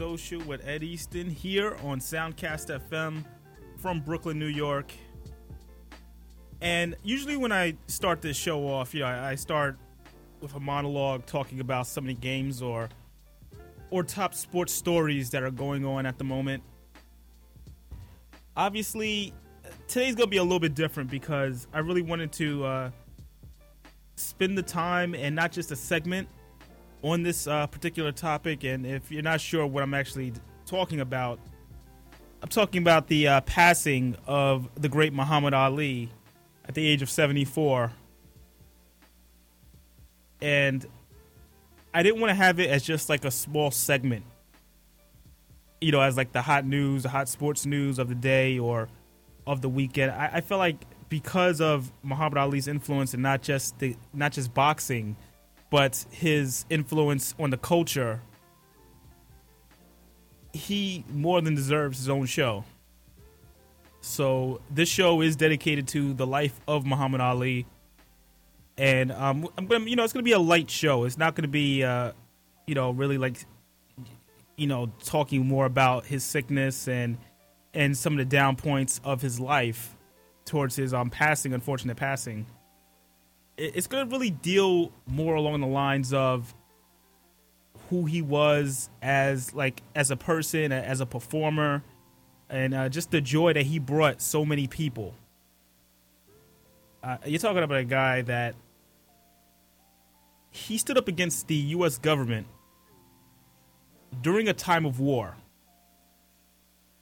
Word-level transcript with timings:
Social 0.00 0.40
with 0.44 0.66
Ed 0.66 0.82
Easton 0.82 1.28
here 1.28 1.76
on 1.84 2.00
Soundcast 2.00 2.80
FM 2.88 3.22
from 3.76 4.00
Brooklyn, 4.00 4.38
New 4.38 4.46
York. 4.46 4.94
And 6.62 6.96
usually, 7.02 7.36
when 7.36 7.52
I 7.52 7.76
start 7.86 8.22
this 8.22 8.34
show 8.34 8.66
off, 8.66 8.94
you 8.94 9.00
know, 9.00 9.08
I 9.08 9.34
start 9.34 9.76
with 10.40 10.54
a 10.54 10.58
monologue 10.58 11.26
talking 11.26 11.60
about 11.60 11.86
some 11.86 12.04
of 12.04 12.08
the 12.08 12.14
games 12.14 12.62
or 12.62 12.88
or 13.90 14.02
top 14.02 14.32
sports 14.32 14.72
stories 14.72 15.28
that 15.32 15.42
are 15.42 15.50
going 15.50 15.84
on 15.84 16.06
at 16.06 16.16
the 16.16 16.24
moment. 16.24 16.62
Obviously, 18.56 19.34
today's 19.86 20.14
gonna 20.14 20.28
be 20.28 20.38
a 20.38 20.42
little 20.42 20.60
bit 20.60 20.74
different 20.74 21.10
because 21.10 21.66
I 21.74 21.80
really 21.80 22.00
wanted 22.00 22.32
to 22.32 22.64
uh, 22.64 22.90
spend 24.16 24.56
the 24.56 24.62
time 24.62 25.14
and 25.14 25.36
not 25.36 25.52
just 25.52 25.70
a 25.72 25.76
segment 25.76 26.26
on 27.02 27.22
this 27.22 27.46
uh, 27.46 27.66
particular 27.66 28.12
topic. 28.12 28.64
And 28.64 28.86
if 28.86 29.10
you're 29.10 29.22
not 29.22 29.40
sure 29.40 29.66
what 29.66 29.82
I'm 29.82 29.94
actually 29.94 30.32
talking 30.66 31.00
about, 31.00 31.38
I'm 32.42 32.48
talking 32.48 32.82
about 32.82 33.08
the 33.08 33.28
uh, 33.28 33.40
passing 33.42 34.16
of 34.26 34.68
the 34.80 34.88
great 34.88 35.12
Muhammad 35.12 35.54
Ali 35.54 36.10
at 36.66 36.74
the 36.74 36.86
age 36.86 37.02
of 37.02 37.10
74. 37.10 37.92
And 40.40 40.86
I 41.92 42.02
didn't 42.02 42.20
want 42.20 42.30
to 42.30 42.34
have 42.34 42.60
it 42.60 42.70
as 42.70 42.82
just 42.82 43.08
like 43.08 43.24
a 43.24 43.30
small 43.30 43.70
segment, 43.70 44.24
you 45.80 45.92
know, 45.92 46.00
as 46.00 46.16
like 46.16 46.32
the 46.32 46.42
hot 46.42 46.64
news, 46.64 47.02
the 47.02 47.08
hot 47.08 47.28
sports 47.28 47.66
news 47.66 47.98
of 47.98 48.08
the 48.08 48.14
day 48.14 48.58
or 48.58 48.88
of 49.46 49.60
the 49.60 49.68
weekend. 49.68 50.12
I, 50.12 50.30
I 50.34 50.40
feel 50.40 50.58
like 50.58 50.76
because 51.08 51.60
of 51.60 51.92
Muhammad 52.02 52.38
Ali's 52.38 52.68
influence 52.68 53.12
and 53.12 53.22
not 53.22 53.42
just 53.42 53.78
the 53.80 53.96
not 54.14 54.32
just 54.32 54.54
boxing, 54.54 55.16
but 55.70 56.04
his 56.10 56.64
influence 56.68 57.34
on 57.38 57.50
the 57.50 57.56
culture, 57.56 58.20
he 60.52 61.04
more 61.12 61.40
than 61.40 61.54
deserves 61.54 61.98
his 61.98 62.08
own 62.08 62.26
show. 62.26 62.64
So 64.00 64.60
this 64.70 64.88
show 64.88 65.20
is 65.20 65.36
dedicated 65.36 65.86
to 65.88 66.12
the 66.12 66.26
life 66.26 66.60
of 66.66 66.84
Muhammad 66.84 67.20
Ali, 67.20 67.66
and 68.76 69.12
um, 69.12 69.48
I'm 69.56 69.66
gonna, 69.66 69.84
you 69.84 69.94
know, 69.94 70.04
it's 70.04 70.12
gonna 70.12 70.22
be 70.24 70.32
a 70.32 70.38
light 70.38 70.70
show. 70.70 71.04
It's 71.04 71.18
not 71.18 71.34
gonna 71.36 71.48
be, 71.48 71.84
uh, 71.84 72.12
you 72.66 72.74
know, 72.74 72.90
really 72.90 73.18
like, 73.18 73.36
you 74.56 74.66
know, 74.66 74.90
talking 75.04 75.46
more 75.46 75.66
about 75.66 76.04
his 76.06 76.24
sickness 76.24 76.88
and 76.88 77.16
and 77.74 77.96
some 77.96 78.14
of 78.14 78.18
the 78.18 78.24
down 78.24 78.56
points 78.56 79.00
of 79.04 79.22
his 79.22 79.38
life 79.38 79.96
towards 80.44 80.74
his 80.74 80.92
um 80.92 81.10
passing, 81.10 81.52
unfortunate 81.52 81.96
passing 81.96 82.46
it's 83.60 83.86
going 83.86 84.08
to 84.08 84.10
really 84.10 84.30
deal 84.30 84.90
more 85.06 85.34
along 85.34 85.60
the 85.60 85.66
lines 85.66 86.14
of 86.14 86.54
who 87.90 88.06
he 88.06 88.22
was 88.22 88.88
as 89.02 89.52
like 89.52 89.82
as 89.94 90.10
a 90.10 90.16
person, 90.16 90.72
as 90.72 91.00
a 91.00 91.06
performer, 91.06 91.82
and 92.48 92.72
uh, 92.72 92.88
just 92.88 93.10
the 93.10 93.20
joy 93.20 93.52
that 93.52 93.66
he 93.66 93.78
brought 93.78 94.22
so 94.22 94.44
many 94.44 94.66
people. 94.66 95.14
Uh, 97.02 97.18
you're 97.26 97.38
talking 97.38 97.62
about 97.62 97.78
a 97.78 97.84
guy 97.84 98.22
that 98.22 98.54
he 100.50 100.78
stood 100.78 100.96
up 100.96 101.08
against 101.08 101.46
the 101.46 101.54
U.S. 101.54 101.98
government 101.98 102.46
during 104.22 104.48
a 104.48 104.54
time 104.54 104.86
of 104.86 105.00
war, 105.00 105.36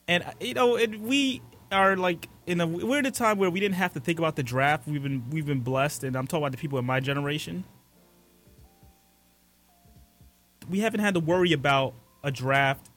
and 0.09 0.25
uh, 0.25 0.33
you 0.41 0.55
know, 0.55 0.77
and 0.77 1.03
we 1.03 1.41
are 1.71 1.97
like 1.97 2.29
in 2.47 2.61
a 2.61 2.67
we're 2.67 2.99
in 2.99 3.07
a 3.07 3.11
time 3.11 3.39
where 3.39 3.51
we 3.51 3.61
didn't 3.61 3.77
have 3.77 3.93
to 3.95 4.01
think 4.01 4.19
about 4.19 4.37
the 4.37 4.43
draft. 4.43 4.87
We've 4.87 5.03
been 5.03 5.29
we've 5.31 5.47
been 5.47 5.61
blessed, 5.61 6.05
and 6.05 6.17
I'm 6.17 6.27
talking 6.27 6.45
about 6.45 6.53
the 6.53 6.59
people 6.59 6.79
in 6.79 6.85
my 6.85 7.01
generation. 7.01 7.65
We 10.69 10.81
haven't 10.81 11.01
had 11.01 11.15
to 11.15 11.21
worry 11.21 11.53
about 11.53 11.95
a 12.23 12.31
draft 12.31 12.91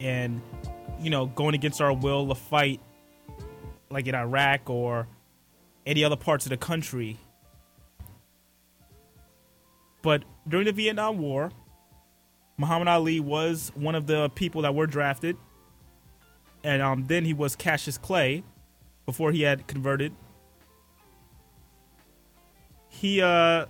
and 0.00 0.40
you 1.00 1.10
know 1.10 1.26
going 1.26 1.54
against 1.54 1.80
our 1.80 1.92
will 1.92 2.28
to 2.28 2.34
fight 2.34 2.80
like 3.90 4.06
in 4.06 4.14
Iraq 4.14 4.68
or 4.70 5.06
any 5.86 6.04
other 6.04 6.16
parts 6.16 6.46
of 6.46 6.50
the 6.50 6.56
country. 6.56 7.18
But 10.02 10.24
during 10.48 10.66
the 10.66 10.72
Vietnam 10.72 11.18
War, 11.18 11.52
Muhammad 12.56 12.88
Ali 12.88 13.20
was 13.20 13.70
one 13.74 13.94
of 13.94 14.06
the 14.06 14.28
people 14.30 14.62
that 14.62 14.74
were 14.74 14.86
drafted, 14.86 15.36
and 16.64 16.82
um, 16.82 17.04
then 17.06 17.24
he 17.24 17.32
was 17.32 17.56
Cassius 17.56 17.98
Clay, 17.98 18.42
before 19.06 19.32
he 19.32 19.42
had 19.42 19.66
converted. 19.66 20.14
He 22.88 23.20
uh 23.20 23.66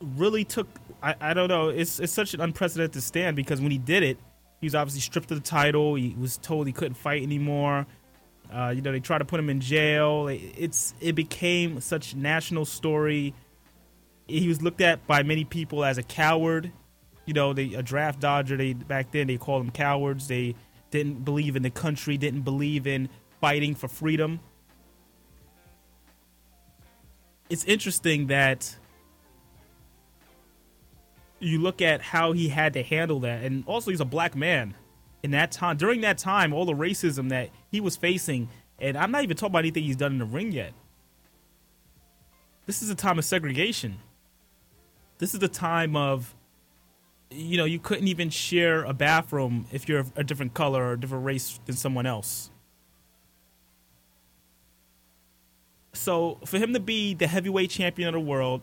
really 0.00 0.44
took 0.44 0.68
I, 1.02 1.14
I 1.20 1.34
don't 1.34 1.48
know, 1.48 1.68
it's 1.68 1.98
it's 2.00 2.12
such 2.12 2.34
an 2.34 2.40
unprecedented 2.40 3.02
stand 3.02 3.36
because 3.36 3.60
when 3.60 3.70
he 3.70 3.78
did 3.78 4.02
it, 4.02 4.18
he 4.60 4.66
was 4.66 4.74
obviously 4.74 5.00
stripped 5.00 5.30
of 5.30 5.42
the 5.42 5.48
title. 5.48 5.94
He 5.94 6.14
was 6.18 6.36
told 6.36 6.66
he 6.66 6.72
couldn't 6.72 6.94
fight 6.94 7.22
anymore. 7.22 7.86
Uh, 8.52 8.72
you 8.74 8.82
know, 8.82 8.92
they 8.92 9.00
tried 9.00 9.18
to 9.18 9.24
put 9.24 9.40
him 9.40 9.50
in 9.50 9.60
jail. 9.60 10.28
It's 10.28 10.94
it 11.00 11.14
became 11.14 11.80
such 11.80 12.14
national 12.14 12.64
story. 12.64 13.34
He 14.26 14.48
was 14.48 14.62
looked 14.62 14.80
at 14.80 15.06
by 15.06 15.22
many 15.22 15.44
people 15.44 15.84
as 15.84 15.98
a 15.98 16.02
coward. 16.02 16.72
You 17.26 17.34
know, 17.34 17.52
they 17.52 17.74
a 17.74 17.82
draft 17.82 18.20
dodger. 18.20 18.56
They 18.56 18.74
back 18.74 19.10
then 19.12 19.26
they 19.26 19.38
called 19.38 19.64
him 19.64 19.70
cowards. 19.70 20.28
They 20.28 20.54
didn't 20.94 21.24
believe 21.24 21.56
in 21.56 21.62
the 21.62 21.70
country. 21.70 22.16
Didn't 22.16 22.42
believe 22.42 22.86
in 22.86 23.08
fighting 23.40 23.74
for 23.74 23.88
freedom. 23.88 24.38
It's 27.50 27.64
interesting 27.64 28.28
that 28.28 28.76
you 31.40 31.58
look 31.58 31.82
at 31.82 32.00
how 32.00 32.32
he 32.32 32.48
had 32.48 32.72
to 32.74 32.82
handle 32.82 33.20
that, 33.20 33.42
and 33.42 33.64
also 33.66 33.90
he's 33.90 34.00
a 34.00 34.04
black 34.04 34.34
man. 34.36 34.74
In 35.22 35.32
that 35.32 35.50
time, 35.50 35.76
during 35.76 36.02
that 36.02 36.16
time, 36.16 36.52
all 36.52 36.64
the 36.64 36.74
racism 36.74 37.28
that 37.30 37.50
he 37.70 37.80
was 37.80 37.96
facing, 37.96 38.48
and 38.78 38.96
I'm 38.96 39.10
not 39.10 39.24
even 39.24 39.36
talking 39.36 39.50
about 39.52 39.60
anything 39.60 39.82
he's 39.82 39.96
done 39.96 40.12
in 40.12 40.18
the 40.18 40.24
ring 40.24 40.52
yet. 40.52 40.72
This 42.66 42.82
is 42.82 42.90
a 42.90 42.94
time 42.94 43.18
of 43.18 43.24
segregation. 43.24 43.98
This 45.18 45.34
is 45.34 45.40
the 45.40 45.48
time 45.48 45.96
of, 45.96 46.34
you 47.34 47.56
know, 47.56 47.64
you 47.64 47.78
couldn't 47.78 48.08
even 48.08 48.30
share 48.30 48.84
a 48.84 48.92
bathroom 48.92 49.66
if 49.72 49.88
you're 49.88 50.04
a 50.16 50.24
different 50.24 50.54
color 50.54 50.84
or 50.84 50.92
a 50.92 51.00
different 51.00 51.24
race 51.24 51.58
than 51.66 51.74
someone 51.74 52.06
else. 52.06 52.50
So 55.92 56.38
for 56.44 56.58
him 56.58 56.72
to 56.74 56.80
be 56.80 57.14
the 57.14 57.26
heavyweight 57.26 57.70
champion 57.70 58.08
of 58.08 58.14
the 58.14 58.20
world, 58.20 58.62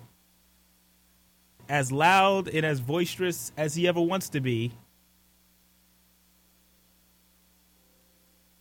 as 1.70 1.92
loud 1.92 2.50
and 2.50 2.66
as 2.66 2.82
boisterous 2.82 3.52
as 3.56 3.76
he 3.76 3.88
ever 3.88 4.02
wants 4.02 4.30
to 4.30 4.42
be, 4.42 4.74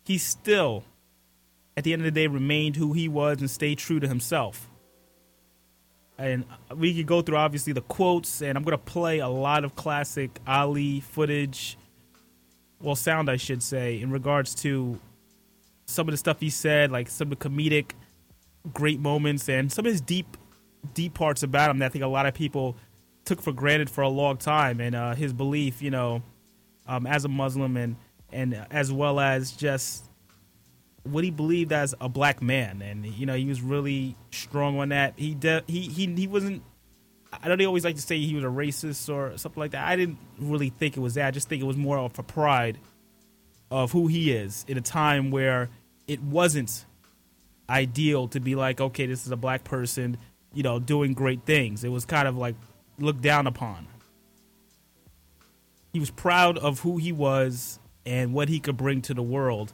he 0.04 0.16
still, 0.19 0.84
at 1.76 1.85
the 1.85 1.93
end 1.93 2.02
of 2.02 2.05
the 2.05 2.12
day, 2.12 2.26
remained 2.26 2.76
who 2.76 2.93
he 2.93 3.08
was 3.08 3.40
and 3.40 3.50
stayed 3.50 3.79
true 3.79 4.00
to 4.00 4.08
himself. 4.08 4.69
And 6.20 6.44
we 6.76 6.94
could 6.94 7.06
go 7.06 7.22
through 7.22 7.37
obviously 7.37 7.72
the 7.72 7.81
quotes, 7.81 8.43
and 8.43 8.58
I'm 8.58 8.62
going 8.62 8.76
to 8.76 8.84
play 8.84 9.20
a 9.20 9.28
lot 9.28 9.64
of 9.64 9.75
classic 9.75 10.38
Ali 10.46 11.00
footage, 11.00 11.78
well, 12.78 12.94
sound, 12.94 13.31
I 13.31 13.37
should 13.37 13.62
say, 13.62 13.99
in 13.99 14.11
regards 14.11 14.55
to 14.56 15.00
some 15.87 16.06
of 16.08 16.12
the 16.12 16.19
stuff 16.19 16.38
he 16.40 16.50
said, 16.50 16.93
like 16.93 17.08
some 17.08 17.32
of 17.32 17.38
the 17.38 17.49
comedic 17.49 17.93
great 18.75 19.00
moments 19.00 19.49
and 19.49 19.72
some 19.72 19.87
of 19.87 19.93
his 19.93 20.02
deep, 20.02 20.37
deep 20.93 21.14
parts 21.14 21.43
about 21.43 21.70
him 21.70 21.78
that 21.78 21.87
I 21.87 21.88
think 21.88 22.05
a 22.05 22.08
lot 22.08 22.26
of 22.26 22.34
people 22.34 22.76
took 23.25 23.40
for 23.40 23.52
granted 23.52 23.88
for 23.88 24.02
a 24.02 24.08
long 24.08 24.37
time. 24.37 24.78
And 24.78 24.94
uh, 24.94 25.14
his 25.14 25.32
belief, 25.32 25.81
you 25.81 25.90
know, 25.90 26.23
um, 26.87 27.06
as 27.06 27.25
a 27.25 27.28
Muslim 27.28 27.78
and 27.78 27.96
and 28.32 28.66
as 28.70 28.93
well 28.93 29.19
as 29.19 29.52
just 29.52 30.10
what 31.11 31.25
he 31.25 31.31
believed 31.31 31.73
as 31.73 31.95
a 32.01 32.09
black 32.09 32.43
man, 32.43 32.83
and 32.83 33.07
you 33.07 33.27
know 33.27 33.35
he 33.35 33.47
was 33.47 33.61
really 33.61 34.17
strong 34.31 34.79
on 34.79 34.91
that. 34.91 35.15
He 35.17 35.35
de- 35.35 35.65
he 35.67 35.83
he 35.83 36.07
he 36.07 36.27
wasn't. 36.27 36.62
I 37.33 37.39
don't 37.47 37.51
know 37.51 37.57
they 37.57 37.67
always 37.67 37.85
like 37.85 37.95
to 37.97 38.03
say 38.03 38.19
he 38.19 38.35
was 38.35 38.45
a 38.45 38.49
racist 38.49 39.12
or 39.12 39.37
something 39.39 39.61
like 39.61 39.71
that. 39.73 39.87
I 39.87 39.97
didn't 39.97 40.19
really 40.39 40.71
think 40.71 40.97
it 40.97 41.01
was 41.01 41.15
that. 41.15 41.27
I 41.27 41.31
just 41.31 41.49
think 41.49 41.62
it 41.62 41.67
was 41.67 41.77
more 41.77 41.99
of 41.99 42.19
a 42.19 42.23
pride 42.23 42.79
of 43.71 43.93
who 43.93 44.09
he 44.09 44.33
is 44.33 44.65
in 44.67 44.77
a 44.77 44.81
time 44.81 45.31
where 45.31 45.71
it 46.09 46.21
wasn't 46.21 46.85
ideal 47.69 48.27
to 48.29 48.41
be 48.41 48.57
like, 48.57 48.81
okay, 48.81 49.07
this 49.07 49.25
is 49.25 49.31
a 49.31 49.37
black 49.37 49.62
person, 49.62 50.17
you 50.53 50.65
know, 50.65 50.81
doing 50.81 51.15
great 51.15 51.45
things. 51.45 51.85
It 51.85 51.91
was 51.91 52.05
kind 52.05 52.27
of 52.27 52.37
like 52.37 52.57
looked 52.99 53.23
down 53.23 53.47
upon. 53.47 53.87
He 55.93 56.01
was 56.01 56.11
proud 56.11 56.59
of 56.59 56.81
who 56.81 56.99
he 56.99 57.12
was 57.12 57.79
and 58.05 58.33
what 58.33 58.49
he 58.49 58.61
could 58.61 58.77
bring 58.77 59.03
to 59.03 59.15
the 59.15 59.23
world. 59.23 59.73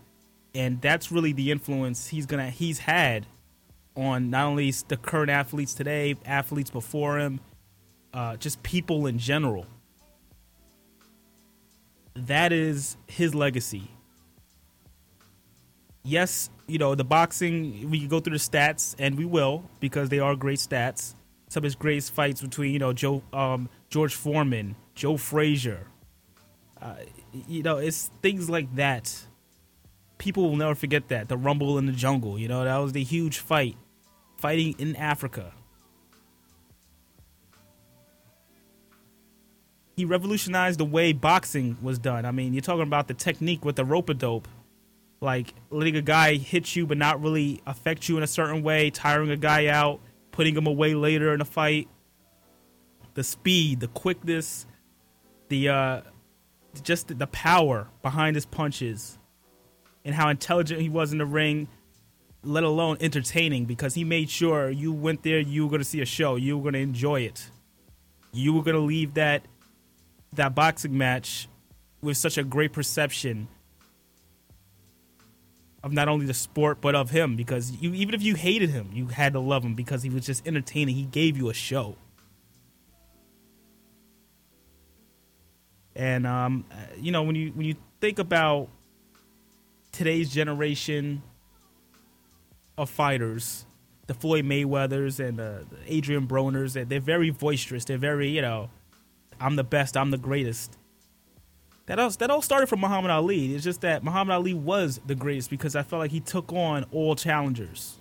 And 0.57 0.81
that's 0.81 1.13
really 1.13 1.33
the 1.33 1.51
influence 1.51 2.09
he's 2.09 2.27
gonna 2.27 2.51
he's 2.51 2.79
had 2.79 3.27
on 3.97 4.31
not 4.31 4.47
only 4.47 4.71
the 4.89 4.97
current 4.97 5.31
athletes 5.31 5.75
today, 5.75 6.17
athletes 6.25 6.71
before 6.71 7.19
him, 7.19 7.41
uh, 8.15 8.37
just 8.37 8.63
people 8.63 9.07
in 9.07 9.19
general. 9.19 9.67
That 12.15 12.53
is 12.53 12.97
his 13.07 13.35
legacy 13.35 13.91
yes, 16.07 16.51
you 16.67 16.79
know, 16.79 16.95
the 16.95 17.05
boxing, 17.05 17.91
we 17.91 17.99
can 17.99 18.09
go 18.09 18.21
through 18.21 18.39
the 18.39 18.43
stats, 18.43 18.95
and 18.99 19.19
we 19.19 19.25
will, 19.25 19.65
because 19.81 20.09
they 20.09 20.21
are 20.21 20.35
great 20.35 20.59
stats. 20.59 21.15
Some 21.49 21.61
of 21.61 21.65
his 21.65 21.75
greatest 21.75 22.13
fights 22.13 22.41
between, 22.41 22.73
you 22.73 22.79
know, 22.79 22.93
Joe, 22.93 23.23
um, 23.33 23.69
George 23.91 24.15
Foreman, 24.15 24.77
Joe 24.95 25.17
Frazier, 25.17 25.89
Uh, 26.81 26.97
you 27.49 27.63
know, 27.63 27.79
it's 27.79 28.11
things 28.21 28.51
like 28.51 28.73
that. 28.77 29.27
People 30.19 30.49
will 30.49 30.57
never 30.57 30.75
forget 30.75 31.09
that 31.09 31.29
the 31.29 31.37
Rumble 31.37 31.79
in 31.79 31.87
the 31.87 31.93
Jungle. 31.93 32.39
You 32.39 32.49
know, 32.49 32.65
that 32.65 32.77
was 32.79 32.93
the 32.93 33.05
huge 33.05 33.39
fight, 33.39 33.77
fighting 34.37 34.75
in 34.79 34.97
Africa. 34.97 35.53
He 39.97 40.05
revolutionized 40.05 40.79
the 40.79 40.85
way 40.85 41.13
boxing 41.13 41.79
was 41.81 41.99
done. 41.99 42.27
I 42.27 42.31
mean, 42.31 42.53
you're 42.53 42.61
talking 42.61 42.83
about 42.83 43.09
the 43.09 43.15
technique 43.15 43.65
with 43.65 43.77
the 43.77 43.85
rope 43.85 44.11
a 44.11 44.15
dope 44.15 44.49
like 45.21 45.55
letting 45.71 45.97
a 45.97 46.03
guy 46.03 46.37
hit 46.37 46.77
you 46.77 46.87
but 46.87 46.99
not 46.99 47.21
really 47.21 47.61
affect 47.67 48.09
you 48.09 48.17
in 48.17 48.23
a 48.23 48.27
certain 48.27 48.63
way, 48.63 48.91
tiring 48.91 49.31
a 49.31 49.37
guy 49.37 49.67
out, 49.67 50.01
putting 50.31 50.57
him 50.57 50.67
away 50.67 50.95
later 50.95 51.33
in 51.33 51.41
a 51.41 51.45
fight. 51.45 51.89
The 53.15 53.25
speed, 53.25 53.81
the 53.81 53.89
quickness, 53.89 54.67
the 55.49 55.71
uh, 55.71 56.01
just 56.83 57.19
the 57.19 57.27
power 57.29 57.89
behind 58.03 58.37
his 58.37 58.45
punches, 58.45 59.19
and 60.07 60.15
how 60.15 60.29
intelligent 60.29 60.81
he 60.81 60.89
was 60.89 61.13
in 61.13 61.19
the 61.19 61.27
ring, 61.27 61.67
let 62.45 62.63
alone 62.63 62.97
entertaining, 63.01 63.65
because 63.65 63.95
he 63.95 64.05
made 64.05 64.31
sure 64.31 64.71
you 64.71 64.93
went 64.93 65.25
there, 65.25 65.41
you 65.41 65.65
were 65.65 65.69
going 65.69 65.81
to 65.81 65.85
see 65.85 66.01
a 66.01 66.07
show, 66.07 66.37
you 66.37 66.57
were 66.57 66.63
going 66.63 66.75
to 66.75 66.79
enjoy 66.79 67.21
it, 67.23 67.51
you 68.33 68.55
were 68.55 68.63
going 68.63 68.77
to 68.77 68.81
leave 68.81 69.15
that 69.15 69.43
that 70.33 70.55
boxing 70.55 70.97
match 70.97 71.49
with 72.03 72.17
such 72.17 72.37
a 72.39 72.45
great 72.45 72.73
perception 72.73 73.49
of 75.83 75.93
not 75.93 76.09
only 76.09 76.27
the 76.27 76.35
sport 76.35 76.79
but 76.81 76.95
of 76.95 77.11
him 77.11 77.37
because 77.37 77.71
you 77.81 77.95
even 77.95 78.15
if 78.15 78.23
you 78.23 78.37
hated 78.37 78.71
him, 78.71 78.91
you 78.93 79.09
had 79.09 79.33
to 79.33 79.41
love 79.41 79.65
him 79.65 79.75
because 79.75 80.03
he 80.03 80.11
was 80.11 80.25
just 80.25 80.47
entertaining. 80.47 80.95
He 80.95 81.05
gave 81.05 81.37
you 81.37 81.49
a 81.49 81.55
show. 81.55 81.97
And 85.97 86.27
um, 86.27 86.65
you 86.97 87.11
know 87.11 87.25
when 87.25 87.35
you 87.35 87.51
when 87.51 87.67
you 87.67 87.75
think 88.01 88.19
about 88.19 88.69
today's 89.97 90.31
generation 90.31 91.23
of 92.77 92.91
fighters, 92.91 93.65
the 94.07 94.15
Floyd 94.15 94.45
Mayweathers 94.45 95.27
and 95.27 95.39
the, 95.39 95.67
the 95.71 95.79
Adrian 95.87 96.27
Broners, 96.27 96.75
they're, 96.75 96.85
they're 96.85 97.01
very 97.01 97.31
boisterous. 97.31 97.85
They're 97.87 97.97
very 97.97 98.29
you 98.29 98.43
know, 98.43 98.69
I'm 99.41 99.57
the 99.57 99.65
best, 99.65 99.97
I'm 99.97 100.11
the 100.11 100.19
greatest. 100.19 100.77
That 101.87 101.99
all, 101.99 102.11
that 102.11 102.31
all 102.31 102.43
started 102.43 102.67
from 102.67 102.81
Muhammad 102.81 103.11
Ali. 103.11 103.55
It's 103.55 103.65
just 103.65 103.81
that 103.81 104.05
Muhammad 104.05 104.35
Ali 104.35 104.55
was 104.55 105.01
the 105.07 105.15
greatest 105.15 105.51
because 105.51 105.75
I 105.75 105.83
felt 105.83 106.01
like 106.01 106.11
he 106.11 106.21
took 106.21 106.53
on 106.53 106.85
all 106.93 107.15
challengers. 107.15 107.99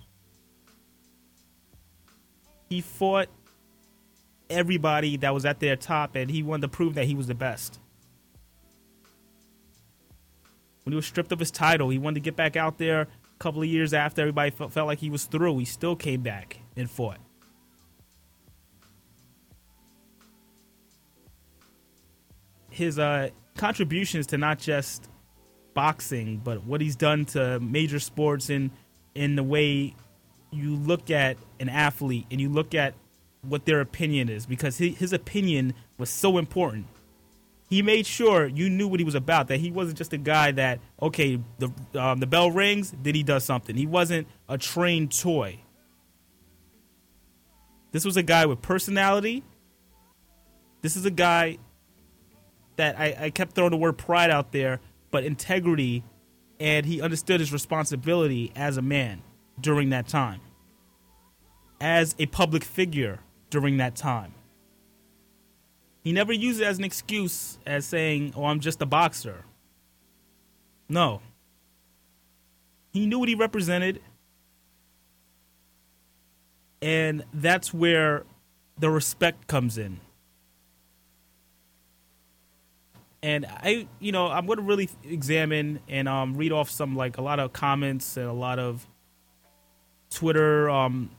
He 2.68 2.82
fought 2.82 3.30
everybody 4.50 5.18
that 5.18 5.34
was 5.34 5.46
at 5.46 5.60
their 5.60 5.76
top, 5.76 6.16
and 6.16 6.30
he 6.30 6.44
wanted 6.44 6.64
to 6.64 6.68
prove 6.68 6.96
that 6.96 7.06
he 7.06 7.16
was 7.16 7.28
the 7.28 7.36
best. 7.36 7.80
When 10.86 10.92
he 10.92 10.96
was 10.96 11.08
stripped 11.08 11.32
of 11.32 11.40
his 11.40 11.50
title, 11.50 11.90
he 11.90 11.98
wanted 11.98 12.16
to 12.16 12.20
get 12.22 12.36
back 12.36 12.56
out 12.56 12.78
there. 12.78 13.02
A 13.02 13.08
couple 13.40 13.62
of 13.62 13.68
years 13.68 13.92
after 13.92 14.22
everybody 14.22 14.52
felt, 14.52 14.72
felt 14.72 14.88
like 14.88 15.00
he 15.00 15.10
was 15.10 15.26
through, 15.26 15.58
he 15.58 15.66
still 15.66 15.96
came 15.96 16.22
back 16.22 16.60
and 16.78 16.90
fought. 16.90 17.18
His 22.70 23.00
uh, 23.00 23.30
contributions 23.58 24.28
to 24.28 24.38
not 24.38 24.60
just 24.60 25.10
boxing, 25.74 26.38
but 26.44 26.64
what 26.64 26.82
he's 26.82 26.96
done 26.96 27.26
to 27.26 27.60
major 27.60 28.00
sports 28.00 28.50
in 28.50 28.72
in 29.16 29.36
the 29.36 29.44
way 29.44 29.96
you 30.52 30.76
look 30.76 31.10
at 31.10 31.38
an 31.60 31.70
athlete 31.70 32.28
and 32.30 32.40
you 32.40 32.50
look 32.50 32.76
at 32.76 32.94
what 33.42 33.66
their 33.66 33.82
opinion 33.82 34.30
is 34.30 34.46
because 34.46 34.78
his 34.78 35.14
opinion 35.14 35.74
was 35.98 36.10
so 36.10 36.38
important. 36.38 36.86
He 37.68 37.82
made 37.82 38.06
sure 38.06 38.46
you 38.46 38.70
knew 38.70 38.88
what 38.88 39.00
he 39.00 39.04
was 39.04 39.16
about. 39.16 39.48
That 39.48 39.60
he 39.60 39.72
wasn't 39.72 39.98
just 39.98 40.14
a 40.14 40.18
guy 40.18 40.52
that 40.52 40.80
okay, 41.02 41.40
the 41.58 41.72
um, 42.00 42.20
the 42.20 42.28
bell 42.28 42.52
rings, 42.52 42.94
then 43.02 43.16
he 43.16 43.24
does 43.24 43.44
something. 43.44 43.76
He 43.76 43.88
wasn't 43.88 44.28
a 44.48 44.58
trained 44.58 45.18
toy. 45.18 45.60
This 47.92 48.06
was 48.06 48.18
a 48.18 48.24
guy 48.24 48.46
with 48.46 48.62
personality. 48.62 49.44
This 50.82 50.96
is 50.96 51.06
a 51.06 51.12
guy 51.12 51.58
that 52.76 53.00
I, 53.00 53.16
I 53.18 53.30
kept 53.30 53.54
throwing 53.54 53.72
the 53.72 53.78
word 53.78 53.98
pride 53.98 54.30
out 54.30 54.52
there, 54.52 54.82
but 55.12 55.24
integrity, 55.24 56.04
and 56.60 56.86
he 56.86 57.02
understood 57.02 57.40
his 57.40 57.54
responsibility 57.54 58.52
as 58.56 58.78
a 58.78 58.82
man 58.82 59.24
during 59.60 59.90
that 59.90 60.08
time, 60.08 60.42
as 61.80 62.16
a 62.20 62.26
public 62.28 62.64
figure 62.64 63.20
during 63.50 63.78
that 63.78 63.96
time. 63.96 64.34
He 66.06 66.14
never 66.14 66.32
used 66.32 66.62
it 66.62 66.66
as 66.66 66.78
an 66.78 66.86
excuse 66.86 67.60
as 67.66 67.86
saying, 67.86 68.34
"Oh, 68.38 68.46
I'm 68.46 68.62
just 68.62 68.82
a 68.82 68.86
boxer." 68.86 69.44
No. 70.88 71.22
He 72.94 73.06
knew 73.06 73.20
what 73.20 73.28
he 73.28 73.36
represented, 73.36 74.02
and 76.82 77.26
that's 77.34 77.74
where 77.74 78.24
the 78.78 78.90
respect 78.90 79.48
comes 79.48 79.78
in. 79.78 80.00
and 83.26 83.48
I, 83.48 83.88
you 84.00 84.12
know, 84.12 84.28
I'm 84.28 84.46
going 84.46 84.60
to 84.60 84.64
really 84.64 84.88
examine 85.04 85.80
and 85.90 86.08
um, 86.08 86.38
read 86.38 86.52
off 86.52 86.70
some 86.70 86.96
like 86.96 87.18
a 87.18 87.24
lot 87.24 87.40
of 87.40 87.54
comments 87.54 88.18
and 88.18 88.28
a 88.28 88.34
lot 88.34 88.60
of 88.60 88.86
Twitter, 90.12 90.70
um, 90.70 91.10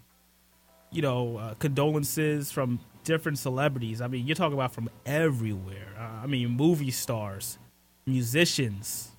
you 0.93 1.03
know, 1.03 1.37
uh, 1.37 1.55
condolences 1.55 2.53
from 2.53 2.79
different 3.07 3.39
celebrities. 3.39 4.03
I 4.03 4.09
mean, 4.09 4.27
you're 4.27 4.37
talking 4.37 4.59
about 4.59 4.75
from 4.75 4.91
everywhere. 5.07 5.95
Uh, 5.99 6.25
I 6.25 6.27
mean, 6.27 6.51
movie 6.51 6.91
stars, 6.91 7.57
musicians, 8.05 9.13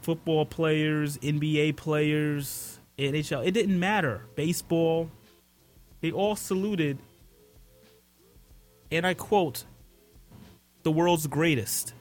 football 0.00 0.46
players, 0.46 1.18
NBA 1.18 1.76
players, 1.76 2.78
NHL. 2.98 3.46
It 3.46 3.50
didn't 3.50 3.78
matter. 3.78 4.22
Baseball. 4.36 5.10
They 6.00 6.10
all 6.10 6.34
saluted, 6.34 6.98
and 8.90 9.06
I 9.06 9.14
quote 9.14 9.64
the 10.82 10.90
world's 10.90 11.26
greatest. 11.28 11.94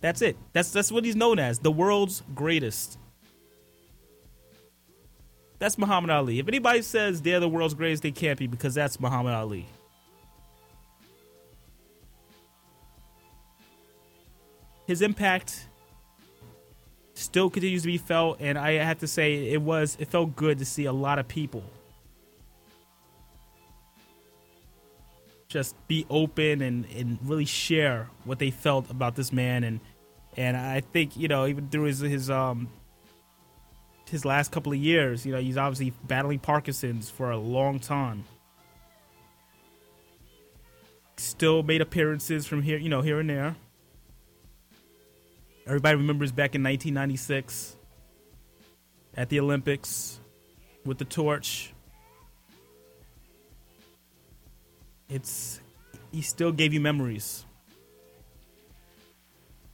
That's 0.00 0.20
it. 0.20 0.36
That's 0.52 0.70
that's 0.70 0.90
what 0.90 1.04
he's 1.04 1.14
known 1.14 1.38
as, 1.38 1.60
the 1.60 1.70
world's 1.70 2.22
greatest. 2.34 2.98
That's 5.64 5.78
Muhammad 5.78 6.10
Ali. 6.10 6.40
If 6.40 6.46
anybody 6.46 6.82
says 6.82 7.22
they're 7.22 7.40
the 7.40 7.48
world's 7.48 7.72
greatest, 7.72 8.02
they 8.02 8.10
can't 8.10 8.38
be 8.38 8.46
because 8.46 8.74
that's 8.74 9.00
Muhammad 9.00 9.32
Ali. 9.32 9.66
His 14.86 15.00
impact 15.00 15.66
still 17.14 17.48
continues 17.48 17.80
to 17.80 17.86
be 17.86 17.96
felt, 17.96 18.42
and 18.42 18.58
I 18.58 18.72
have 18.72 18.98
to 18.98 19.06
say 19.06 19.52
it 19.52 19.62
was 19.62 19.96
it 19.98 20.08
felt 20.08 20.36
good 20.36 20.58
to 20.58 20.66
see 20.66 20.84
a 20.84 20.92
lot 20.92 21.18
of 21.18 21.28
people 21.28 21.64
just 25.48 25.74
be 25.88 26.04
open 26.10 26.60
and, 26.60 26.84
and 26.94 27.18
really 27.22 27.46
share 27.46 28.10
what 28.24 28.38
they 28.38 28.50
felt 28.50 28.90
about 28.90 29.16
this 29.16 29.32
man 29.32 29.64
and 29.64 29.80
and 30.36 30.58
I 30.58 30.80
think 30.80 31.16
you 31.16 31.26
know 31.26 31.46
even 31.46 31.70
through 31.70 31.84
his 31.84 32.00
his 32.00 32.28
um 32.28 32.68
his 34.10 34.24
last 34.24 34.52
couple 34.52 34.72
of 34.72 34.78
years 34.78 35.24
you 35.24 35.32
know 35.32 35.40
he's 35.40 35.56
obviously 35.56 35.92
battling 36.06 36.38
Parkinson's 36.38 37.10
for 37.10 37.30
a 37.30 37.38
long 37.38 37.78
time. 37.78 38.24
Still 41.16 41.62
made 41.62 41.80
appearances 41.80 42.46
from 42.46 42.62
here 42.62 42.78
you 42.78 42.88
know 42.88 43.02
here 43.02 43.20
and 43.20 43.30
there. 43.30 43.56
Everybody 45.66 45.96
remembers 45.96 46.30
back 46.30 46.54
in 46.54 46.62
1996 46.62 47.76
at 49.16 49.28
the 49.30 49.40
Olympics 49.40 50.20
with 50.84 50.98
the 50.98 51.04
torch. 51.04 51.72
It's 55.08 55.60
he 56.12 56.22
still 56.22 56.52
gave 56.52 56.72
you 56.72 56.80
memories. 56.80 57.44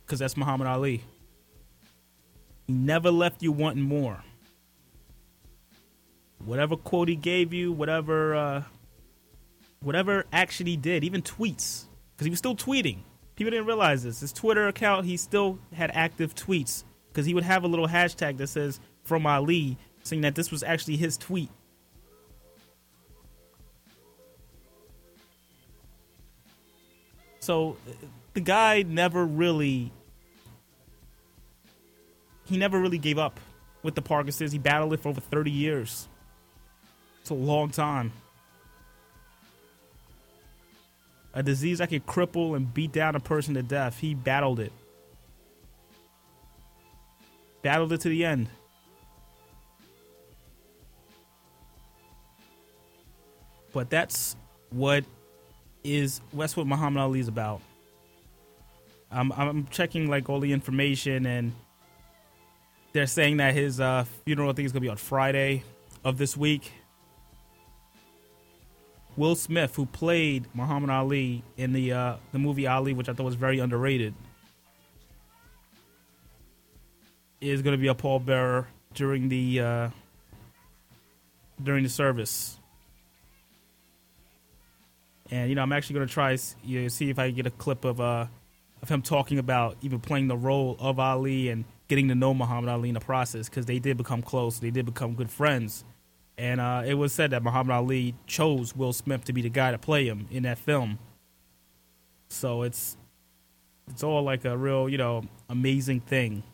Because 0.04 0.18
that's 0.18 0.36
Muhammad 0.36 0.66
Ali. 0.66 1.02
He 2.70 2.76
never 2.76 3.10
left 3.10 3.42
you 3.42 3.50
wanting 3.50 3.82
more. 3.82 4.22
Whatever 6.44 6.76
quote 6.76 7.08
he 7.08 7.16
gave 7.16 7.52
you, 7.52 7.72
whatever 7.72 8.32
uh, 8.36 8.62
whatever 9.80 10.24
action 10.32 10.68
he 10.68 10.76
did, 10.76 11.02
even 11.02 11.20
tweets, 11.20 11.86
because 12.12 12.26
he 12.26 12.30
was 12.30 12.38
still 12.38 12.54
tweeting. 12.54 12.98
People 13.34 13.50
didn't 13.50 13.66
realize 13.66 14.04
this. 14.04 14.20
His 14.20 14.32
Twitter 14.32 14.68
account, 14.68 15.04
he 15.04 15.16
still 15.16 15.58
had 15.74 15.90
active 15.94 16.36
tweets 16.36 16.84
because 17.08 17.26
he 17.26 17.34
would 17.34 17.42
have 17.42 17.64
a 17.64 17.66
little 17.66 17.88
hashtag 17.88 18.36
that 18.36 18.46
says 18.46 18.78
"From 19.02 19.26
Ali," 19.26 19.76
saying 20.04 20.22
that 20.22 20.36
this 20.36 20.52
was 20.52 20.62
actually 20.62 20.96
his 20.96 21.16
tweet. 21.16 21.50
So 27.40 27.76
the 28.34 28.40
guy 28.40 28.84
never 28.86 29.26
really 29.26 29.90
he 32.50 32.58
never 32.58 32.78
really 32.78 32.98
gave 32.98 33.18
up 33.18 33.40
with 33.82 33.94
the 33.94 34.02
Parkinson's. 34.02 34.52
He 34.52 34.58
battled 34.58 34.92
it 34.92 35.00
for 35.00 35.08
over 35.08 35.20
30 35.20 35.50
years. 35.50 36.08
It's 37.22 37.30
a 37.30 37.34
long 37.34 37.70
time. 37.70 38.12
a 41.34 41.42
disease 41.42 41.78
that 41.78 41.88
can 41.88 42.00
cripple 42.00 42.56
and 42.56 42.72
beat 42.72 42.92
down 42.92 43.14
a 43.14 43.20
person 43.20 43.54
to 43.54 43.62
death. 43.62 43.98
He 43.98 44.14
battled 44.14 44.60
it. 44.60 44.72
Battled 47.62 47.92
it 47.92 48.00
to 48.00 48.08
the 48.08 48.24
end. 48.24 48.48
But 53.72 53.90
that's 53.90 54.34
what 54.70 55.04
is 55.84 56.20
that's 56.32 56.56
what 56.56 56.66
Muhammad 56.66 57.00
Ali 57.00 57.20
is 57.20 57.28
about. 57.28 57.60
I'm 59.10 59.30
I'm 59.32 59.66
checking 59.68 60.08
like 60.10 60.28
all 60.28 60.40
the 60.40 60.52
information 60.52 61.26
and 61.26 61.52
they're 62.92 63.06
saying 63.06 63.38
that 63.38 63.54
his 63.54 63.80
uh, 63.80 64.04
funeral 64.24 64.50
I 64.50 64.52
think 64.52 64.66
is 64.66 64.72
gonna 64.72 64.80
be 64.80 64.88
on 64.88 64.96
Friday 64.96 65.64
of 66.04 66.18
this 66.18 66.36
week. 66.36 66.72
Will 69.16 69.34
Smith, 69.34 69.74
who 69.74 69.86
played 69.86 70.46
Muhammad 70.54 70.90
Ali 70.90 71.42
in 71.56 71.72
the 71.72 71.92
uh, 71.92 72.16
the 72.32 72.38
movie 72.38 72.66
Ali, 72.66 72.94
which 72.94 73.08
I 73.08 73.12
thought 73.12 73.24
was 73.24 73.34
very 73.34 73.58
underrated, 73.58 74.14
is 77.40 77.62
going 77.62 77.76
to 77.76 77.80
be 77.80 77.88
a 77.88 77.94
pallbearer 77.94 78.66
during 78.94 79.28
the 79.28 79.60
uh, 79.60 79.88
during 81.62 81.82
the 81.82 81.90
service. 81.90 82.58
And 85.30 85.48
you 85.48 85.54
know, 85.54 85.62
I'm 85.62 85.72
actually 85.72 85.94
going 85.94 86.08
to 86.08 86.12
try 86.12 86.36
you 86.64 86.82
know, 86.82 86.88
see 86.88 87.10
if 87.10 87.18
I 87.18 87.28
can 87.28 87.36
get 87.36 87.46
a 87.46 87.50
clip 87.50 87.84
of 87.84 88.00
uh, 88.00 88.26
of 88.82 88.88
him 88.88 89.02
talking 89.02 89.38
about 89.38 89.76
even 89.82 90.00
playing 90.00 90.28
the 90.28 90.36
role 90.36 90.76
of 90.78 90.98
Ali 90.98 91.48
and 91.48 91.64
getting 91.90 92.06
to 92.08 92.14
know 92.14 92.32
Muhammad 92.32 92.70
Ali 92.70 92.88
in 92.88 92.94
the 92.94 93.00
process 93.00 93.48
because 93.48 93.66
they 93.66 93.80
did 93.80 93.96
become 93.96 94.22
close. 94.22 94.60
They 94.60 94.70
did 94.70 94.86
become 94.86 95.14
good 95.14 95.28
friends. 95.28 95.84
And 96.38 96.60
uh, 96.60 96.84
it 96.86 96.94
was 96.94 97.12
said 97.12 97.32
that 97.32 97.42
Muhammad 97.42 97.74
Ali 97.74 98.14
chose 98.26 98.74
Will 98.74 98.92
Smith 98.92 99.24
to 99.24 99.32
be 99.32 99.42
the 99.42 99.50
guy 99.50 99.72
to 99.72 99.78
play 99.78 100.06
him 100.06 100.28
in 100.30 100.44
that 100.44 100.56
film. 100.56 101.00
So 102.28 102.62
it's 102.62 102.96
it's 103.90 104.04
all 104.04 104.22
like 104.22 104.44
a 104.44 104.56
real, 104.56 104.88
you 104.88 104.98
know, 104.98 105.24
amazing 105.48 106.00
thing 106.00 106.44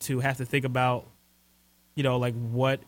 to 0.00 0.20
have 0.20 0.38
to 0.38 0.46
think 0.46 0.64
about, 0.64 1.04
you 1.94 2.02
know, 2.02 2.16
like 2.16 2.34
what 2.34 2.80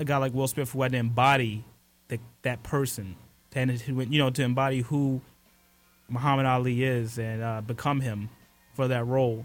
a 0.00 0.04
guy 0.04 0.16
like 0.16 0.32
Will 0.32 0.48
Smith 0.48 0.72
who 0.72 0.80
had 0.80 0.92
to 0.92 0.98
embody 0.98 1.62
the, 2.08 2.18
that 2.40 2.62
person, 2.62 3.16
and 3.54 3.70
you 3.86 4.18
know, 4.18 4.30
to 4.30 4.42
embody 4.42 4.80
who 4.80 5.20
Muhammad 6.08 6.46
Ali 6.46 6.82
is 6.82 7.18
and 7.18 7.42
uh, 7.42 7.60
become 7.60 8.00
him 8.00 8.30
for 8.74 8.88
that 8.88 9.06
role. 9.06 9.44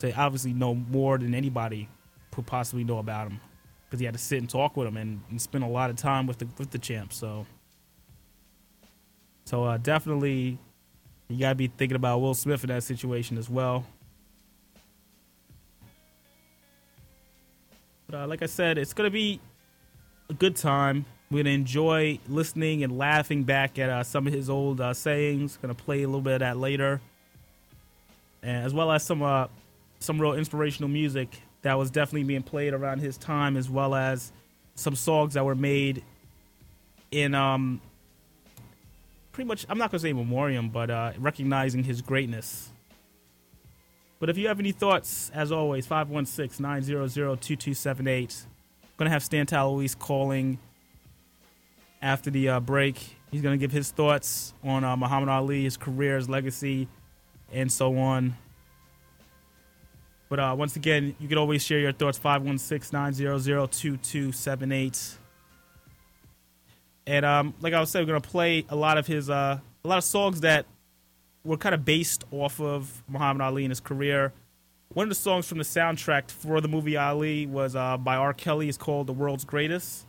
To 0.00 0.14
obviously 0.14 0.52
know 0.52 0.74
more 0.74 1.18
than 1.18 1.34
anybody 1.34 1.88
could 2.30 2.46
possibly 2.46 2.84
know 2.84 2.98
about 2.98 3.28
him, 3.28 3.40
because 3.86 3.98
he 3.98 4.06
had 4.06 4.14
to 4.14 4.20
sit 4.20 4.38
and 4.38 4.48
talk 4.48 4.76
with 4.76 4.86
him 4.86 4.96
and, 4.96 5.20
and, 5.28 5.42
spend 5.42 5.64
a 5.64 5.66
lot 5.66 5.90
of 5.90 5.96
time 5.96 6.26
with 6.26 6.38
the 6.38 6.46
with 6.56 6.70
the 6.70 6.78
champ. 6.78 7.12
So, 7.12 7.46
so 9.44 9.64
uh, 9.64 9.76
definitely, 9.78 10.56
you 11.28 11.40
gotta 11.40 11.56
be 11.56 11.66
thinking 11.66 11.96
about 11.96 12.20
Will 12.20 12.34
Smith 12.34 12.62
in 12.62 12.68
that 12.68 12.84
situation 12.84 13.38
as 13.38 13.50
well. 13.50 13.84
But 18.08 18.20
uh, 18.20 18.26
like 18.26 18.42
I 18.42 18.46
said, 18.46 18.78
it's 18.78 18.94
gonna 18.94 19.10
be 19.10 19.40
a 20.30 20.34
good 20.34 20.56
time. 20.56 21.04
We're 21.30 21.42
gonna 21.42 21.54
enjoy 21.54 22.20
listening 22.28 22.84
and 22.84 22.96
laughing 22.96 23.44
back 23.44 23.78
at 23.78 23.90
uh, 23.90 24.02
some 24.02 24.26
of 24.26 24.32
his 24.32 24.48
old 24.48 24.80
uh, 24.80 24.94
sayings. 24.94 25.58
Gonna 25.60 25.74
play 25.74 26.04
a 26.04 26.06
little 26.06 26.22
bit 26.22 26.34
of 26.34 26.40
that 26.40 26.56
later, 26.56 27.00
and 28.42 28.64
as 28.64 28.72
well 28.72 28.90
as 28.92 29.02
some 29.02 29.22
uh, 29.22 29.48
some 29.98 30.20
real 30.20 30.34
inspirational 30.34 30.88
music 30.88 31.40
that 31.62 31.74
was 31.74 31.90
definitely 31.90 32.24
being 32.24 32.42
played 32.42 32.72
around 32.74 33.00
his 33.00 33.18
time, 33.18 33.56
as 33.56 33.68
well 33.68 33.94
as 33.94 34.32
some 34.74 34.94
songs 34.94 35.34
that 35.34 35.44
were 35.44 35.54
made 35.54 36.04
in 37.10 37.34
um 37.34 37.80
pretty 39.32 39.48
much. 39.48 39.66
I'm 39.68 39.78
not 39.78 39.90
gonna 39.90 40.00
say 40.00 40.12
memoriam, 40.12 40.68
but 40.68 40.90
uh, 40.90 41.12
recognizing 41.18 41.84
his 41.84 42.02
greatness. 42.02 42.70
But 44.20 44.30
if 44.30 44.36
you 44.36 44.48
have 44.48 44.58
any 44.58 44.72
thoughts, 44.72 45.30
as 45.32 45.52
always, 45.52 45.86
516 45.86 46.62
900 46.62 47.40
2278. 47.40 48.46
Going 48.96 49.06
to 49.06 49.12
have 49.12 49.22
Stan 49.22 49.46
Talouis 49.46 49.96
calling 49.96 50.58
after 52.02 52.30
the 52.30 52.48
uh, 52.48 52.60
break. 52.60 53.16
He's 53.30 53.42
going 53.42 53.56
to 53.56 53.62
give 53.62 53.70
his 53.70 53.92
thoughts 53.92 54.54
on 54.64 54.82
uh, 54.82 54.96
Muhammad 54.96 55.28
Ali, 55.28 55.62
his 55.62 55.76
career, 55.76 56.16
his 56.16 56.28
legacy, 56.28 56.88
and 57.52 57.70
so 57.70 57.96
on. 57.96 58.36
But 60.28 60.40
uh, 60.40 60.54
once 60.58 60.76
again, 60.76 61.16
you 61.18 61.28
can 61.28 61.38
always 61.38 61.64
share 61.64 61.78
your 61.78 61.92
thoughts 61.92 62.18
516 62.18 62.96
900 62.96 63.72
2278. 63.72 65.18
And 67.06 67.24
um, 67.24 67.54
like 67.60 67.72
I 67.72 67.80
was 67.80 67.90
saying, 67.90 68.06
we're 68.06 68.12
going 68.12 68.22
to 68.22 68.28
play 68.28 68.66
a 68.68 68.76
lot 68.76 68.98
of 68.98 69.06
his, 69.06 69.30
uh, 69.30 69.60
a 69.84 69.88
lot 69.88 69.96
of 69.96 70.04
songs 70.04 70.42
that 70.42 70.66
were 71.44 71.56
kind 71.56 71.74
of 71.74 71.84
based 71.84 72.24
off 72.30 72.60
of 72.60 73.02
Muhammad 73.08 73.40
Ali 73.40 73.64
and 73.64 73.70
his 73.70 73.80
career. 73.80 74.34
One 74.88 75.04
of 75.04 75.08
the 75.08 75.14
songs 75.14 75.46
from 75.46 75.58
the 75.58 75.64
soundtrack 75.64 76.30
for 76.30 76.60
the 76.60 76.68
movie 76.68 76.96
Ali 76.96 77.46
was 77.46 77.74
uh, 77.74 77.96
by 77.96 78.16
R. 78.16 78.34
Kelly. 78.34 78.68
It's 78.68 78.78
called 78.78 79.06
"The 79.06 79.12
World's 79.12 79.44
Greatest." 79.44 80.06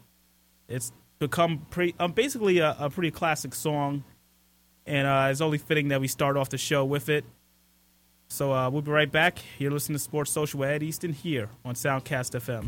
It's 0.68 0.92
become 1.20 1.66
um, 2.00 2.12
basically 2.14 2.60
a, 2.60 2.76
a, 2.80 2.90
pretty 2.90 3.12
classic 3.12 3.54
song, 3.54 4.04
and 4.86 5.06
uh, 5.08 5.28
it's 5.30 5.42
only 5.42 5.58
fitting 5.58 5.90
that 5.90 6.00
we 6.00 6.08
start 6.08 6.38
off 6.38 6.50
the 6.50 6.58
show 6.58 6.86
with 6.86 7.10
it. 7.10 7.26
So 8.30 8.54
uh, 8.54 8.70
we'll 8.70 8.84
be 8.84 8.92
right 8.92 9.12
back. 9.12 9.40
You're 9.58 9.72
listening 9.72 9.96
to 9.96 10.04
Sports 10.04 10.32
Social 10.32 10.60
with 10.60 10.70
Ed 10.70 10.84
Easton 10.84 11.14
here 11.14 11.50
on 11.66 11.74
Soundcast 11.74 12.40
FM. 12.40 12.68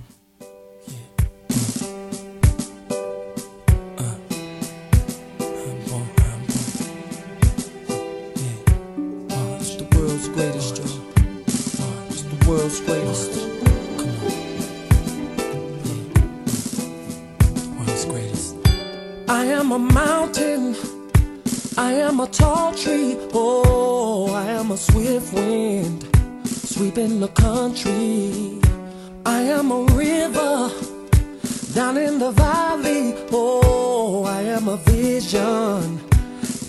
Swift 25.12 25.34
wind 25.34 26.08
sweeping 26.46 27.20
the 27.20 27.28
country. 27.30 28.62
I 29.26 29.42
am 29.42 29.70
a 29.72 29.84
river 29.94 30.72
down 31.74 31.98
in 31.98 32.18
the 32.18 32.32
valley. 32.32 33.14
Oh, 33.30 34.24
I 34.24 34.42
am 34.44 34.70
a 34.70 34.78
vision 34.78 36.00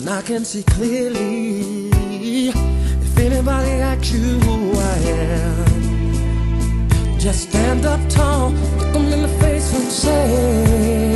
and 0.01 0.11
I 0.11 0.23
can 0.23 0.45
see 0.45 0.65
clearly. 0.65 1.89
If 3.07 3.19
anybody 3.19 3.71
asks 3.91 4.11
you 4.13 4.41
who 4.41 4.73
I 4.77 4.99
am. 5.37 5.69
Just 7.21 7.51
stand 7.51 7.87
up 7.87 8.01
tall, 8.09 8.51
look 8.51 8.93
them 8.93 9.13
in 9.13 9.23
the 9.23 9.35
face 9.41 9.73
and 9.73 9.89
say, 10.03 11.13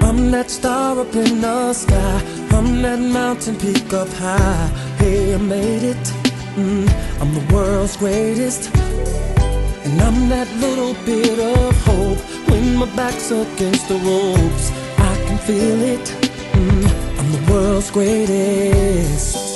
I'm 0.00 0.30
that 0.30 0.50
star 0.50 0.98
up 0.98 1.14
in 1.14 1.42
the 1.42 1.74
sky, 1.74 2.22
I'm 2.50 2.80
that 2.80 2.98
mountain 2.98 3.56
peak 3.56 3.92
up 3.92 4.08
high. 4.14 4.87
Hey, 4.98 5.32
I 5.32 5.38
made 5.38 5.84
it, 5.84 6.04
mm, 6.56 6.88
I'm 7.20 7.32
the 7.32 7.54
world's 7.54 7.96
greatest. 7.96 8.74
And 8.76 10.00
I'm 10.02 10.28
that 10.28 10.48
little 10.56 10.94
bit 11.06 11.38
of 11.38 11.76
hope 11.84 12.18
when 12.50 12.76
my 12.76 12.86
back's 12.96 13.30
against 13.30 13.88
the 13.88 13.94
ropes. 13.94 14.72
I 14.98 15.14
can 15.26 15.38
feel 15.38 15.80
it, 15.82 16.06
mm, 16.52 17.18
I'm 17.18 17.32
the 17.32 17.52
world's 17.52 17.90
greatest. 17.92 19.47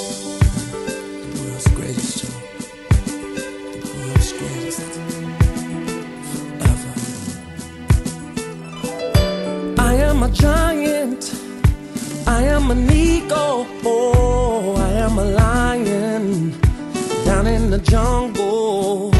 Jungle. 17.92 19.11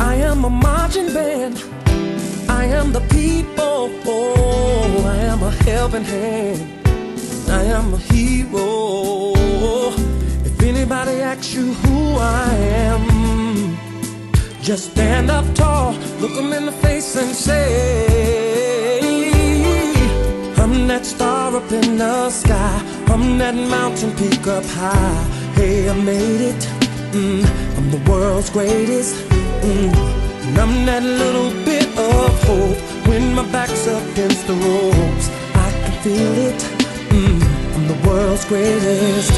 I 0.00 0.14
am 0.30 0.44
a 0.46 0.48
marching 0.48 1.12
band. 1.12 1.62
I 2.48 2.64
am 2.78 2.90
the 2.90 3.04
people. 3.16 3.90
I 5.14 5.16
am 5.32 5.42
a 5.42 5.50
helping 5.68 6.06
hand. 6.14 6.62
I 7.60 7.62
am 7.76 7.92
a 7.92 7.98
hero. 7.98 9.34
If 10.48 10.54
anybody 10.62 11.16
asks 11.30 11.52
you 11.56 11.66
who 11.82 11.98
I 12.46 12.54
am, 12.88 13.04
just 14.62 14.92
stand 14.92 15.30
up 15.30 15.46
tall, 15.54 15.92
look 16.20 16.34
them 16.38 16.54
in 16.54 16.64
the 16.64 16.76
face 16.86 17.16
and 17.16 17.32
say. 17.46 17.66
I'm 20.56 20.88
that 20.88 21.04
star 21.04 21.54
up 21.54 21.70
in 21.70 21.98
the 21.98 22.30
sky. 22.30 22.76
I'm 23.12 23.36
that 23.42 23.56
mountain 23.76 24.12
peak 24.16 24.46
up 24.46 24.64
high. 24.64 25.22
Hey, 25.58 25.90
I 25.90 25.94
made 25.94 26.40
it. 26.52 26.62
Mm, 27.12 27.65
I'm 27.86 28.02
the 28.02 28.10
world's 28.10 28.50
greatest. 28.50 29.14
Mm, 29.62 29.94
and 29.94 30.58
I'm 30.58 30.86
that 30.86 31.04
little 31.04 31.50
bit 31.64 31.86
of 31.96 32.42
hope 32.42 32.76
when 33.06 33.32
my 33.32 33.48
back's 33.52 33.86
up 33.86 34.02
against 34.10 34.44
the 34.48 34.54
ropes. 34.54 35.30
I 35.54 35.70
can 35.70 36.02
feel 36.02 36.32
it. 36.50 36.60
Mm, 37.14 37.40
I'm 37.76 37.86
the 37.86 38.08
world's 38.08 38.44
greatest. 38.44 39.30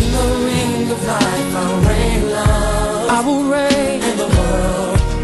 In 0.00 0.08
the 0.10 0.28
ring 0.46 0.90
of 0.90 1.06
life, 1.06 1.54
I'll 1.60 1.80
reign 1.90 2.30
love. 2.30 3.10
I 3.10 3.20
will 3.20 3.44
reign, 3.44 4.00
and 4.08 4.18
the 4.18 4.30
world 4.38 5.17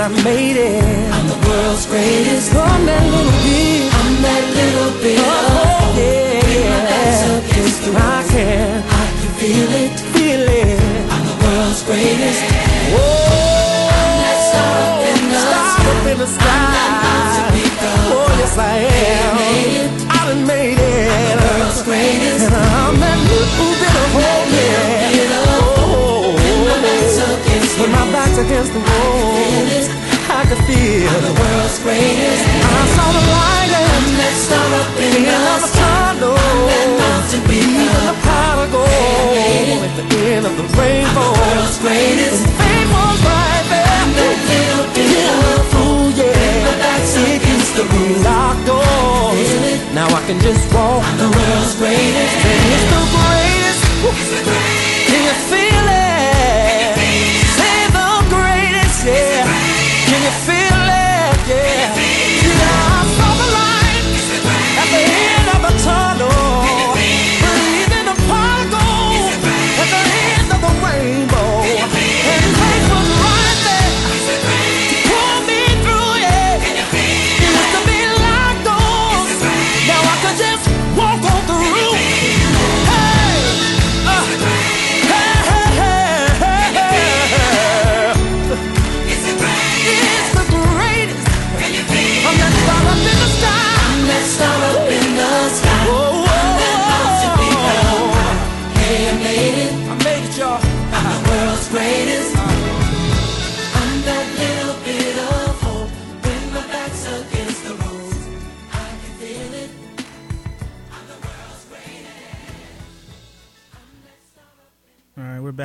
I 0.00 0.08
made 0.24 0.56
it. 0.56 1.12
I'm 1.12 1.28
the 1.28 1.36
world's 1.44 1.84
greatest. 1.84 2.54
I'm 2.56 2.86
that 2.88 3.04
little 3.04 3.36
bit. 3.44 3.84
I'm 4.00 4.16
that 4.24 4.44
little 4.56 4.96
bit 4.96 5.20
of 5.20 5.28
oh, 5.28 5.52
hope. 5.60 6.00
Yeah, 6.00 6.40
I 8.00 8.24
can. 8.24 8.80
I 8.80 9.04
can 9.20 9.32
feel 9.36 9.68
it. 9.68 9.92
Feel 10.16 10.40
it. 10.40 10.80
I'm 11.04 11.20
the 11.28 11.36
world's 11.44 11.84
greatest. 11.84 12.40
Whoa. 12.96 13.04
I'm 13.92 14.24
that 14.24 14.40
star 14.48 14.88
up 14.88 15.04
in 15.04 15.20
the 15.28 15.36
sky. 15.36 15.84
Up 15.84 16.08
in 16.08 16.16
the 16.16 16.28
sky. 16.32 17.60
Oh, 18.08 18.24
yes, 18.40 18.56
I 18.56 18.88
am. 19.04 19.36
I 20.08 20.32
done 20.32 20.46
made 20.48 20.80
it. 20.80 21.12
I'm 21.12 21.36
the 21.36 21.60
World's 21.60 21.82
greatest. 21.84 22.48
And 22.48 22.56
I'm 22.56 22.96
that 23.04 23.20
little 23.28 23.72
bit 23.76 23.94
of 24.00 24.08
hope. 24.16 24.99
When 27.80 27.92
my 27.92 28.04
back's 28.12 28.36
against 28.36 28.76
the 28.76 28.82
wall, 28.84 29.40
I 30.28 30.44
can 30.44 30.60
feel 30.68 31.08
I'm 31.08 31.22
the 31.24 31.32
world's 31.32 31.80
greatest. 31.80 32.44
I 32.44 32.84
saw 32.92 33.08
the 33.08 33.24
light 33.24 33.72
and 33.72 34.20
that 34.20 34.36
star 34.36 34.68
up 34.84 35.00
in 35.00 35.24
the 35.24 35.32
tunnel. 35.80 36.36
Even 37.48 38.04
the 38.04 38.16
pot 38.20 38.60
of 38.60 38.68
gold 38.68 39.80
at 39.80 39.96
the 39.96 40.04
end 40.28 40.44
of 40.44 40.54
the 40.60 40.68
rainbow. 40.76 41.24
I'm 41.24 41.32
The 41.32 41.40
world's 41.40 41.78
greatest. 41.80 42.44
And 42.44 42.52
fame 42.60 42.90
was 42.92 43.18
right 43.24 43.64
there. 43.72 44.04
That 44.12 44.38
little 44.44 44.88
bit 44.92 45.24
of 45.40 45.72
ooh 45.80 46.12
yeah. 46.20 47.16
It 47.32 47.40
used 47.40 47.74
to 47.80 47.84
be 47.88 48.20
locked 48.20 48.68
doors. 48.68 49.50
Now 49.96 50.04
I 50.12 50.20
can 50.28 50.36
just 50.44 50.68
walk. 50.76 51.00
I'm 51.00 51.16
the 51.16 51.32
world's 51.32 51.74
greatest. 51.80 52.36
And 52.44 52.60
it's 52.76 52.86
the 52.92 53.02
greatest. 53.08 53.80
Can 55.08 55.20
you 55.24 55.36
feel 55.48 55.86
it? 55.96 55.99
Yeah. 59.04 59.44
Can 60.08 60.22
you 60.22 60.34
feel 60.44 60.80
it? 60.88 61.48
Yeah. 61.48 61.99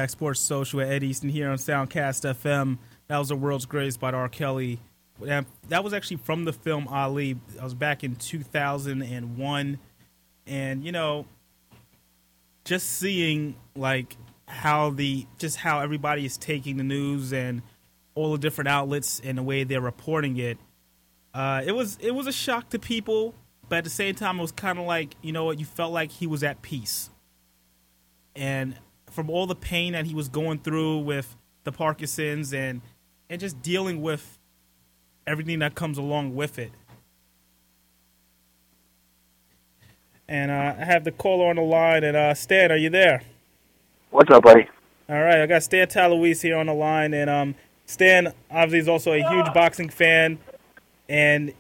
Sports 0.09 0.39
Social 0.39 0.77
with 0.77 0.89
Ed 0.89 1.03
Easton 1.03 1.29
here 1.29 1.49
on 1.49 1.57
Soundcast 1.57 2.29
FM. 2.33 2.77
That 3.07 3.17
was 3.17 3.29
the 3.29 3.35
world's 3.35 3.65
greatest 3.65 3.99
by 3.99 4.11
R. 4.11 4.29
Kelly. 4.29 4.79
That 5.19 5.83
was 5.83 5.93
actually 5.93 6.17
from 6.17 6.45
the 6.45 6.53
film 6.53 6.87
Ali. 6.87 7.37
I 7.59 7.63
was 7.63 7.73
back 7.73 8.03
in 8.03 8.15
2001, 8.15 9.79
and 10.47 10.83
you 10.83 10.91
know, 10.91 11.25
just 12.65 12.89
seeing 12.89 13.55
like 13.75 14.17
how 14.47 14.89
the 14.89 15.25
just 15.37 15.57
how 15.57 15.79
everybody 15.79 16.25
is 16.25 16.37
taking 16.37 16.77
the 16.77 16.83
news 16.83 17.31
and 17.31 17.61
all 18.13 18.31
the 18.33 18.37
different 18.37 18.67
outlets 18.67 19.21
and 19.23 19.37
the 19.37 19.43
way 19.43 19.63
they're 19.63 19.81
reporting 19.81 20.37
it. 20.37 20.57
Uh, 21.33 21.61
it 21.65 21.71
was 21.71 21.97
it 22.01 22.11
was 22.11 22.27
a 22.27 22.31
shock 22.31 22.69
to 22.69 22.79
people, 22.79 23.33
but 23.69 23.77
at 23.77 23.83
the 23.83 23.89
same 23.89 24.15
time, 24.15 24.39
it 24.39 24.41
was 24.41 24.51
kind 24.51 24.79
of 24.79 24.85
like 24.85 25.15
you 25.21 25.31
know 25.31 25.45
what 25.45 25.59
you 25.59 25.65
felt 25.65 25.93
like 25.93 26.11
he 26.11 26.27
was 26.27 26.43
at 26.43 26.61
peace 26.61 27.09
and 28.35 28.75
from 29.15 29.29
all 29.29 29.47
the 29.47 29.55
pain 29.55 29.93
that 29.93 30.05
he 30.05 30.13
was 30.13 30.27
going 30.27 30.59
through 30.59 30.99
with 30.99 31.35
the 31.63 31.71
Parkinson's 31.71 32.53
and 32.53 32.81
and 33.29 33.39
just 33.39 33.59
dealing 33.63 34.01
with 34.01 34.37
everything 35.25 35.59
that 35.59 35.73
comes 35.73 35.97
along 35.97 36.35
with 36.35 36.59
it. 36.59 36.71
And 40.27 40.51
uh, 40.51 40.75
I 40.79 40.85
have 40.85 41.03
the 41.03 41.11
caller 41.11 41.49
on 41.49 41.55
the 41.55 41.61
line, 41.61 42.03
and 42.03 42.17
uh, 42.17 42.33
Stan, 42.33 42.71
are 42.71 42.77
you 42.77 42.89
there? 42.89 43.23
What's 44.11 44.29
up, 44.31 44.43
buddy? 44.43 44.67
All 45.07 45.21
right, 45.21 45.41
I 45.41 45.45
got 45.45 45.63
Stan 45.63 45.87
Talouis 45.87 46.41
here 46.41 46.57
on 46.57 46.65
the 46.65 46.73
line, 46.73 47.13
and 47.13 47.29
um, 47.29 47.55
Stan 47.85 48.33
obviously 48.51 48.79
is 48.79 48.87
also 48.87 49.13
a 49.13 49.27
huge 49.27 49.53
boxing 49.53 49.89
fan, 49.89 50.39
and 51.07 51.53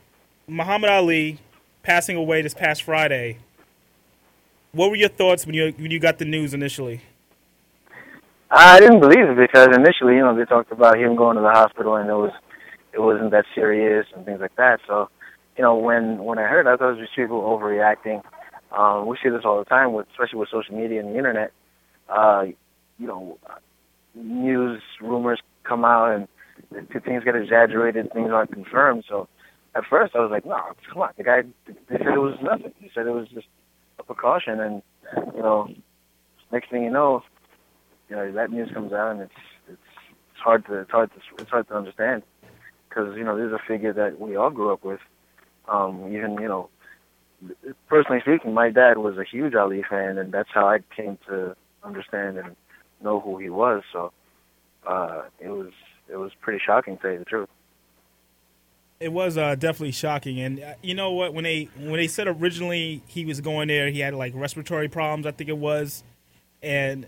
Muhammad 0.47 0.89
Ali 0.89 1.39
passing 1.83 2.17
away 2.17 2.41
this 2.41 2.53
past 2.53 2.83
Friday. 2.83 3.37
What 4.71 4.89
were 4.89 4.95
your 4.95 5.09
thoughts 5.09 5.45
when 5.45 5.55
you 5.55 5.73
when 5.77 5.91
you 5.91 5.99
got 5.99 6.17
the 6.17 6.25
news 6.25 6.53
initially? 6.53 7.01
I 8.57 8.79
didn't 8.79 9.01
believe 9.01 9.29
it 9.29 9.37
because 9.37 9.75
initially, 9.75 10.15
you 10.15 10.21
know, 10.21 10.35
they 10.35 10.45
talked 10.45 10.71
about 10.71 10.97
him 10.97 11.17
going 11.17 11.35
to 11.35 11.41
the 11.41 11.51
hospital 11.51 11.95
and 11.95 12.09
it 12.09 12.13
was 12.13 12.31
it 12.93 13.01
wasn't 13.01 13.31
that 13.31 13.43
serious 13.53 14.05
and 14.15 14.25
things 14.25 14.39
like 14.39 14.55
that. 14.55 14.79
So, 14.87 15.09
you 15.57 15.61
know, 15.63 15.75
when 15.75 16.23
when 16.23 16.39
I 16.39 16.43
heard, 16.43 16.65
I 16.65 16.77
thought 16.77 16.91
it 16.91 16.97
was 16.97 17.01
just 17.01 17.15
people 17.15 17.41
overreacting. 17.41 18.21
Um, 18.71 19.07
we 19.07 19.17
see 19.21 19.29
this 19.29 19.41
all 19.43 19.59
the 19.59 19.65
time, 19.65 19.91
with 19.91 20.07
especially 20.11 20.39
with 20.39 20.49
social 20.49 20.73
media 20.75 21.01
and 21.01 21.09
the 21.09 21.17
internet. 21.17 21.51
Uh, 22.07 22.45
you 22.97 23.07
know, 23.07 23.37
news 24.15 24.81
rumors 25.01 25.41
come 25.65 25.83
out 25.83 26.11
and 26.15 26.27
things 27.03 27.25
get 27.25 27.35
exaggerated, 27.35 28.11
things 28.13 28.31
aren't 28.31 28.53
confirmed. 28.53 29.03
So, 29.09 29.27
at 29.75 29.83
first, 29.89 30.15
I 30.15 30.19
was 30.19 30.31
like, 30.31 30.45
no, 30.45 30.55
come 30.91 31.01
on, 31.01 31.09
the 31.17 31.23
guy. 31.23 31.41
They 31.67 31.97
said 31.97 32.07
it 32.07 32.19
was 32.19 32.37
nothing. 32.41 32.73
He 32.79 32.89
said 32.95 33.05
it 33.05 33.11
was 33.11 33.27
just 33.33 33.47
a 33.99 34.03
precaution, 34.03 34.61
and 34.61 34.81
you 35.35 35.41
know, 35.41 35.67
next 36.53 36.69
thing 36.69 36.83
you 36.83 36.91
know, 36.91 37.21
you 38.09 38.15
know 38.15 38.31
that 38.31 38.51
news 38.51 38.69
comes 38.73 38.93
out 38.93 39.11
and 39.11 39.21
it's 39.21 39.33
it's 39.67 39.77
it's 40.31 40.41
hard 40.41 40.65
to 40.67 40.79
it's 40.79 40.91
hard 40.91 41.11
to 41.13 41.19
it's 41.41 41.49
hard 41.49 41.67
to 41.67 41.75
understand 41.75 42.23
because 42.95 43.15
you 43.17 43.23
know 43.23 43.37
this 43.37 43.47
is 43.47 43.53
a 43.53 43.67
figure 43.67 43.93
that 43.93 44.19
we 44.19 44.35
all 44.35 44.49
grew 44.49 44.71
up 44.71 44.83
with. 44.83 44.99
Um, 45.67 46.13
even 46.13 46.33
you 46.33 46.47
know, 46.47 46.69
personally 47.87 48.21
speaking, 48.21 48.53
my 48.53 48.69
dad 48.69 48.97
was 48.97 49.17
a 49.17 49.23
huge 49.23 49.55
Ali 49.55 49.83
fan, 49.89 50.17
and 50.17 50.31
that's 50.31 50.49
how 50.53 50.67
I 50.67 50.79
came 50.95 51.17
to 51.27 51.55
understand 51.83 52.37
and 52.37 52.55
know 53.03 53.19
who 53.19 53.37
he 53.37 53.49
was. 53.49 53.83
So 53.91 54.11
uh, 54.87 55.23
it 55.39 55.49
was 55.49 55.71
it 56.09 56.17
was 56.17 56.31
pretty 56.41 56.61
shocking 56.63 56.97
to 56.97 57.01
tell 57.01 57.11
you 57.11 57.19
the 57.19 57.25
truth. 57.25 57.49
It 58.99 59.11
was 59.11 59.37
uh, 59.37 59.55
definitely 59.55 59.91
shocking, 59.91 60.39
and 60.39 60.61
uh, 60.61 60.73
you 60.81 60.93
know 60.93 61.11
what? 61.11 61.33
When 61.33 61.43
they 61.43 61.69
when 61.77 61.97
they 61.97 62.07
said 62.07 62.27
originally 62.27 63.03
he 63.07 63.25
was 63.25 63.41
going 63.41 63.67
there, 63.67 63.89
he 63.89 63.99
had 63.99 64.13
like 64.13 64.33
respiratory 64.35 64.87
problems. 64.87 65.25
I 65.25 65.31
think 65.31 65.49
it 65.49 65.57
was, 65.57 66.03
and 66.63 67.07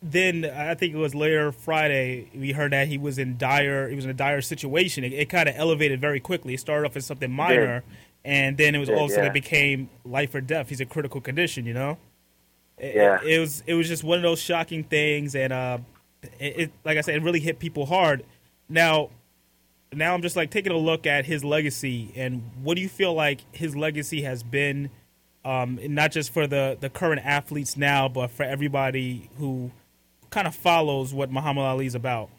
then 0.00 0.44
I 0.44 0.74
think 0.74 0.94
it 0.94 0.98
was 0.98 1.14
later 1.14 1.50
Friday 1.50 2.30
we 2.34 2.52
heard 2.52 2.72
that 2.72 2.88
he 2.88 2.98
was 2.98 3.18
in 3.18 3.36
dire 3.36 3.88
he 3.88 3.96
was 3.96 4.04
in 4.04 4.10
a 4.10 4.14
dire 4.14 4.40
situation. 4.40 5.04
It, 5.04 5.12
it 5.12 5.28
kind 5.28 5.48
of 5.48 5.54
elevated 5.56 6.00
very 6.00 6.20
quickly. 6.20 6.54
It 6.54 6.60
started 6.60 6.88
off 6.88 6.96
as 6.96 7.06
something 7.06 7.30
minor, 7.32 7.82
and 8.24 8.56
then 8.56 8.74
it 8.74 8.78
was 8.78 8.88
all 8.88 9.04
of 9.04 9.10
a 9.10 9.14
sudden 9.14 9.24
yeah. 9.24 9.30
it 9.30 9.34
became 9.34 9.90
life 10.04 10.34
or 10.34 10.40
death. 10.40 10.68
He's 10.68 10.80
a 10.80 10.86
critical 10.86 11.20
condition, 11.20 11.66
you 11.66 11.74
know. 11.74 11.98
It- 12.78 12.94
Yeah. 12.94 13.20
it, 13.24 13.38
was 13.40 13.62
it 13.66 13.74
was 13.74 13.88
just 13.88 14.04
one 14.04 14.18
of 14.18 14.22
those 14.22 14.40
shocking 14.40 14.84
things, 14.84 15.34
and 15.34 15.52
uh, 15.52 15.78
it, 16.38 16.58
it 16.58 16.72
like 16.84 16.96
I 16.96 17.00
said, 17.00 17.16
it 17.16 17.22
really 17.22 17.40
hit 17.40 17.58
people 17.58 17.86
hard. 17.86 18.24
Now, 18.68 19.10
now 19.92 20.14
I'm 20.14 20.22
just 20.22 20.36
like 20.36 20.50
taking 20.50 20.70
a 20.70 20.76
look 20.76 21.06
at 21.06 21.24
his 21.24 21.44
legacy, 21.44 22.12
and 22.14 22.42
what 22.62 22.76
do 22.76 22.82
you 22.82 22.88
feel 22.88 23.14
like 23.14 23.40
his 23.52 23.74
legacy 23.74 24.22
has 24.22 24.44
been? 24.44 24.90
Um, 25.44 25.78
not 25.82 26.12
just 26.12 26.32
for 26.34 26.46
the, 26.46 26.76
the 26.78 26.90
current 26.90 27.22
athletes 27.24 27.74
now, 27.76 28.06
but 28.06 28.30
for 28.30 28.42
everybody 28.42 29.30
who 29.38 29.70
kind 30.30 30.46
of 30.46 30.54
follows 30.54 31.14
what 31.14 31.30
Muhammad 31.30 31.64
Ali's 31.64 31.94
about. 31.94 32.30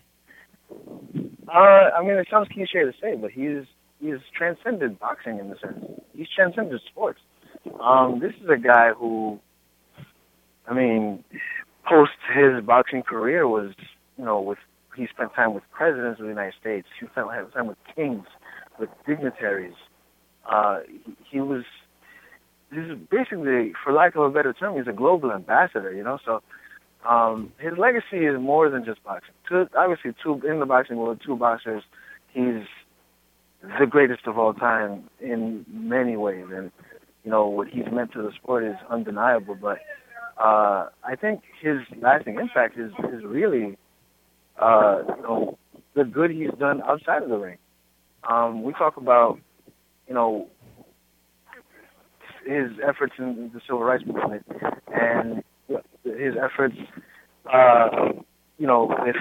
Uh, 1.48 1.52
I 1.52 2.02
mean, 2.02 2.12
it 2.12 2.28
sounds 2.30 2.48
cliche 2.50 2.84
to 2.84 2.94
say, 3.02 3.16
but 3.16 3.32
he's 3.32 3.64
he's 4.00 4.20
transcended 4.38 5.00
boxing 5.00 5.40
in 5.40 5.50
the 5.50 5.56
sense. 5.58 5.84
He's 6.16 6.28
transcended 6.36 6.82
sports. 6.88 7.20
Um, 7.82 8.20
this 8.20 8.34
is 8.42 8.50
a 8.50 8.58
guy 8.58 8.92
who, 8.92 9.40
I 10.68 10.74
mean, 10.74 11.24
post 11.88 12.12
his 12.34 12.64
boxing 12.64 13.02
career 13.02 13.48
was, 13.48 13.74
you 14.18 14.26
know, 14.26 14.40
with 14.40 14.60
he 14.96 15.08
spent 15.08 15.34
time 15.34 15.54
with 15.54 15.64
presidents 15.72 16.20
of 16.20 16.26
the 16.26 16.30
United 16.30 16.54
States. 16.60 16.88
He 17.00 17.08
spent 17.08 17.28
time 17.54 17.68
with 17.68 17.78
kings, 17.96 18.26
with 18.80 18.90
dignitaries. 19.08 19.74
Uh, 20.46 20.80
he, 20.88 21.16
he 21.32 21.40
was, 21.40 21.64
this 22.72 22.86
is 22.86 22.98
basically, 23.10 23.74
for 23.84 23.94
lack 23.94 24.16
of 24.16 24.24
a 24.24 24.30
better 24.30 24.54
term, 24.54 24.78
he's 24.78 24.88
a 24.88 24.94
global 24.94 25.32
ambassador. 25.32 25.94
You 25.94 26.04
know, 26.04 26.20
so 26.26 26.42
um, 27.08 27.52
his 27.60 27.74
legacy 27.78 28.26
is 28.26 28.40
more 28.40 28.70
than 28.70 28.84
just 28.84 29.04
boxing. 29.04 29.34
Two, 29.48 29.68
obviously, 29.78 30.12
two 30.22 30.42
in 30.48 30.60
the 30.60 30.66
boxing 30.66 30.98
world, 30.98 31.22
two 31.26 31.36
boxers. 31.36 31.84
He's 32.34 32.64
the 33.80 33.86
greatest 33.86 34.28
of 34.28 34.38
all 34.38 34.54
time 34.54 35.10
in 35.20 35.66
many 35.72 36.18
ways, 36.18 36.46
and 36.52 36.72
you 37.24 37.32
know 37.32 37.48
what 37.48 37.68
he's 37.68 37.86
meant 37.92 38.12
to 38.14 38.22
the 38.22 38.32
sport 38.34 38.64
is 38.64 38.76
undeniable. 38.90 39.56
But 39.56 39.80
uh, 40.38 40.90
I 41.04 41.16
think 41.20 41.42
his 41.62 41.78
lasting 42.02 42.36
impact 42.40 42.78
is 42.78 42.92
is 43.14 43.24
really, 43.24 43.78
uh, 44.62 45.02
you 45.16 45.24
know, 45.24 45.58
the 45.96 46.04
good 46.04 46.32
he's 46.32 46.52
done 46.60 46.82
outside 46.84 47.24
of 47.24 47.30
the 47.30 47.38
ring. 47.38 47.58
Um, 48.30 48.64
we 48.64 48.74
talk 48.74 48.98
about, 48.98 49.40
you 50.08 50.14
know, 50.14 50.48
his 52.46 52.72
efforts 52.86 53.14
in 53.18 53.52
the 53.54 53.62
civil 53.66 53.84
rights 53.84 54.04
movement 54.06 54.46
and 54.94 55.44
his 56.04 56.36
efforts, 56.42 56.76
uh, 57.52 57.90
you 58.58 58.68
know, 58.68 58.94
with 59.06 59.16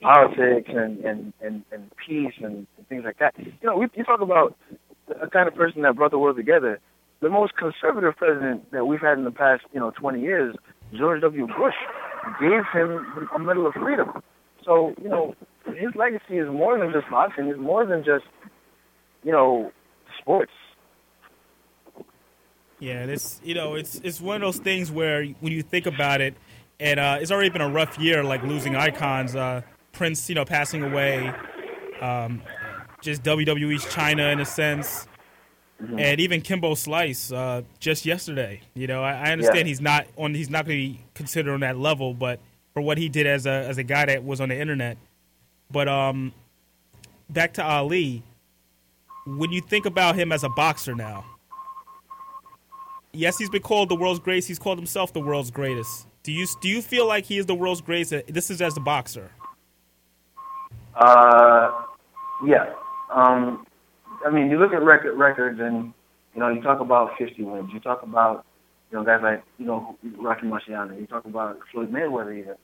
politics 0.00 0.70
and, 0.74 0.98
and, 1.04 1.32
and, 1.40 1.64
and 1.72 1.90
peace 2.06 2.34
and, 2.42 2.66
and 2.76 2.88
things 2.88 3.02
like 3.04 3.18
that. 3.18 3.34
You 3.38 3.52
know, 3.62 3.76
we, 3.76 3.86
you 3.94 4.04
talk 4.04 4.20
about 4.20 4.56
a 5.22 5.28
kind 5.28 5.48
of 5.48 5.54
person 5.54 5.82
that 5.82 5.96
brought 5.96 6.10
the 6.10 6.18
world 6.18 6.36
together. 6.36 6.78
The 7.20 7.30
most 7.30 7.54
conservative 7.56 8.16
president 8.16 8.70
that 8.72 8.86
we've 8.86 9.00
had 9.00 9.16
in 9.18 9.24
the 9.24 9.30
past, 9.30 9.62
you 9.72 9.80
know, 9.80 9.92
20 9.98 10.20
years, 10.20 10.54
George 10.96 11.22
W. 11.22 11.46
Bush, 11.46 11.74
gave 12.40 12.62
him 12.72 13.28
a 13.34 13.38
Medal 13.38 13.66
of 13.66 13.74
Freedom. 13.74 14.10
So, 14.64 14.94
you 15.02 15.08
know, 15.08 15.34
his 15.66 15.94
legacy 15.94 16.38
is 16.38 16.48
more 16.50 16.78
than 16.78 16.92
just 16.92 17.10
boxing. 17.10 17.46
It's 17.46 17.58
more 17.58 17.86
than 17.86 18.04
just, 18.04 18.24
you 19.22 19.32
know, 19.32 19.72
sports. 20.20 20.52
Yeah, 22.84 23.04
it's 23.04 23.40
you 23.42 23.54
know 23.54 23.76
it's 23.76 23.98
it's 24.04 24.20
one 24.20 24.36
of 24.36 24.42
those 24.42 24.58
things 24.58 24.92
where 24.92 25.24
when 25.40 25.54
you 25.54 25.62
think 25.62 25.86
about 25.86 26.20
it, 26.20 26.34
and 26.78 27.00
uh, 27.00 27.16
it's 27.18 27.30
already 27.30 27.48
been 27.48 27.62
a 27.62 27.68
rough 27.70 27.98
year, 27.98 28.22
like 28.22 28.42
losing 28.42 28.76
icons. 28.76 29.34
Uh, 29.34 29.62
Prince, 29.92 30.28
you 30.28 30.34
know, 30.34 30.44
passing 30.44 30.82
away, 30.82 31.32
um, 32.02 32.42
just 33.00 33.22
WWE's 33.22 33.86
Chyna 33.86 34.34
in 34.34 34.40
a 34.40 34.44
sense, 34.44 35.08
mm-hmm. 35.82 35.98
and 35.98 36.20
even 36.20 36.42
Kimbo 36.42 36.74
Slice 36.74 37.32
uh, 37.32 37.62
just 37.80 38.04
yesterday. 38.04 38.60
You 38.74 38.86
know, 38.86 39.02
I, 39.02 39.12
I 39.12 39.32
understand 39.32 39.60
yeah. 39.60 39.64
he's 39.64 39.80
not 39.80 40.06
on 40.18 40.34
he's 40.34 40.50
not 40.50 40.66
going 40.66 40.76
to 40.76 40.94
be 40.94 41.00
considered 41.14 41.54
on 41.54 41.60
that 41.60 41.78
level, 41.78 42.12
but 42.12 42.38
for 42.74 42.82
what 42.82 42.98
he 42.98 43.08
did 43.08 43.26
as 43.26 43.46
a 43.46 43.66
as 43.66 43.78
a 43.78 43.82
guy 43.82 44.04
that 44.04 44.24
was 44.24 44.42
on 44.42 44.50
the 44.50 44.60
internet. 44.60 44.98
But 45.70 45.88
um, 45.88 46.34
back 47.30 47.54
to 47.54 47.64
Ali, 47.64 48.22
when 49.24 49.52
you 49.52 49.62
think 49.62 49.86
about 49.86 50.16
him 50.16 50.32
as 50.32 50.44
a 50.44 50.50
boxer 50.50 50.94
now 50.94 51.24
yes, 53.14 53.38
he's 53.38 53.50
been 53.50 53.62
called 53.62 53.88
the 53.88 53.94
world's 53.94 54.20
greatest. 54.20 54.48
He's 54.48 54.58
called 54.58 54.78
himself 54.78 55.12
the 55.12 55.20
world's 55.20 55.50
greatest. 55.50 56.06
Do 56.22 56.32
you 56.32 56.46
do 56.60 56.68
you 56.68 56.82
feel 56.82 57.06
like 57.06 57.24
he 57.24 57.38
is 57.38 57.46
the 57.46 57.54
world's 57.54 57.80
greatest? 57.80 58.26
This 58.32 58.50
is 58.50 58.60
as 58.60 58.76
a 58.76 58.80
boxer. 58.80 59.30
Uh, 60.94 61.70
yeah. 62.46 62.72
Um, 63.12 63.66
I 64.24 64.30
mean, 64.30 64.50
you 64.50 64.58
look 64.58 64.72
at 64.72 64.82
record 64.82 65.16
records, 65.16 65.60
and 65.60 65.92
you 66.34 66.40
know, 66.40 66.48
you 66.48 66.62
talk 66.62 66.80
about 66.80 67.16
50 67.18 67.42
wins. 67.42 67.70
You 67.72 67.80
talk 67.80 68.02
about 68.02 68.44
you 68.90 68.98
know 68.98 69.04
guys 69.04 69.20
like 69.22 69.42
you 69.58 69.66
know 69.66 69.96
Rocky 70.18 70.46
Marciano. 70.46 70.98
You 70.98 71.06
talk 71.06 71.24
about 71.24 71.58
Floyd 71.72 71.92
Mayweather. 71.92 72.38
Even 72.38 72.54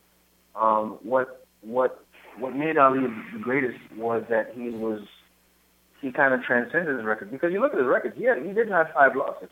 um, 0.54 0.98
what 1.02 1.46
what 1.62 2.04
what 2.38 2.54
made 2.54 2.78
Ali 2.78 3.00
the 3.32 3.38
greatest 3.40 3.78
was 3.96 4.24
that 4.30 4.52
he 4.54 4.70
was 4.70 5.02
he 6.00 6.10
kind 6.10 6.32
of 6.32 6.42
transcended 6.42 6.96
his 6.96 7.04
record 7.04 7.30
because 7.30 7.52
you 7.52 7.60
look 7.60 7.72
at 7.72 7.78
his 7.78 7.86
record. 7.86 8.14
He 8.16 8.24
had, 8.24 8.38
he 8.38 8.52
did 8.52 8.70
have 8.70 8.88
five 8.94 9.14
losses. 9.14 9.50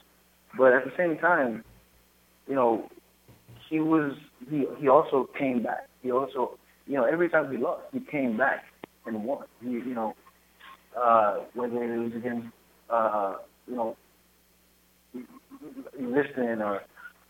But 0.58 0.72
at 0.72 0.84
the 0.84 0.90
same 0.98 1.16
time, 1.18 1.62
you 2.48 2.56
know, 2.56 2.90
he 3.70 3.78
was 3.78 4.12
he 4.50 4.66
he 4.80 4.88
also 4.88 5.28
came 5.38 5.62
back. 5.62 5.88
He 6.02 6.10
also 6.10 6.58
you 6.86 6.94
know 6.94 7.04
every 7.04 7.28
time 7.28 7.50
he 7.52 7.58
lost, 7.58 7.82
he 7.92 8.00
came 8.00 8.36
back 8.36 8.64
and 9.06 9.24
won. 9.24 9.44
He 9.62 9.70
you 9.70 9.94
know 9.94 10.14
uh, 11.00 11.44
whether 11.54 11.82
it 11.82 11.98
was 11.98 12.12
against 12.16 12.48
uh, 12.90 13.36
you 13.68 13.76
know 13.76 13.96
Liston 15.96 16.60
or 16.60 16.82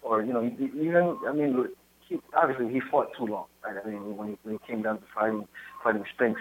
or 0.03 0.23
you 0.23 0.33
know 0.33 0.45
even 0.47 1.19
I 1.29 1.33
mean 1.33 1.67
he 2.09 2.19
obviously 2.35 2.73
he 2.73 2.81
fought 2.91 3.09
too 3.19 3.27
long. 3.27 3.45
Right? 3.63 3.77
I 3.85 3.87
mean 3.87 4.17
when 4.17 4.29
he, 4.29 4.39
when 4.43 4.55
he 4.55 4.73
came 4.73 4.83
down 4.83 4.99
to 4.99 5.05
fighting 5.15 5.47
fighting 5.85 6.05
Spinks 6.15 6.41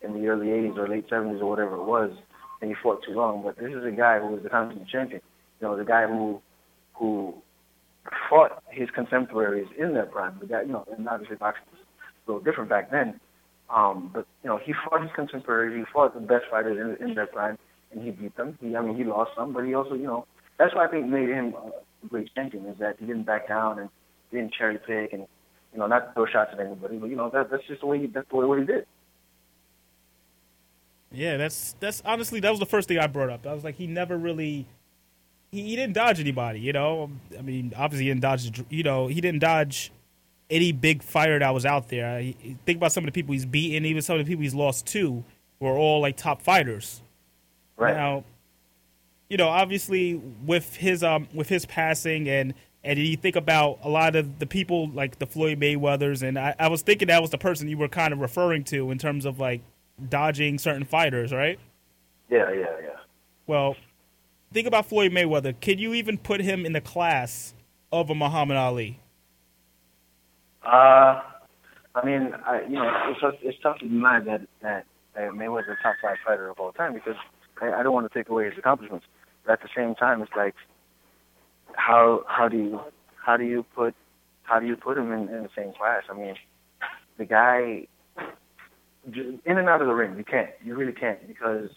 in 0.00 0.12
the 0.12 0.28
early 0.28 0.46
'80s 0.46 0.78
or 0.78 0.88
late 0.88 1.10
'70s 1.10 1.40
or 1.40 1.46
whatever 1.46 1.74
it 1.74 1.84
was, 1.84 2.12
and 2.60 2.70
he 2.70 2.76
fought 2.80 3.02
too 3.02 3.14
long. 3.14 3.42
But 3.42 3.58
this 3.58 3.72
is 3.72 3.84
a 3.84 3.90
guy 3.90 4.20
who 4.20 4.28
was 4.28 4.44
the 4.44 4.48
continental 4.48 4.86
champion 4.86 5.22
you 5.60 5.66
know, 5.66 5.76
the 5.76 5.84
guy 5.84 6.06
who 6.06 6.40
who 6.94 7.34
fought 8.28 8.62
his 8.70 8.88
contemporaries 8.90 9.68
in 9.78 9.94
their 9.94 10.06
prime. 10.06 10.36
The 10.40 10.46
guy, 10.46 10.62
you 10.62 10.72
know, 10.72 10.86
and 10.96 11.08
obviously 11.08 11.36
boxing 11.36 11.64
was 11.72 11.80
a 11.80 12.30
little 12.30 12.44
different 12.44 12.70
back 12.70 12.90
then. 12.90 13.20
Um, 13.74 14.10
but 14.12 14.26
you 14.42 14.50
know, 14.50 14.58
he 14.58 14.72
fought 14.72 15.02
his 15.02 15.10
contemporaries. 15.14 15.76
He 15.76 15.92
fought 15.92 16.14
the 16.14 16.20
best 16.20 16.44
fighters 16.50 16.78
in, 16.78 17.06
in 17.06 17.14
their 17.14 17.26
prime, 17.26 17.58
and 17.92 18.02
he 18.02 18.10
beat 18.10 18.36
them. 18.36 18.58
He, 18.60 18.74
I 18.74 18.82
mean, 18.82 18.96
he 18.96 19.04
lost 19.04 19.32
some, 19.36 19.52
but 19.52 19.64
he 19.64 19.74
also, 19.74 19.94
you 19.94 20.06
know, 20.06 20.26
that's 20.58 20.74
why 20.74 20.86
I 20.86 20.88
think 20.88 21.06
made 21.06 21.28
him 21.28 21.54
a 21.54 22.06
great 22.08 22.30
champion 22.34 22.66
is 22.66 22.78
that 22.78 22.96
he 22.98 23.06
didn't 23.06 23.24
back 23.24 23.48
down 23.48 23.78
and 23.78 23.88
didn't 24.32 24.52
cherry 24.54 24.78
pick 24.78 25.12
and 25.12 25.26
you 25.72 25.78
know, 25.78 25.86
not 25.86 26.14
throw 26.14 26.26
shots 26.26 26.50
at 26.52 26.60
anybody, 26.60 26.96
but 26.96 27.10
you 27.10 27.16
know, 27.16 27.30
that 27.30 27.50
that's 27.50 27.66
just 27.68 27.80
the 27.80 27.86
way 27.86 28.00
he 28.00 28.06
that's 28.06 28.28
the 28.28 28.36
way 28.36 28.46
what 28.46 28.58
he 28.58 28.64
did. 28.64 28.86
Yeah, 31.12 31.36
that's 31.36 31.74
that's 31.80 32.02
honestly 32.04 32.40
that 32.40 32.50
was 32.50 32.58
the 32.58 32.66
first 32.66 32.88
thing 32.88 32.98
I 32.98 33.06
brought 33.06 33.30
up. 33.30 33.46
I 33.46 33.52
was 33.52 33.64
like, 33.64 33.76
he 33.76 33.86
never 33.86 34.16
really 34.16 34.66
he, 35.50 35.62
he 35.62 35.76
didn't 35.76 35.94
dodge 35.94 36.20
anybody. 36.20 36.60
You 36.60 36.72
know, 36.72 37.10
I 37.38 37.42
mean, 37.42 37.72
obviously 37.76 38.04
he 38.04 38.10
didn't 38.10 38.22
dodge. 38.22 38.62
You 38.68 38.82
know, 38.82 39.06
he 39.06 39.20
didn't 39.20 39.40
dodge 39.40 39.92
any 40.48 40.72
big 40.72 41.02
fighter 41.02 41.38
that 41.38 41.54
was 41.54 41.64
out 41.64 41.88
there. 41.88 42.20
He, 42.20 42.56
think 42.66 42.78
about 42.78 42.92
some 42.92 43.04
of 43.04 43.06
the 43.06 43.12
people 43.12 43.32
he's 43.32 43.46
beaten, 43.46 43.84
even 43.84 44.02
some 44.02 44.18
of 44.18 44.24
the 44.24 44.30
people 44.30 44.42
he's 44.42 44.54
lost 44.54 44.86
to, 44.88 45.24
were 45.58 45.76
all 45.76 46.00
like 46.00 46.16
top 46.16 46.42
fighters. 46.42 47.02
Right 47.76 47.96
now, 47.96 48.24
you 49.28 49.36
know, 49.36 49.48
obviously 49.48 50.16
with 50.16 50.76
his 50.76 51.02
um 51.02 51.28
with 51.32 51.48
his 51.48 51.64
passing 51.64 52.28
and 52.28 52.52
and 52.82 52.98
you 52.98 53.16
think 53.16 53.36
about 53.36 53.78
a 53.82 53.88
lot 53.88 54.16
of 54.16 54.38
the 54.38 54.46
people 54.46 54.88
like 54.90 55.18
the 55.18 55.26
Floyd 55.26 55.60
Mayweathers, 55.60 56.22
and 56.22 56.38
I, 56.38 56.54
I 56.58 56.68
was 56.68 56.82
thinking 56.82 57.08
that 57.08 57.20
was 57.20 57.30
the 57.30 57.38
person 57.38 57.68
you 57.68 57.78
were 57.78 57.88
kind 57.88 58.12
of 58.12 58.20
referring 58.20 58.64
to 58.64 58.90
in 58.90 58.98
terms 58.98 59.24
of 59.24 59.38
like 59.38 59.60
dodging 60.08 60.58
certain 60.58 60.84
fighters, 60.84 61.32
right? 61.32 61.58
Yeah, 62.30 62.50
yeah, 62.52 62.76
yeah. 62.82 62.96
Well, 63.46 63.76
think 64.52 64.66
about 64.66 64.86
Floyd 64.86 65.12
Mayweather. 65.12 65.58
Can 65.60 65.78
you 65.78 65.94
even 65.94 66.18
put 66.18 66.40
him 66.40 66.66
in 66.66 66.72
the 66.72 66.80
class 66.80 67.54
of 67.92 68.10
a 68.10 68.14
Muhammad 68.14 68.56
Ali? 68.56 68.98
Uh, 70.64 71.22
I 71.94 72.04
mean, 72.04 72.32
I, 72.46 72.62
you 72.62 72.74
know, 72.74 73.14
it's, 73.22 73.38
it's 73.42 73.58
tough 73.62 73.78
to 73.78 73.88
deny 73.88 74.20
that 74.20 74.42
that, 74.62 74.86
that 75.14 75.30
Mayweather's 75.32 75.78
a 75.80 75.82
top 75.82 75.96
five 76.02 76.16
fighter 76.24 76.48
of 76.48 76.58
all 76.58 76.72
time 76.72 76.94
because 76.94 77.16
I, 77.60 77.72
I 77.72 77.82
don't 77.82 77.92
want 77.92 78.10
to 78.10 78.18
take 78.18 78.28
away 78.28 78.44
his 78.46 78.58
accomplishments, 78.58 79.06
but 79.44 79.52
at 79.52 79.62
the 79.62 79.68
same 79.74 79.94
time, 79.94 80.22
it's 80.22 80.32
like 80.36 80.54
how 81.74 82.24
how 82.28 82.48
do 82.48 82.56
you 82.56 82.80
how 83.16 83.36
do 83.36 83.44
you 83.44 83.64
put 83.74 83.94
how 84.42 84.58
do 84.58 84.66
you 84.66 84.76
put 84.76 84.98
him 84.98 85.12
in, 85.12 85.28
in 85.28 85.42
the 85.42 85.50
same 85.56 85.72
class? 85.72 86.02
I 86.10 86.14
mean, 86.14 86.34
the 87.16 87.24
guy 87.24 87.86
in 89.06 89.40
and 89.44 89.68
out 89.68 89.80
of 89.80 89.86
the 89.86 89.94
ring, 89.94 90.16
you 90.16 90.24
can't, 90.24 90.50
you 90.62 90.74
really 90.76 90.92
can't 90.92 91.26
because 91.26 91.70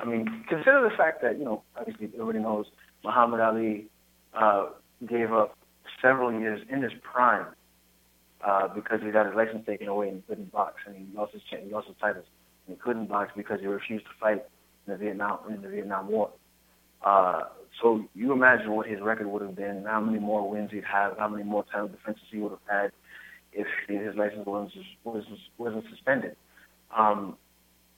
I 0.00 0.04
mean, 0.06 0.44
consider 0.48 0.88
the 0.88 0.96
fact 0.96 1.22
that, 1.22 1.38
you 1.38 1.44
know, 1.44 1.62
obviously 1.76 2.10
everybody 2.14 2.38
knows 2.38 2.66
Muhammad 3.04 3.40
Ali 3.40 3.86
uh, 4.34 4.66
gave 5.06 5.32
up 5.32 5.56
several 6.00 6.32
years 6.32 6.62
in 6.70 6.82
his 6.82 6.92
prime 7.02 7.46
uh, 8.46 8.68
because 8.68 9.00
he 9.02 9.10
got 9.10 9.26
his 9.26 9.34
license 9.34 9.66
taken 9.66 9.88
away 9.88 10.08
and 10.08 10.26
couldn't 10.26 10.50
box, 10.52 10.76
and 10.86 10.96
he 10.96 11.06
lost 11.14 11.32
his 11.32 11.42
he 11.48 11.70
lost 11.70 11.88
his 11.88 11.96
titles, 12.00 12.24
and 12.66 12.76
he 12.76 12.80
couldn't 12.82 13.06
box 13.06 13.32
because 13.36 13.60
he 13.60 13.66
refused 13.66 14.04
to 14.06 14.10
fight 14.18 14.42
in 14.86 14.92
the 14.92 14.96
Vietnam 14.96 15.38
in 15.48 15.60
the 15.60 15.68
Vietnam 15.68 16.08
War. 16.08 16.30
Uh, 17.04 17.42
so 17.82 18.04
you 18.14 18.32
imagine 18.32 18.70
what 18.72 18.86
his 18.86 19.00
record 19.00 19.26
would 19.26 19.42
have 19.42 19.56
been, 19.56 19.84
how 19.86 20.00
many 20.00 20.18
more 20.18 20.48
wins 20.48 20.70
he'd 20.70 20.84
have, 20.84 21.16
how 21.18 21.28
many 21.28 21.44
more 21.44 21.64
title 21.70 21.88
defenses 21.88 22.24
he 22.30 22.38
would 22.38 22.52
have 22.52 22.60
had 22.68 22.92
if 23.52 23.66
his 23.88 24.16
license 24.16 24.46
was 24.46 24.70
was 25.04 25.24
wasn't 25.58 25.84
suspended. 25.90 26.36
Um, 26.96 27.36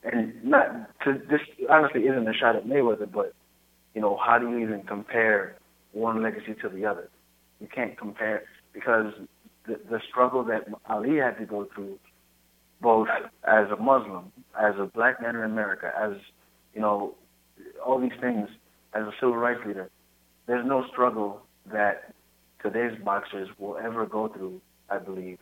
and 0.05 0.45
not 0.45 0.99
to 1.05 1.21
this 1.31 1.41
honestly 1.71 2.03
isn't 2.03 2.29
a 2.29 2.33
shot 2.33 2.57
at 2.57 2.67
Mayweather, 2.67 3.11
but 3.11 3.35
you 3.95 4.01
know, 4.01 4.17
how 4.17 4.39
do 4.39 4.51
you 4.51 4.59
even 4.59 4.83
compare 4.83 5.57
one 5.93 6.23
legacy 6.23 6.55
to 6.63 6.69
the 6.69 6.87
other? 6.87 7.09
You 7.61 7.69
can't 7.73 7.97
compare 7.97 8.45
because 8.73 9.13
the 9.67 9.79
the 9.91 10.01
struggle 10.09 10.45
that 10.45 10.67
Ali 10.89 11.17
had 11.17 11.39
to 11.39 11.47
go 11.47 11.69
through 11.75 11.99
both 12.81 13.09
as 13.45 13.71
a 13.71 13.81
Muslim, 13.81 14.33
as 14.61 14.75
a 14.79 14.87
black 14.87 15.23
man 15.23 15.37
in 15.37 15.43
America, 15.43 15.93
as 15.97 16.13
you 16.75 16.81
know, 16.81 17.15
all 17.85 18.01
these 18.01 18.19
things, 18.21 18.49
as 18.95 19.03
a 19.03 19.13
civil 19.21 19.37
rights 19.37 19.61
leader. 19.67 19.89
There's 20.47 20.67
no 20.67 20.85
struggle 20.91 21.43
that 21.73 22.13
today's 22.61 22.99
boxers 23.05 23.49
will 23.59 23.77
ever 23.77 24.07
go 24.07 24.29
through. 24.29 24.61
I 24.91 24.99
believe 24.99 25.39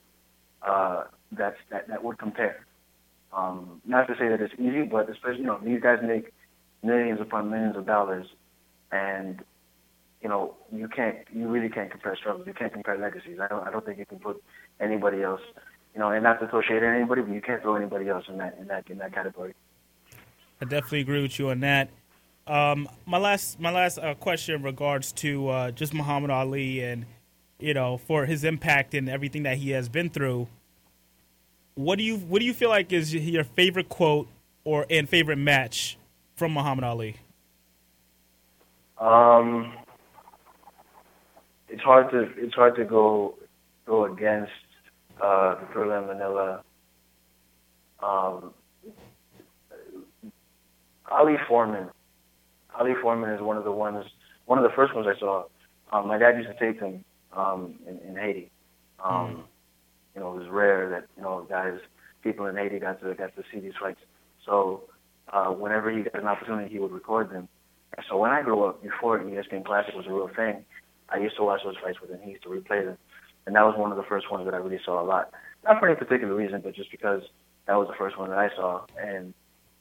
uh, 0.63 1.05
that's 1.33 1.57
that 1.71 1.89
that 1.89 2.05
would 2.05 2.19
compare. 2.19 2.67
Um, 3.33 3.81
not 3.85 4.09
to 4.09 4.15
say 4.19 4.29
that 4.29 4.41
it's 4.41 4.55
easy, 4.55 4.83
but 4.83 5.09
especially 5.09 5.41
you 5.41 5.47
know 5.47 5.61
these 5.63 5.81
guys 5.81 5.99
make 6.03 6.33
millions 6.83 7.21
upon 7.21 7.51
millions 7.51 7.77
of 7.77 7.87
dollars, 7.87 8.27
and 8.91 9.43
you 10.21 10.29
know 10.29 10.55
you 10.73 10.89
can't 10.89 11.19
you 11.33 11.49
really 11.49 11.69
can't 11.69 11.91
compare 11.91 12.17
struggles. 12.17 12.47
You 12.47 12.55
can't 12.55 12.73
compare 12.73 12.99
legacies. 12.99 13.39
I 13.41 13.47
don't 13.47 13.67
I 13.67 13.71
don't 13.71 13.85
think 13.85 13.99
you 13.99 14.07
can 14.07 14.19
put 14.19 14.43
anybody 14.81 15.23
else. 15.23 15.43
You 15.95 16.01
know, 16.01 16.11
and 16.11 16.23
not 16.23 16.41
to 16.41 16.49
throw 16.49 16.63
shade 16.63 16.83
at 16.83 16.95
anybody, 16.95 17.23
but 17.23 17.33
you 17.33 17.41
can't 17.41 17.63
throw 17.63 17.75
anybody 17.75 18.09
else 18.09 18.25
in 18.29 18.39
that 18.39 18.57
in 18.59 18.67
that 18.69 18.89
in 18.91 18.99
that 18.99 19.13
category. 19.13 19.55
I 20.61 20.65
definitely 20.65 21.01
agree 21.01 21.23
with 21.23 21.39
you 21.39 21.51
on 21.51 21.61
that. 21.61 21.89
Um, 22.47 22.89
my 23.07 23.19
last 23.19 23.61
my 23.61 23.71
last 23.71 23.99
uh, 23.99 24.15
question 24.15 24.57
in 24.57 24.63
regards 24.63 25.13
to 25.13 25.49
uh, 25.49 25.71
just 25.71 25.95
Muhammad 25.95 26.31
Ali 26.31 26.83
and 26.83 27.07
you 27.59 27.75
know 27.75 27.97
for 27.97 28.27
his 28.27 28.45
impact 28.45 28.95
and 28.95 29.09
everything 29.09 29.45
that 29.45 29.59
he 29.59 29.71
has 29.71 29.89
been 29.89 30.11
through. 30.11 30.49
What 31.81 31.97
do 31.97 32.05
you 32.05 32.19
what 32.19 32.41
do 32.41 32.45
you 32.45 32.53
feel 32.53 32.69
like 32.69 32.93
is 32.93 33.15
your 33.15 33.43
favorite 33.43 33.89
quote 33.89 34.29
or 34.65 34.85
and 34.91 35.09
favorite 35.09 35.39
match 35.39 35.97
from 36.37 36.53
Muhammad 36.53 36.85
Ali? 36.85 37.17
Um, 38.99 39.73
it's 41.71 41.81
hard 41.81 42.11
to 42.11 42.29
it's 42.37 42.55
hard 42.55 42.77
to 42.77 42.85
go 42.85 43.35
go 43.87 44.05
against 44.05 44.53
uh, 45.23 45.55
in 45.75 46.07
Manila. 46.07 46.63
Um, 48.03 48.53
Ali 51.11 51.37
Foreman. 51.49 51.89
Ali 52.79 52.93
Foreman 53.01 53.31
is 53.31 53.41
one 53.41 53.57
of 53.57 53.65
the 53.65 53.73
ones, 53.73 54.05
one 54.45 54.59
of 54.59 54.65
the 54.65 54.77
first 54.77 54.95
ones 54.95 55.07
I 55.09 55.19
saw. 55.19 55.45
Um, 55.93 56.09
my 56.09 56.19
dad 56.19 56.37
used 56.37 56.49
to 56.49 56.59
take 56.59 56.79
them 56.79 57.03
um, 57.33 57.77
in, 57.89 57.99
in 58.07 58.17
Haiti. 58.17 58.51
Um, 59.03 59.13
mm. 59.13 59.43
You 60.15 60.21
know, 60.21 60.35
it 60.35 60.39
was 60.41 60.49
rare 60.51 60.89
that 60.91 61.07
you 61.17 61.23
know 61.23 61.47
guys, 61.49 61.79
people 62.23 62.47
in 62.47 62.57
Haiti 62.57 62.79
got 62.79 63.01
to 63.01 63.15
got 63.15 63.35
to 63.37 63.43
see 63.53 63.61
these 63.61 63.73
fights. 63.81 64.01
So 64.45 64.85
uh, 65.33 65.47
whenever 65.49 65.91
he 65.91 66.03
got 66.03 66.21
an 66.21 66.27
opportunity, 66.27 66.73
he 66.73 66.79
would 66.79 66.93
record 66.93 67.31
them. 67.31 67.49
And 67.97 68.07
so 68.09 68.17
when 68.17 68.31
I 68.31 68.43
grew 68.43 68.65
up, 68.65 68.83
before 68.83 69.19
ESPN 69.19 69.65
Classic 69.65 69.95
was 69.95 70.07
a 70.07 70.13
real 70.13 70.31
thing, 70.35 70.65
I 71.09 71.19
used 71.19 71.37
to 71.37 71.45
watch 71.45 71.61
those 71.65 71.77
fights 71.83 72.01
with 72.01 72.11
him. 72.11 72.21
He 72.23 72.33
used 72.33 72.43
to 72.45 72.49
replay 72.49 72.85
them, 72.85 72.99
and 73.47 73.55
that 73.57 73.63
was 73.63 73.75
one 73.77 73.91
of 73.91 73.97
the 73.97 74.05
first 74.05 74.31
ones 74.31 74.45
that 74.45 74.55
I 74.55 74.59
really 74.59 74.81
saw 74.85 75.03
a 75.03 75.05
lot. 75.05 75.31
Not 75.65 75.81
for 75.81 75.89
any 75.89 75.97
particular 75.97 76.35
reason, 76.35 76.61
but 76.63 76.75
just 76.75 76.91
because 76.91 77.23
that 77.67 77.75
was 77.75 77.89
the 77.89 77.95
first 77.99 78.19
one 78.19 78.31
that 78.31 78.39
I 78.39 78.49
saw, 78.57 78.85
and 78.99 79.35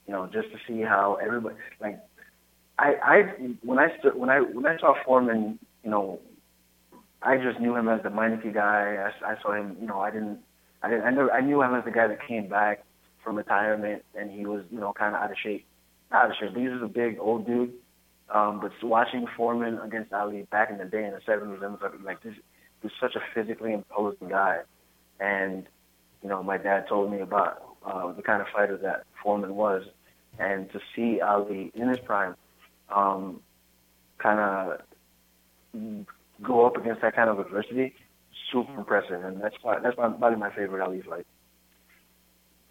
you 0.08 0.14
know, 0.14 0.26
just 0.32 0.50
to 0.52 0.58
see 0.68 0.82
how 0.82 1.18
everybody 1.22 1.56
like. 1.80 2.00
I 2.78 2.94
I 3.04 3.22
when 3.62 3.78
I 3.78 3.90
st- 3.98 4.18
when 4.18 4.30
I 4.30 4.40
when 4.40 4.66
I 4.66 4.78
saw 4.78 4.96
Foreman, 5.06 5.60
you 5.84 5.92
know, 5.92 6.20
I 7.22 7.38
just 7.38 7.60
knew 7.60 7.76
him 7.76 7.90
as 7.90 8.02
the 8.04 8.10
Meineke 8.10 8.54
guy. 8.54 9.12
I, 9.26 9.32
I 9.32 9.42
saw 9.42 9.54
him, 9.54 9.78
you 9.80 9.88
know, 9.88 10.00
I 10.00 10.12
didn't, 10.12 10.40
I 10.82 10.90
didn't, 10.90 11.04
I 11.06 11.12
knew, 11.12 11.30
I 11.30 11.42
knew 11.42 11.62
him 11.62 11.76
as 11.76 11.84
the 11.84 11.92
guy 11.92 12.08
that 12.08 12.26
came 12.26 12.48
back 12.48 12.84
from 13.24 13.36
retirement 13.36 14.04
and 14.16 14.32
he 14.32 14.46
was, 14.46 14.64
you 14.72 14.80
know, 14.80 14.94
kind 14.94 15.16
of 15.16 15.22
out 15.22 15.32
of 15.32 15.38
shape. 15.42 15.66
Not 16.12 16.26
out 16.26 16.32
of 16.32 16.38
shape, 16.40 16.54
but 16.54 16.62
he 16.62 16.70
was 16.70 16.82
a 16.82 16.88
big 16.88 17.18
old 17.20 17.46
dude. 17.46 17.74
Um, 18.34 18.60
but 18.62 18.72
watching 18.84 19.26
Foreman 19.36 19.80
against 19.80 20.14
Ali 20.14 20.44
back 20.52 20.70
in 20.70 20.78
the 20.78 20.86
day 20.86 21.04
in 21.04 21.12
the 21.12 21.20
70s, 21.20 21.64
I 21.64 21.68
was 21.68 21.80
like, 21.82 21.92
like 22.04 22.24
this, 22.24 22.36
he 22.82 22.88
was 22.88 22.94
such 23.02 23.16
a 23.16 23.22
physically 23.34 23.74
imposing 23.74 24.30
guy. 24.30 24.60
And, 25.20 25.66
you 26.22 26.30
know, 26.30 26.42
my 26.42 26.58
dad 26.58 26.88
told 26.88 27.12
me 27.12 27.20
about 27.20 27.76
uh, 27.86 28.14
the 28.14 28.22
kind 28.22 28.42
of 28.42 28.48
fighter 28.54 28.78
that 28.78 29.06
Foreman 29.22 29.56
was. 29.56 29.84
And 30.38 30.72
to 30.72 30.80
see 30.96 31.20
Ali 31.20 31.72
in 31.74 31.90
his 31.90 32.00
prime, 32.00 32.36
um, 32.94 33.42
kind 34.20 34.40
of 34.40 34.82
go 36.44 36.66
up 36.66 36.78
against 36.78 37.02
that 37.02 37.16
kind 37.16 37.30
of 37.30 37.40
adversity, 37.40 37.96
super 38.52 38.74
impressive, 38.78 39.24
and 39.24 39.42
that's 39.42 39.56
why, 39.62 39.80
that's 39.80 39.98
why 39.98 40.10
probably 40.10 40.38
my 40.38 40.54
favorite 40.54 40.84
Ali 40.84 41.02
fight. 41.02 41.26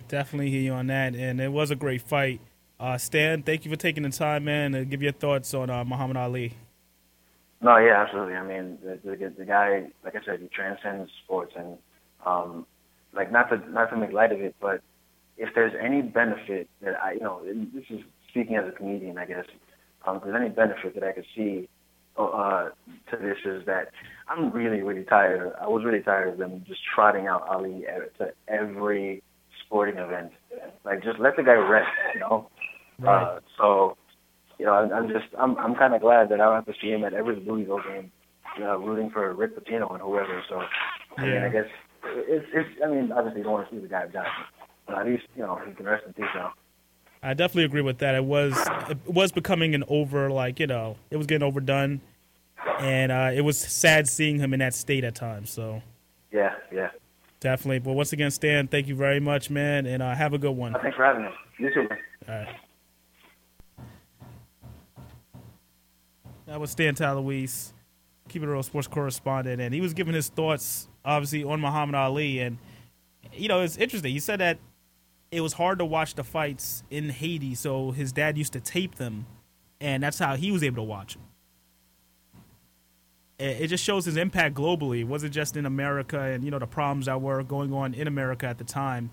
Definitely 0.09 0.51
hear 0.51 0.61
you 0.61 0.73
on 0.73 0.87
that, 0.87 1.15
and 1.15 1.41
it 1.41 1.53
was 1.53 1.71
a 1.71 1.77
great 1.77 2.03
fight. 2.03 2.41
Uh, 2.81 2.97
Stan, 2.97 3.43
thank 3.43 3.65
you 3.65 3.71
for 3.71 3.77
taking 3.77 4.05
the 4.05 4.11
time, 4.11 4.45
man, 4.45 4.73
to 4.73 4.85
give 4.85 5.03
your 5.03 5.13
thoughts 5.13 5.53
on 5.53 5.69
uh, 5.69 5.85
Muhammad 5.85 6.17
Ali. 6.17 6.55
No, 7.61 7.77
yeah, 7.77 8.03
absolutely. 8.03 8.35
I 8.35 8.45
mean, 8.45 8.79
the, 8.83 9.01
the, 9.05 9.35
the 9.37 9.45
guy, 9.45 9.89
like 10.05 10.15
I 10.15 10.25
said, 10.25 10.41
he 10.41 10.47
transcends 10.47 11.11
sports, 11.25 11.53
and 11.57 11.77
um, 12.25 12.67
like 13.13 13.33
not 13.33 13.51
to 13.51 13.57
not 13.71 13.91
to 13.91 13.97
make 13.97 14.13
light 14.13 14.33
of 14.33 14.41
it, 14.41 14.55
but 14.61 14.81
if 15.37 15.55
there's 15.55 15.73
any 15.81 16.03
benefit 16.03 16.69
that 16.83 17.03
I, 17.03 17.13
you 17.13 17.21
know, 17.21 17.43
this 17.45 17.85
is 17.91 18.01
speaking 18.29 18.57
as 18.57 18.69
a 18.69 18.73
comedian, 18.73 19.19
I 19.19 19.27
guess. 19.27 19.47
Um, 20.07 20.17
if 20.17 20.23
there's 20.25 20.41
any 20.41 20.51
benefit 20.51 20.95
that 20.95 21.03
I 21.03 21.13
could 21.13 21.27
see 21.35 21.69
uh, 22.27 22.71
to 23.11 23.17
this 23.17 23.39
is 23.45 23.65
that 23.67 23.89
I'm 24.29 24.51
really, 24.51 24.83
really 24.83 25.05
tired. 25.05 25.53
I 25.61 25.69
was 25.69 25.85
really 25.85 26.03
tired 26.03 26.29
of 26.33 26.39
them 26.39 26.65
just 26.67 26.81
trotting 26.95 27.27
out 27.27 27.47
Ali 27.49 27.85
to 28.19 28.33
every 28.49 29.23
sporting 29.65 29.99
event. 29.99 30.33
Like, 30.85 31.03
just 31.03 31.19
let 31.19 31.37
the 31.37 31.43
guy 31.43 31.53
rest, 31.53 31.89
you 32.15 32.21
know. 32.21 32.51
Right. 32.99 33.23
Uh, 33.23 33.41
so, 33.57 33.97
you 34.59 34.67
know, 34.67 34.73
I'm, 34.73 34.93
I'm 34.93 35.09
just, 35.09 35.27
I'm, 35.39 35.57
I'm 35.59 35.75
kind 35.75 35.95
of 35.95 36.01
glad 36.01 36.31
that 36.31 36.41
I 36.41 36.45
don't 36.45 36.55
have 36.55 36.67
to 36.67 36.75
see 36.81 36.89
him 36.89 37.05
at 37.05 37.15
every 37.15 37.37
Louisville 37.37 37.81
game, 37.87 38.11
you 38.57 38.65
know, 38.65 38.79
rooting 38.79 39.11
for 39.11 39.33
Rick 39.35 39.57
Pitino 39.57 39.93
and 39.93 40.03
whoever. 40.03 40.43
So, 40.49 40.63
I 41.17 41.25
mean, 41.25 41.43
I 41.43 41.49
guess 41.49 41.67
it's, 42.05 42.47
it's. 42.53 42.69
I 42.85 42.89
mean, 42.89 43.13
obviously, 43.13 43.41
you 43.41 43.45
don't 43.45 43.53
want 43.53 43.71
to 43.71 43.77
see 43.77 43.83
the 43.83 43.89
guy 43.89 44.07
die, 44.07 44.27
but 44.87 44.99
at 44.99 45.07
least, 45.07 45.25
you 45.37 45.43
know, 45.43 45.61
he 45.67 45.73
can 45.75 45.87
rest 45.87 46.05
in 46.07 46.13
peace 46.13 46.27
now. 46.35 46.53
I 47.23 47.35
definitely 47.35 47.65
agree 47.65 47.83
with 47.83 47.99
that. 47.99 48.15
It 48.15 48.25
was 48.25 48.57
it 48.89 48.99
was 49.07 49.33
becoming 49.33 49.75
an 49.75 49.85
over 49.89 50.31
like 50.31 50.61
you 50.61 50.67
know 50.67 50.97
it 51.11 51.17
was 51.17 51.27
getting 51.27 51.47
overdone, 51.47 52.01
and 52.81 53.13
uh, 53.13 53.31
it 53.35 53.41
was 53.43 53.59
sad 53.59 54.09
seeing 54.09 54.39
him 54.39 54.53
in 54.55 54.61
that 54.61 54.75
state 54.75 55.05
at 55.05 55.15
times. 55.15 55.51
So 55.51 55.83
yeah, 56.33 56.55
yeah, 56.73 56.91
definitely. 57.41 57.81
But 57.81 57.93
once 57.93 58.13
again, 58.13 58.31
Stan, 58.31 58.69
thank 58.69 58.87
you 58.87 58.95
very 58.95 59.21
much, 59.21 59.51
man, 59.51 59.87
and 59.87 60.03
uh, 60.03 60.15
have 60.15 60.33
a 60.33 60.39
good 60.39 60.57
one. 60.57 60.75
Thanks 60.81 60.97
for 60.97 61.05
having 61.05 61.25
me. 61.25 61.31
You 61.59 61.75
too. 61.75 61.89
Man. 61.89 61.99
All 62.29 62.35
right. 62.35 62.57
That 66.47 66.61
was 66.61 66.71
Stan 66.71 66.95
Talouis, 66.95 67.73
Keep 68.31 68.43
It 68.43 68.47
Real 68.47 68.63
sports 68.63 68.89
correspondent, 68.89 69.61
and 69.61 69.75
he 69.75 69.83
was 69.83 69.93
giving 69.93 70.15
his 70.15 70.29
thoughts, 70.29 70.89
obviously, 71.05 71.45
on 71.45 71.61
Muhammad 71.61 71.95
Ali. 71.95 72.39
And, 72.39 72.57
you 73.35 73.49
know, 73.49 73.61
it's 73.61 73.77
interesting. 73.77 74.13
He 74.13 74.19
said 74.19 74.41
that 74.41 74.59
it 75.31 75.41
was 75.41 75.53
hard 75.53 75.79
to 75.79 75.85
watch 75.85 76.15
the 76.15 76.25
fights 76.25 76.83
in 76.91 77.11
Haiti, 77.11 77.55
so 77.55 77.91
his 77.91 78.13
dad 78.13 78.39
used 78.39 78.53
to 78.55 78.61
tape 78.61 78.97
them, 78.97 79.27
and 79.81 80.03
that's 80.03 80.19
how 80.19 80.37
he 80.37 80.51
was 80.51 80.63
able 80.63 80.77
to 80.77 80.83
watch 80.83 81.15
them. 81.15 81.23
It 83.39 83.69
just 83.69 83.85
shows 83.85 84.05
his 84.05 84.17
impact 84.17 84.57
globally. 84.57 85.01
It 85.01 85.05
wasn't 85.05 85.33
just 85.33 85.57
in 85.57 85.65
America 85.65 86.21
and 86.21 86.43
you 86.43 86.51
know 86.51 86.59
the 86.59 86.67
problems 86.67 87.07
that 87.07 87.21
were 87.21 87.45
going 87.45 87.73
on 87.73 87.95
in 87.95 88.09
America 88.09 88.47
at 88.47 88.59
the 88.59 88.65
time. 88.65 89.11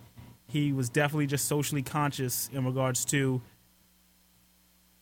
He 0.47 0.73
was 0.73 0.89
definitely 0.89 1.27
just 1.27 1.45
socially 1.45 1.83
conscious 1.83 2.49
in 2.51 2.65
regards 2.65 3.05
to 3.05 3.41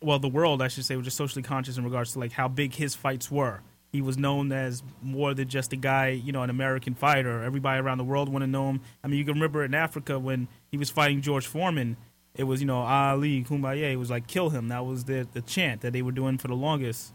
well, 0.04 0.20
the 0.20 0.28
world, 0.28 0.62
I 0.62 0.68
should 0.68 0.86
say, 0.86 0.96
was 0.96 1.06
just 1.06 1.18
socially 1.18 1.44
conscious 1.44 1.78
in 1.78 1.84
regards 1.84 2.14
to 2.14 2.20
like 2.20 2.34
how 2.34 2.48
big 2.48 2.76
his 2.76 2.94
fights 2.94 3.32
were. 3.32 3.62
He 3.92 4.02
was 4.02 4.18
known 4.18 4.52
as 4.52 4.84
more 5.02 5.34
than 5.34 5.48
just 5.48 5.72
a 5.72 5.76
guy, 5.76 6.10
you 6.10 6.32
know, 6.32 6.44
an 6.44 6.50
American 6.50 6.96
fighter. 6.96 7.44
Everybody 7.44 7.80
around 7.80 8.00
the 8.00 8.04
world 8.04 8.28
wanted 8.28 8.48
to 8.48 8.52
know 8.52 8.70
him. 8.70 8.82
I 9.04 9.08
mean, 9.08 9.20
you 9.20 9.26
can 9.26 9.36
remember 9.36 9.64
in 9.64 9.74
Africa 9.74 10.20
when 10.20 10.48
he 10.74 10.78
was 10.78 10.90
fighting 10.90 11.22
George 11.22 11.46
Foreman, 11.46 11.98
it 12.34 12.46
was, 12.46 12.60
you 12.60 12.66
know, 12.66 12.80
Ali, 12.80 13.44
bomaye. 13.44 13.92
It 13.92 13.98
was 13.98 14.10
like, 14.10 14.26
kill 14.26 14.50
him. 14.50 14.70
That 14.70 14.84
was 14.88 15.04
the, 15.04 15.28
the 15.32 15.42
chant 15.44 15.82
that 15.82 15.94
they 15.94 16.02
were 16.02 16.12
doing 16.12 16.40
for 16.40 16.48
the 16.48 16.56
longest. 16.56 17.14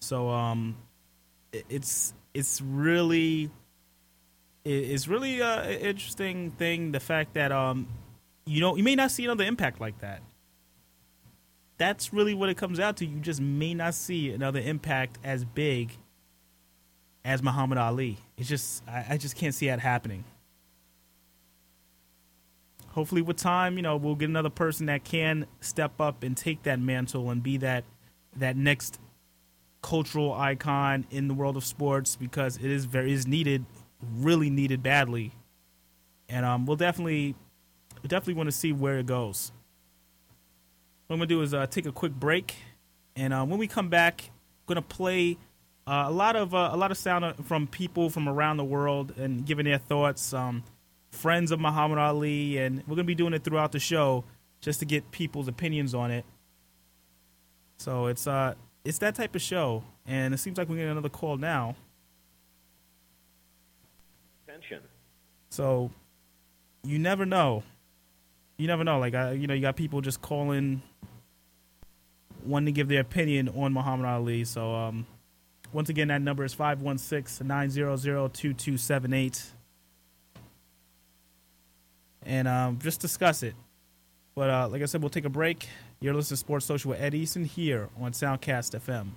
So 0.00 0.28
um, 0.28 0.76
it's 1.52 2.12
it's 2.34 2.60
really 2.60 3.48
it's 4.64 5.06
really 5.06 5.40
uh, 5.40 5.60
an 5.60 5.78
interesting 5.78 6.50
thing. 6.50 6.90
The 6.90 6.98
fact 6.98 7.34
that 7.34 7.52
um, 7.52 7.86
you 8.44 8.60
know, 8.60 8.74
you 8.74 8.82
may 8.82 8.96
not 8.96 9.12
see 9.12 9.24
another 9.24 9.44
impact 9.44 9.80
like 9.80 10.00
that. 10.00 10.20
That's 11.78 12.12
really 12.12 12.34
what 12.34 12.48
it 12.48 12.56
comes 12.56 12.80
out 12.80 12.96
to. 12.96 13.06
You 13.06 13.20
just 13.20 13.40
may 13.40 13.72
not 13.72 13.94
see 13.94 14.32
another 14.32 14.58
impact 14.58 15.18
as 15.22 15.44
big 15.44 15.92
as 17.24 17.40
Muhammad 17.40 17.78
Ali. 17.78 18.18
It's 18.36 18.48
just 18.48 18.82
I, 18.88 19.06
I 19.10 19.16
just 19.16 19.36
can't 19.36 19.54
see 19.54 19.68
that 19.68 19.78
happening 19.78 20.24
hopefully 22.90 23.22
with 23.22 23.36
time, 23.36 23.76
you 23.76 23.82
know, 23.82 23.96
we'll 23.96 24.14
get 24.14 24.28
another 24.28 24.50
person 24.50 24.86
that 24.86 25.04
can 25.04 25.46
step 25.60 26.00
up 26.00 26.22
and 26.22 26.36
take 26.36 26.62
that 26.64 26.80
mantle 26.80 27.30
and 27.30 27.42
be 27.42 27.56
that 27.58 27.84
that 28.36 28.56
next 28.56 28.98
cultural 29.82 30.32
icon 30.32 31.06
in 31.10 31.26
the 31.26 31.34
world 31.34 31.56
of 31.56 31.64
sports 31.64 32.14
because 32.16 32.56
it 32.56 32.70
is 32.70 32.84
very 32.84 33.12
is 33.12 33.26
needed, 33.26 33.64
really 34.16 34.50
needed 34.50 34.82
badly. 34.82 35.32
And 36.28 36.44
um, 36.44 36.66
we'll 36.66 36.76
definitely 36.76 37.34
definitely 38.06 38.34
want 38.34 38.48
to 38.48 38.56
see 38.56 38.72
where 38.72 38.98
it 38.98 39.06
goes. 39.06 39.52
What 41.06 41.14
I'm 41.14 41.20
gonna 41.20 41.26
do 41.26 41.42
is 41.42 41.54
uh, 41.54 41.66
take 41.66 41.86
a 41.86 41.92
quick 41.92 42.12
break, 42.12 42.54
and 43.16 43.32
uh, 43.32 43.44
when 43.44 43.58
we 43.58 43.66
come 43.66 43.88
back, 43.88 44.30
I'm 44.30 44.74
gonna 44.74 44.82
play 44.82 45.38
uh, 45.86 46.04
a 46.06 46.10
lot 46.10 46.36
of 46.36 46.54
uh, 46.54 46.70
a 46.72 46.76
lot 46.76 46.90
of 46.90 46.98
sound 46.98 47.46
from 47.46 47.66
people 47.66 48.10
from 48.10 48.28
around 48.28 48.58
the 48.58 48.64
world 48.64 49.14
and 49.18 49.44
giving 49.44 49.64
their 49.64 49.78
thoughts. 49.78 50.32
Um, 50.32 50.62
friends 51.10 51.50
of 51.50 51.60
Muhammad 51.60 51.98
Ali, 51.98 52.58
and 52.58 52.78
we're 52.80 52.96
going 52.96 52.98
to 52.98 53.04
be 53.04 53.14
doing 53.14 53.34
it 53.34 53.44
throughout 53.44 53.72
the 53.72 53.78
show 53.78 54.24
just 54.60 54.80
to 54.80 54.86
get 54.86 55.10
people's 55.10 55.48
opinions 55.48 55.94
on 55.94 56.10
it. 56.10 56.24
So 57.78 58.06
it's 58.06 58.26
uh 58.26 58.54
it's 58.84 58.98
that 58.98 59.14
type 59.14 59.34
of 59.34 59.42
show, 59.42 59.84
and 60.06 60.34
it 60.34 60.38
seems 60.38 60.58
like 60.58 60.68
we're 60.68 60.76
getting 60.76 60.90
another 60.90 61.08
call 61.08 61.38
now. 61.38 61.76
Attention. 64.46 64.80
So 65.50 65.90
you 66.84 66.98
never 66.98 67.24
know. 67.26 67.62
You 68.56 68.66
never 68.66 68.82
know. 68.84 68.98
Like 68.98 69.14
I, 69.14 69.32
you 69.32 69.46
know, 69.46 69.54
you 69.54 69.62
got 69.62 69.76
people 69.76 70.02
just 70.02 70.20
calling, 70.20 70.82
wanting 72.44 72.66
to 72.66 72.72
give 72.72 72.88
their 72.88 73.00
opinion 73.00 73.48
on 73.48 73.72
Muhammad 73.72 74.04
Ali. 74.06 74.44
So 74.44 74.74
um, 74.74 75.06
once 75.72 75.88
again, 75.88 76.08
that 76.08 76.20
number 76.20 76.44
is 76.44 76.54
516-900-2278. 76.54 79.50
And 82.24 82.48
um, 82.48 82.78
just 82.78 83.00
discuss 83.00 83.42
it. 83.42 83.54
But 84.34 84.50
uh, 84.50 84.68
like 84.68 84.82
I 84.82 84.86
said, 84.86 85.02
we'll 85.02 85.10
take 85.10 85.24
a 85.24 85.30
break. 85.30 85.68
You're 86.00 86.14
listening 86.14 86.36
to 86.36 86.38
Sports 86.38 86.64
Social 86.66 86.90
with 86.90 87.00
Ed 87.00 87.14
Easton 87.14 87.44
here 87.44 87.88
on 88.00 88.12
Soundcast 88.12 88.78
FM. 88.78 89.08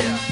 We 0.00 0.29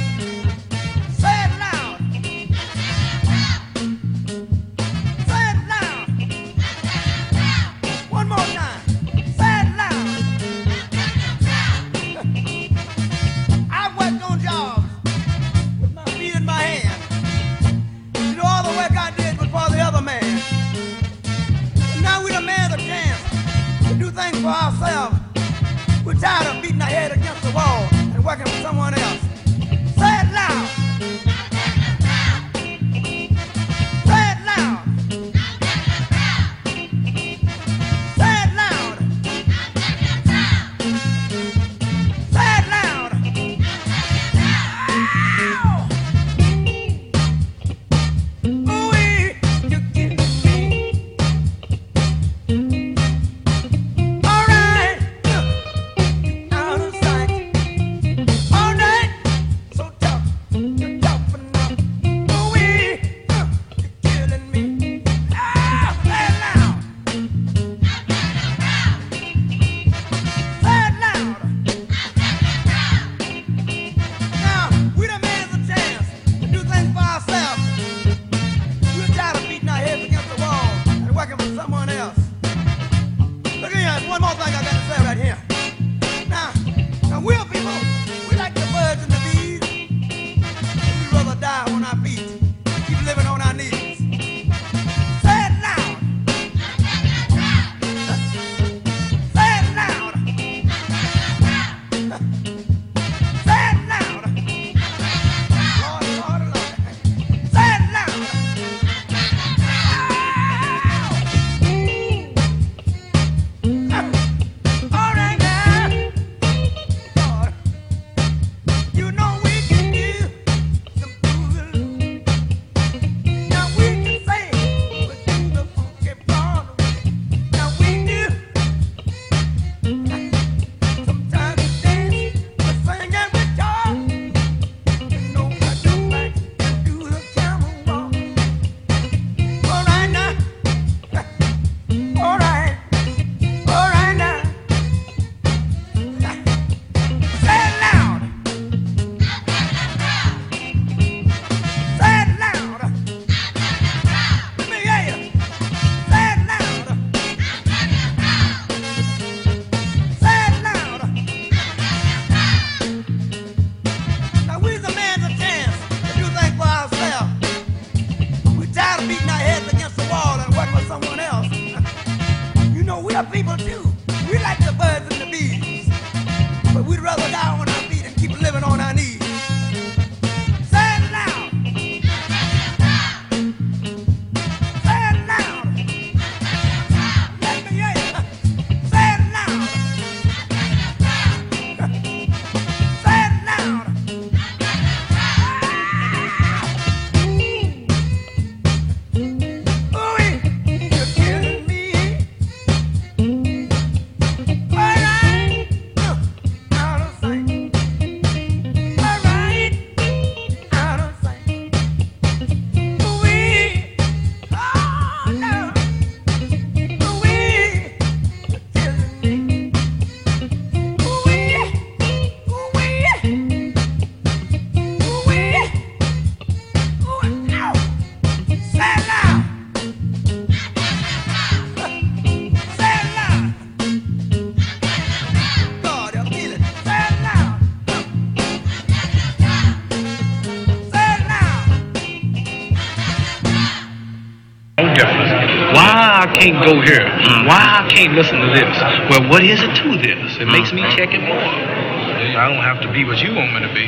can't 246.53 246.65
go 246.65 246.81
here? 246.81 247.05
Mm-hmm. 247.05 247.47
Why 247.47 247.61
I 247.61 247.89
can't 247.93 248.15
listen 248.17 248.41
to 248.41 248.49
this? 248.49 248.73
Well, 249.13 249.29
what 249.29 249.45
is 249.45 249.61
it 249.61 249.77
to 249.85 250.01
this? 250.01 250.41
It 250.41 250.49
makes 250.49 250.73
me 250.73 250.81
mm-hmm. 250.83 250.97
check 250.97 251.13
it 251.13 251.21
more. 251.21 251.37
I 251.37 252.49
don't 252.49 252.65
have 252.65 252.81
to 252.83 252.91
be 252.93 253.05
what 253.05 253.21
you 253.21 253.35
want 253.37 253.53
me 253.53 253.61
to 253.69 253.73
be. 253.75 253.85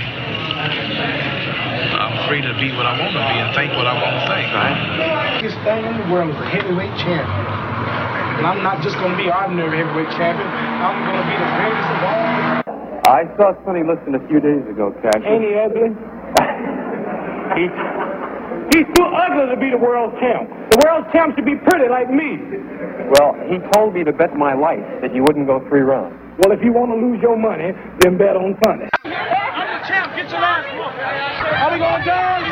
I'm 1.96 2.28
free 2.28 2.42
to 2.44 2.52
be 2.60 2.68
what 2.76 2.84
I 2.84 3.00
want 3.00 3.16
to 3.16 3.24
be 3.32 3.36
and 3.40 3.48
think 3.56 3.72
what 3.78 3.86
I 3.88 3.96
want 3.96 4.12
to 4.20 4.24
think. 4.28 4.52
biggest 5.40 5.56
thing 5.64 5.88
in 5.88 5.96
the 6.04 6.08
world 6.12 6.34
is 6.34 6.40
a 6.40 6.48
heavyweight 6.52 6.92
champion. 7.00 7.24
And 8.40 8.44
I'm 8.44 8.62
not 8.64 8.82
just 8.84 8.96
going 9.00 9.12
to 9.12 9.20
be 9.20 9.30
ordinary 9.30 9.80
heavyweight 9.80 10.10
champion. 10.16 10.48
I'm 10.48 11.00
going 11.06 11.16
to 11.16 11.26
be 11.28 11.36
the 11.40 11.50
greatest 11.56 11.88
of 11.96 12.04
all. 12.04 12.20
I 13.08 13.24
saw 13.40 13.56
Sonny 13.64 13.82
Liston 13.82 14.14
a 14.14 14.22
few 14.28 14.40
days 14.40 14.62
ago, 14.68 14.92
Cash. 15.00 15.24
Ain't 15.24 15.44
he 15.44 15.56
ugly? 15.56 15.90
he, 17.56 17.64
he's 18.72 18.88
too 18.92 19.08
ugly 19.08 19.48
to 19.48 19.56
be 19.56 19.72
the 19.72 19.80
world 19.80 20.12
champ. 20.20 20.59
The 20.80 20.88
world 20.88 21.12
champ 21.12 21.36
should 21.36 21.44
be 21.44 21.60
pretty 21.68 21.92
like 21.92 22.08
me. 22.08 22.40
Well, 23.12 23.36
he 23.52 23.60
told 23.76 23.92
me 23.92 24.02
to 24.02 24.16
bet 24.16 24.32
my 24.32 24.54
life 24.56 24.80
that 25.04 25.14
you 25.14 25.20
wouldn't 25.20 25.46
go 25.46 25.60
three 25.68 25.84
rounds. 25.84 26.16
Well, 26.40 26.56
if 26.56 26.64
you 26.64 26.72
want 26.72 26.88
to 26.88 26.96
lose 26.96 27.20
your 27.20 27.36
money, 27.36 27.76
then 28.00 28.16
bet 28.16 28.32
on 28.32 28.56
Sonny. 28.64 28.88
I'm 29.04 29.12
the 29.12 29.84
Champ, 29.84 30.16
get 30.16 30.32
your 30.32 30.40
ass 30.40 30.64
How 30.72 31.68
we 31.68 31.76
going 31.76 32.00
down? 32.08 32.48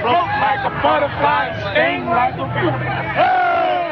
Float 0.00 0.32
like 0.40 0.64
a 0.64 0.72
butterfly, 0.80 1.44
sting 1.76 2.08
like 2.08 2.40
a 2.40 2.48
bee. 2.56 2.72
Hey, 2.72 3.84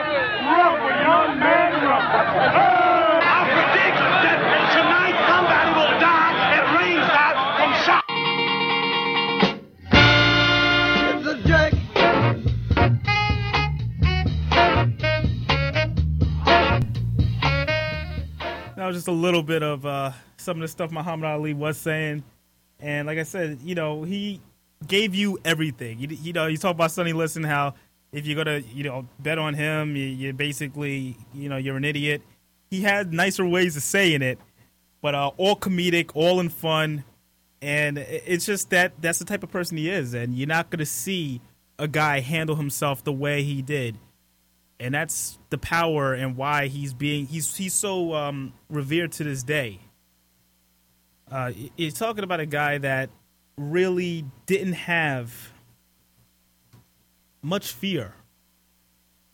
rubber, 0.48 0.96
young 0.96 1.36
man, 1.36 1.76
rubber. 1.84 2.24
Hey. 2.56 3.20
I 3.28 3.44
predict 3.44 4.05
That 18.86 18.90
was 18.90 18.98
just 18.98 19.08
a 19.08 19.10
little 19.12 19.42
bit 19.42 19.64
of 19.64 19.84
uh, 19.84 20.12
some 20.36 20.58
of 20.58 20.60
the 20.60 20.68
stuff 20.68 20.92
Muhammad 20.92 21.28
Ali 21.28 21.52
was 21.54 21.76
saying, 21.76 22.22
and 22.78 23.08
like 23.08 23.18
I 23.18 23.24
said, 23.24 23.58
you 23.60 23.74
know, 23.74 24.04
he 24.04 24.40
gave 24.86 25.12
you 25.12 25.40
everything. 25.44 25.98
You, 25.98 26.06
you 26.08 26.32
know, 26.32 26.46
you 26.46 26.56
talk 26.56 26.76
about 26.76 26.92
Sonny 26.92 27.12
Liston, 27.12 27.42
how 27.42 27.74
if 28.12 28.28
you're 28.28 28.36
gonna, 28.36 28.58
you 28.58 28.84
know, 28.84 29.08
bet 29.18 29.40
on 29.40 29.54
him, 29.54 29.96
you, 29.96 30.04
you're 30.04 30.32
basically, 30.32 31.16
you 31.34 31.48
know, 31.48 31.56
you're 31.56 31.76
an 31.76 31.84
idiot. 31.84 32.22
He 32.70 32.82
had 32.82 33.12
nicer 33.12 33.44
ways 33.44 33.76
of 33.76 33.82
saying 33.82 34.22
it, 34.22 34.38
but 35.02 35.16
uh, 35.16 35.32
all 35.36 35.56
comedic, 35.56 36.12
all 36.14 36.38
in 36.38 36.48
fun, 36.48 37.02
and 37.60 37.98
it's 37.98 38.46
just 38.46 38.70
that 38.70 38.92
that's 39.00 39.18
the 39.18 39.24
type 39.24 39.42
of 39.42 39.50
person 39.50 39.78
he 39.78 39.90
is, 39.90 40.14
and 40.14 40.32
you're 40.32 40.46
not 40.46 40.70
gonna 40.70 40.86
see 40.86 41.40
a 41.76 41.88
guy 41.88 42.20
handle 42.20 42.54
himself 42.54 43.02
the 43.02 43.12
way 43.12 43.42
he 43.42 43.62
did 43.62 43.98
and 44.78 44.94
that's 44.94 45.38
the 45.50 45.58
power 45.58 46.12
and 46.12 46.36
why 46.36 46.66
he's 46.66 46.92
being 46.92 47.26
he's 47.26 47.56
he's 47.56 47.74
so 47.74 48.14
um, 48.14 48.52
revered 48.68 49.12
to 49.12 49.24
this 49.24 49.42
day. 49.42 49.80
Uh, 51.30 51.52
you're 51.76 51.90
talking 51.90 52.24
about 52.24 52.40
a 52.40 52.46
guy 52.46 52.78
that 52.78 53.10
really 53.56 54.24
didn't 54.46 54.74
have 54.74 55.52
much 57.42 57.72
fear. 57.72 58.12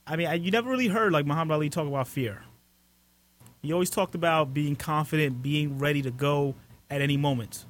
I 0.06 0.16
mean, 0.16 0.26
I, 0.26 0.34
you 0.34 0.50
never 0.50 0.70
really 0.70 0.88
heard 0.88 1.12
like 1.12 1.26
Muhammad 1.26 1.54
Ali 1.54 1.70
talk 1.70 1.86
about 1.86 2.08
fear. 2.08 2.44
He 3.62 3.72
always 3.72 3.90
talked 3.90 4.14
about 4.14 4.52
being 4.52 4.74
confident, 4.74 5.42
being 5.42 5.78
ready 5.78 6.02
to 6.02 6.10
go 6.10 6.54
at 6.90 7.00
any 7.00 7.16
moment. 7.16 7.64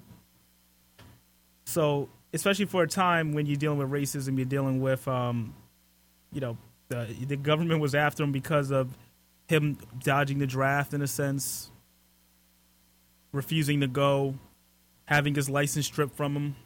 So, 1.65 2.09
especially 2.33 2.65
for 2.65 2.83
a 2.83 2.89
time 2.89 3.33
when 3.33 3.47
you're 3.47 3.57
dealing 3.57 3.79
with 3.79 3.91
racism, 3.91 4.37
you're 4.37 4.47
dealing 4.47 4.81
with, 4.81 5.07
um, 5.07 5.55
you 6.33 6.41
know, 6.41 6.57
the 6.93 7.25
the 7.27 7.37
government 7.37 7.81
was 7.81 7.95
after 7.95 8.23
him 8.23 8.33
because 8.33 8.71
of 8.71 8.97
him 9.49 9.79
dodging 10.03 10.39
the 10.39 10.47
draft 10.47 10.95
in 10.95 11.03
a 11.03 11.07
sense, 11.07 11.71
refusing 13.33 13.81
to 13.81 13.87
go, 13.87 14.35
having 15.07 15.35
his 15.35 15.49
license 15.49 15.87
stripped 15.87 16.17
from 16.17 16.37
him. 16.37 16.57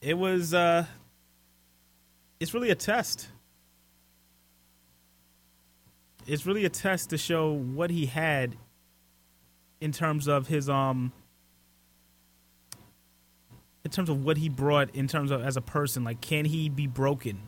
It 0.00 0.16
was 0.16 0.54
uh 0.54 0.86
it's 2.40 2.54
really 2.54 2.70
a 2.70 2.74
test. 2.74 3.28
It's 6.26 6.46
really 6.46 6.64
a 6.64 6.70
test 6.70 7.10
to 7.10 7.18
show 7.18 7.52
what 7.52 7.90
he 7.90 8.06
had 8.06 8.56
in 9.80 9.92
terms 9.92 10.28
of 10.28 10.48
his 10.48 10.68
um 10.68 11.12
in 13.88 13.90
terms 13.90 14.10
of 14.10 14.22
what 14.22 14.36
he 14.36 14.50
brought 14.50 14.94
in 14.94 15.08
terms 15.08 15.30
of 15.30 15.42
as 15.42 15.56
a 15.56 15.62
person 15.62 16.04
like 16.04 16.20
can 16.20 16.44
he 16.44 16.68
be 16.68 16.86
broken? 16.86 17.38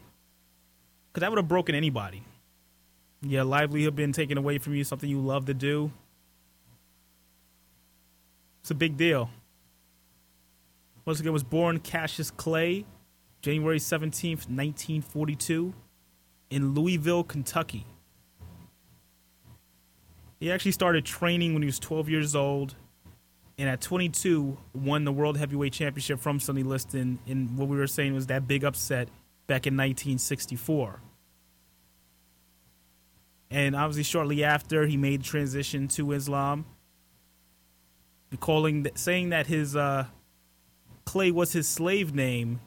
Because 1.13 1.21
that 1.21 1.31
would 1.31 1.37
have 1.37 1.49
broken 1.49 1.75
anybody. 1.75 2.23
Your 3.21 3.45
livelihood 3.45 3.95
been 3.95 4.15
taken 4.15 4.39
away 4.39 4.57
from 4.57 4.75
you 4.75 4.83
something 4.83 5.11
you 5.11 5.21
love 5.21 5.45
to 5.47 5.55
do. 5.55 5.93
It's 8.63 8.71
a 8.71 8.75
big 8.75 8.97
deal. 8.97 9.29
Once 11.05 11.21
again 11.21 11.35
was 11.35 11.45
born 11.45 11.79
cassius 11.79 12.31
clay 12.31 12.87
january 13.43 13.79
17th 13.79 14.49
1942 14.49 15.75
in 16.49 16.73
louisville 16.73 17.23
kentucky. 17.23 17.85
He 20.39 20.51
actually 20.51 20.73
started 20.73 21.05
training 21.05 21.53
when 21.53 21.61
he 21.63 21.67
was 21.67 21.79
12 21.79 22.09
years 22.09 22.35
old 22.35 22.77
and 23.61 23.69
at 23.69 23.83
22 23.83 24.57
won 24.73 25.05
the 25.05 25.13
world 25.13 25.37
heavyweight 25.37 25.75
championship 25.75 26.19
from 26.19 26.41
Sonny 26.41 26.63
Liston. 26.63 27.19
In 27.27 27.59
what 27.59 27.69
we 27.69 27.77
were 27.77 27.87
saying 27.87 28.15
was 28.15 28.29
that 28.29 28.49
big 28.49 28.65
upset 28.65 29.09
back 29.47 29.67
in 29.67 29.75
1964. 29.75 30.99
And 33.51 33.77
obviously, 33.77 34.05
shortly 34.05 34.45
after, 34.45 34.87
he 34.87 34.97
made 34.97 35.23
transition 35.23 35.89
to 35.89 36.13
Islam, 36.13 36.65
calling 38.39 38.87
saying 38.95 39.29
that 39.29 39.47
his 39.47 39.77
uh, 39.77 40.07
Clay 41.05 41.31
was 41.31 41.53
his 41.53 41.69
slave 41.69 42.15
name, 42.15 42.61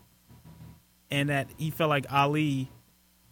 and 1.10 1.30
that 1.30 1.48
he 1.58 1.72
felt 1.72 1.90
like 1.90 2.06
Ali 2.14 2.70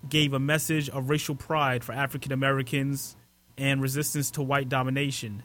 gave 0.09 0.33
a 0.33 0.39
message 0.39 0.89
of 0.89 1.11
racial 1.11 1.35
pride 1.35 1.83
for 1.83 1.91
African 1.91 2.31
Americans 2.31 3.15
and 3.55 3.83
resistance 3.83 4.31
to 4.31 4.41
white 4.41 4.67
domination 4.67 5.43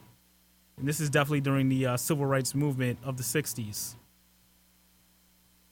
and 0.77 0.87
this 0.87 0.99
is 0.99 1.09
definitely 1.09 1.41
during 1.41 1.69
the 1.69 1.85
uh, 1.85 1.97
civil 1.97 2.25
rights 2.25 2.53
movement 2.53 2.99
of 3.03 3.17
the 3.17 3.23
60s. 3.23 3.95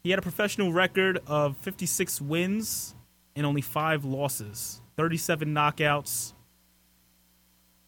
He 0.03 0.09
had 0.09 0.19
a 0.19 0.21
professional 0.23 0.71
record 0.73 1.19
of 1.27 1.57
56 1.57 2.21
wins 2.21 2.95
and 3.35 3.45
only 3.45 3.61
five 3.61 4.05
losses, 4.05 4.81
37 4.97 5.47
knockouts. 5.49 6.33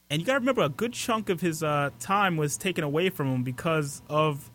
And 0.09 0.21
you 0.21 0.25
got 0.25 0.33
to 0.33 0.39
remember, 0.39 0.61
a 0.61 0.69
good 0.69 0.93
chunk 0.93 1.29
of 1.29 1.41
his 1.41 1.61
uh, 1.61 1.89
time 1.99 2.37
was 2.37 2.57
taken 2.57 2.83
away 2.83 3.09
from 3.09 3.27
him 3.27 3.43
because 3.43 4.01
of 4.09 4.49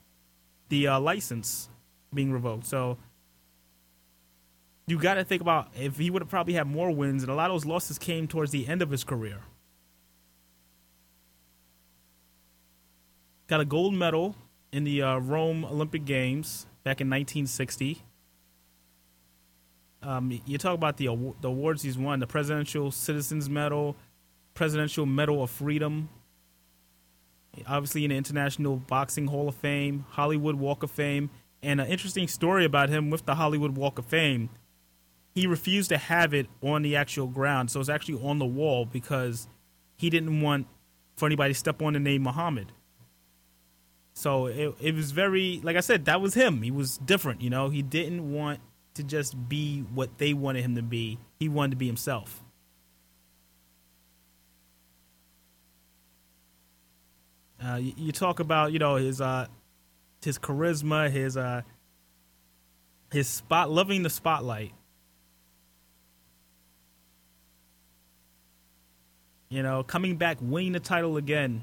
the 0.70 0.88
uh, 0.88 1.00
license 1.00 1.68
being 2.14 2.32
revoked. 2.32 2.66
So 2.66 2.96
you 4.86 4.98
got 4.98 5.14
to 5.14 5.24
think 5.24 5.42
about 5.42 5.68
if 5.78 5.98
he 5.98 6.10
would 6.10 6.22
have 6.22 6.30
probably 6.30 6.54
had 6.54 6.66
more 6.66 6.90
wins, 6.90 7.22
and 7.22 7.30
a 7.30 7.34
lot 7.34 7.50
of 7.50 7.54
those 7.54 7.66
losses 7.66 7.98
came 7.98 8.26
towards 8.26 8.50
the 8.50 8.66
end 8.66 8.82
of 8.82 8.90
his 8.90 9.04
career. 9.04 9.40
Got 13.52 13.60
a 13.60 13.64
gold 13.66 13.92
medal 13.92 14.34
in 14.72 14.82
the 14.84 15.02
uh, 15.02 15.18
Rome 15.18 15.62
Olympic 15.66 16.06
Games 16.06 16.64
back 16.84 17.02
in 17.02 17.10
1960. 17.10 18.00
Um, 20.02 20.40
you 20.46 20.56
talk 20.56 20.72
about 20.72 20.96
the 20.96 21.04
the 21.42 21.48
awards 21.48 21.82
he's 21.82 21.98
won: 21.98 22.18
the 22.20 22.26
Presidential 22.26 22.90
Citizens 22.90 23.50
Medal, 23.50 23.94
Presidential 24.54 25.04
Medal 25.04 25.42
of 25.42 25.50
Freedom, 25.50 26.08
obviously 27.66 28.04
in 28.04 28.08
the 28.08 28.16
International 28.16 28.76
Boxing 28.76 29.26
Hall 29.26 29.50
of 29.50 29.54
Fame, 29.54 30.06
Hollywood 30.08 30.54
Walk 30.54 30.82
of 30.82 30.90
Fame, 30.90 31.28
and 31.62 31.78
an 31.78 31.88
interesting 31.88 32.28
story 32.28 32.64
about 32.64 32.88
him 32.88 33.10
with 33.10 33.26
the 33.26 33.34
Hollywood 33.34 33.76
Walk 33.76 33.98
of 33.98 34.06
Fame. 34.06 34.48
He 35.34 35.46
refused 35.46 35.90
to 35.90 35.98
have 35.98 36.32
it 36.32 36.46
on 36.62 36.80
the 36.80 36.96
actual 36.96 37.26
ground, 37.26 37.70
so 37.70 37.80
it's 37.80 37.90
actually 37.90 38.18
on 38.26 38.38
the 38.38 38.46
wall 38.46 38.86
because 38.86 39.46
he 39.94 40.08
didn't 40.08 40.40
want 40.40 40.68
for 41.16 41.26
anybody 41.26 41.52
to 41.52 41.58
step 41.58 41.82
on 41.82 41.92
the 41.92 42.00
name 42.00 42.22
Muhammad. 42.22 42.72
So 44.14 44.46
it 44.46 44.74
it 44.80 44.94
was 44.94 45.10
very 45.10 45.60
like 45.62 45.76
I 45.76 45.80
said, 45.80 46.04
that 46.04 46.20
was 46.20 46.34
him. 46.34 46.62
He 46.62 46.70
was 46.70 46.98
different, 46.98 47.40
you 47.40 47.50
know. 47.50 47.70
He 47.70 47.82
didn't 47.82 48.32
want 48.32 48.60
to 48.94 49.02
just 49.02 49.48
be 49.48 49.80
what 49.94 50.18
they 50.18 50.34
wanted 50.34 50.64
him 50.64 50.74
to 50.76 50.82
be. 50.82 51.18
He 51.38 51.48
wanted 51.48 51.70
to 51.70 51.76
be 51.76 51.86
himself. 51.86 52.42
Uh, 57.64 57.76
you, 57.76 57.92
you 57.96 58.12
talk 58.12 58.40
about 58.40 58.72
you 58.72 58.78
know 58.78 58.96
his 58.96 59.20
uh 59.20 59.46
his 60.22 60.38
charisma, 60.38 61.10
his 61.10 61.36
uh 61.36 61.62
his 63.12 63.28
spot 63.28 63.70
loving 63.70 64.02
the 64.02 64.10
spotlight. 64.10 64.72
You 69.48 69.62
know, 69.62 69.82
coming 69.82 70.16
back, 70.16 70.38
winning 70.40 70.72
the 70.72 70.80
title 70.80 71.18
again 71.18 71.62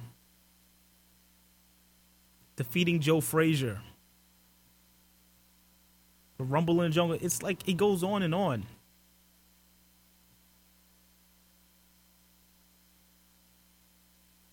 defeating 2.60 3.00
Joe 3.00 3.22
Frazier. 3.22 3.80
The 6.38 6.44
Rumble 6.44 6.82
in 6.82 6.92
the 6.92 6.94
Jungle. 6.94 7.18
It's 7.22 7.42
like 7.42 7.66
it 7.70 7.78
goes 7.78 8.04
on 8.04 8.22
and 8.22 8.36
on. 8.36 8.66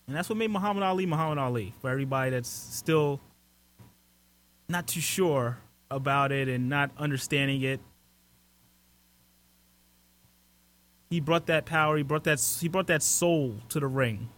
And 0.07 0.15
that's 0.15 0.29
what 0.29 0.37
made 0.37 0.49
Muhammad 0.49 0.83
Ali 0.83 1.05
Muhammad 1.05 1.37
Ali 1.37 1.73
for 1.81 1.89
everybody 1.89 2.31
that's 2.31 2.47
still 2.47 3.19
not 4.69 4.87
too 4.87 5.01
sure 5.01 5.57
about 5.91 6.31
it 6.31 6.47
and 6.47 6.69
not 6.69 6.91
understanding 6.97 7.61
it. 7.61 7.81
He 11.09 11.19
brought 11.19 11.47
that 11.47 11.65
power, 11.65 11.97
he 11.97 12.03
brought 12.03 12.23
that 12.23 12.41
he 12.61 12.69
brought 12.69 12.87
that 12.87 13.03
soul 13.03 13.55
to 13.67 13.81
the 13.81 13.87
ring 13.87 14.29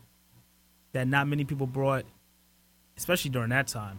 that 0.93 1.07
not 1.07 1.27
many 1.27 1.43
people 1.43 1.67
brought 1.67 2.05
especially 2.99 3.31
during 3.31 3.49
that 3.49 3.65
time. 3.65 3.97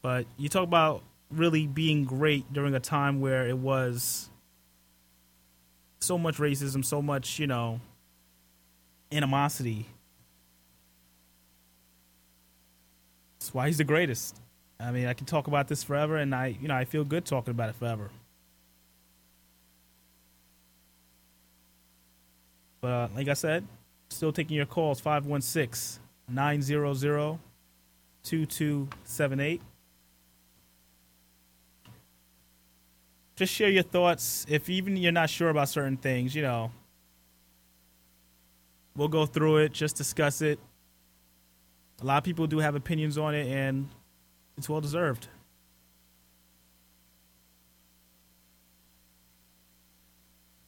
But 0.00 0.24
you 0.38 0.48
talk 0.48 0.64
about 0.64 1.02
really 1.30 1.66
being 1.66 2.06
great 2.06 2.50
during 2.54 2.74
a 2.74 2.80
time 2.80 3.20
where 3.20 3.46
it 3.46 3.58
was 3.58 4.30
so 6.00 6.16
much 6.16 6.38
racism, 6.38 6.82
so 6.82 7.02
much, 7.02 7.38
you 7.38 7.46
know, 7.46 7.80
animosity. 9.12 9.84
That's 13.38 13.52
why 13.52 13.66
he's 13.66 13.76
the 13.76 13.84
greatest. 13.84 14.40
I 14.80 14.90
mean, 14.90 15.06
I 15.06 15.12
can 15.12 15.26
talk 15.26 15.48
about 15.48 15.68
this 15.68 15.82
forever, 15.82 16.16
and 16.16 16.34
I, 16.34 16.56
you 16.58 16.68
know, 16.68 16.74
I 16.74 16.86
feel 16.86 17.04
good 17.04 17.26
talking 17.26 17.50
about 17.50 17.68
it 17.68 17.74
forever. 17.74 18.08
But 22.80 22.88
uh, 22.88 23.08
like 23.14 23.28
I 23.28 23.34
said, 23.34 23.66
still 24.10 24.32
taking 24.32 24.56
your 24.56 24.66
calls 24.66 25.00
516 25.00 26.02
900 26.28 27.38
2278. 28.22 29.62
Just 33.36 33.54
share 33.54 33.70
your 33.70 33.82
thoughts. 33.82 34.44
If 34.48 34.68
even 34.68 34.96
you're 34.96 35.12
not 35.12 35.30
sure 35.30 35.48
about 35.48 35.70
certain 35.70 35.96
things, 35.96 36.34
you 36.34 36.42
know, 36.42 36.70
we'll 38.94 39.08
go 39.08 39.24
through 39.24 39.58
it, 39.58 39.72
just 39.72 39.96
discuss 39.96 40.42
it. 40.42 40.58
A 42.02 42.04
lot 42.04 42.18
of 42.18 42.24
people 42.24 42.46
do 42.46 42.58
have 42.58 42.74
opinions 42.74 43.16
on 43.16 43.34
it, 43.34 43.46
and 43.46 43.88
it's 44.58 44.68
well 44.68 44.80
deserved. 44.80 45.28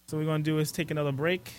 So, 0.07 0.18
we're 0.18 0.24
going 0.24 0.43
to 0.43 0.51
do 0.51 0.59
is 0.59 0.72
take 0.72 0.90
another 0.90 1.12
break. 1.12 1.53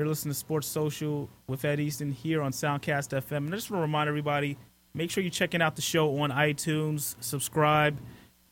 You're 0.00 0.08
listening 0.08 0.32
to 0.32 0.38
Sports 0.38 0.66
Social 0.66 1.28
with 1.46 1.62
Ed 1.62 1.78
Easton 1.78 2.10
here 2.10 2.40
on 2.40 2.52
Soundcast 2.52 3.10
FM. 3.20 3.36
And 3.36 3.48
I 3.48 3.58
just 3.58 3.70
want 3.70 3.80
to 3.80 3.82
remind 3.82 4.08
everybody 4.08 4.56
make 4.94 5.10
sure 5.10 5.22
you're 5.22 5.30
checking 5.30 5.60
out 5.60 5.76
the 5.76 5.82
show 5.82 6.20
on 6.20 6.30
iTunes, 6.30 7.16
subscribe, 7.20 7.98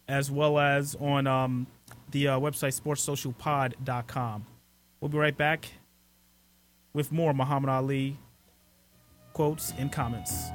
as 0.07 0.31
well 0.31 0.59
as 0.59 0.95
on 1.01 1.27
um, 1.27 1.67
the 2.11 2.29
uh, 2.29 2.39
website 2.39 2.79
sportssocialpod.com. 2.79 4.45
We'll 5.01 5.09
be 5.09 5.17
right 5.17 5.39
back 5.39 5.69
with 6.93 7.11
more 7.13 7.33
Muhammad 7.33 7.71
Ali 7.71 8.19
quotes 9.33 9.73
and 9.79 9.91
comments. 9.91 10.51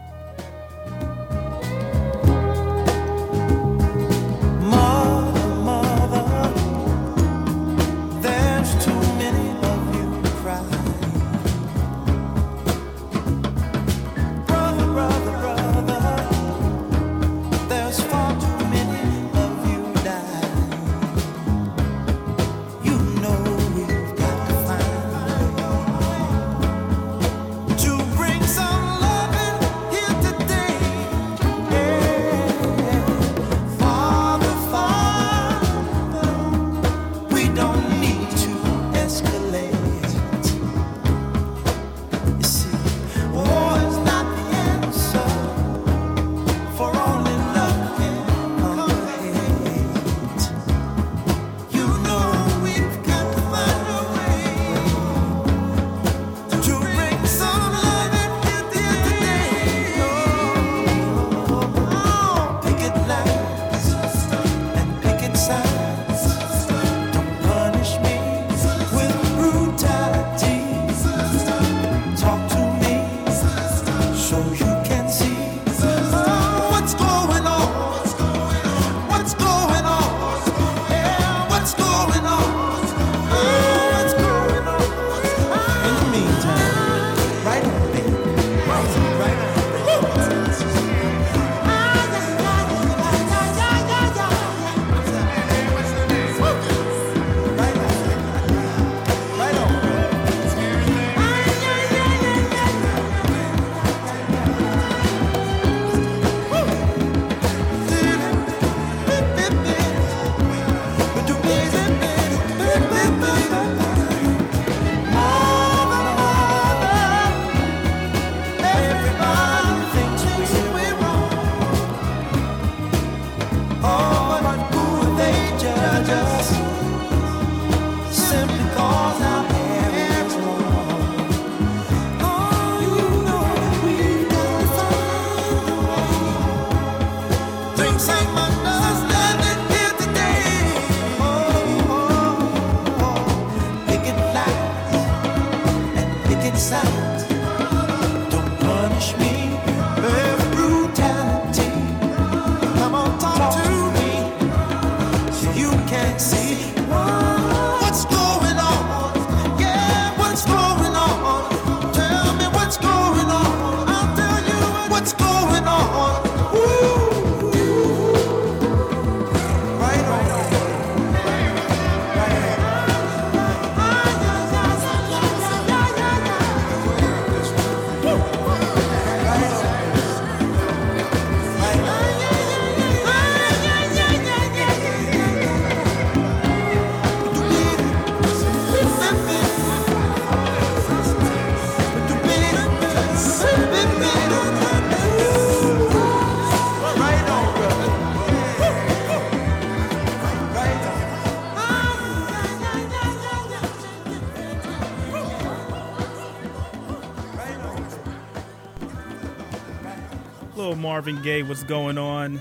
Marvin 210.94 211.24
Gaye, 211.24 211.42
what's 211.42 211.64
going 211.64 211.98
on? 211.98 212.40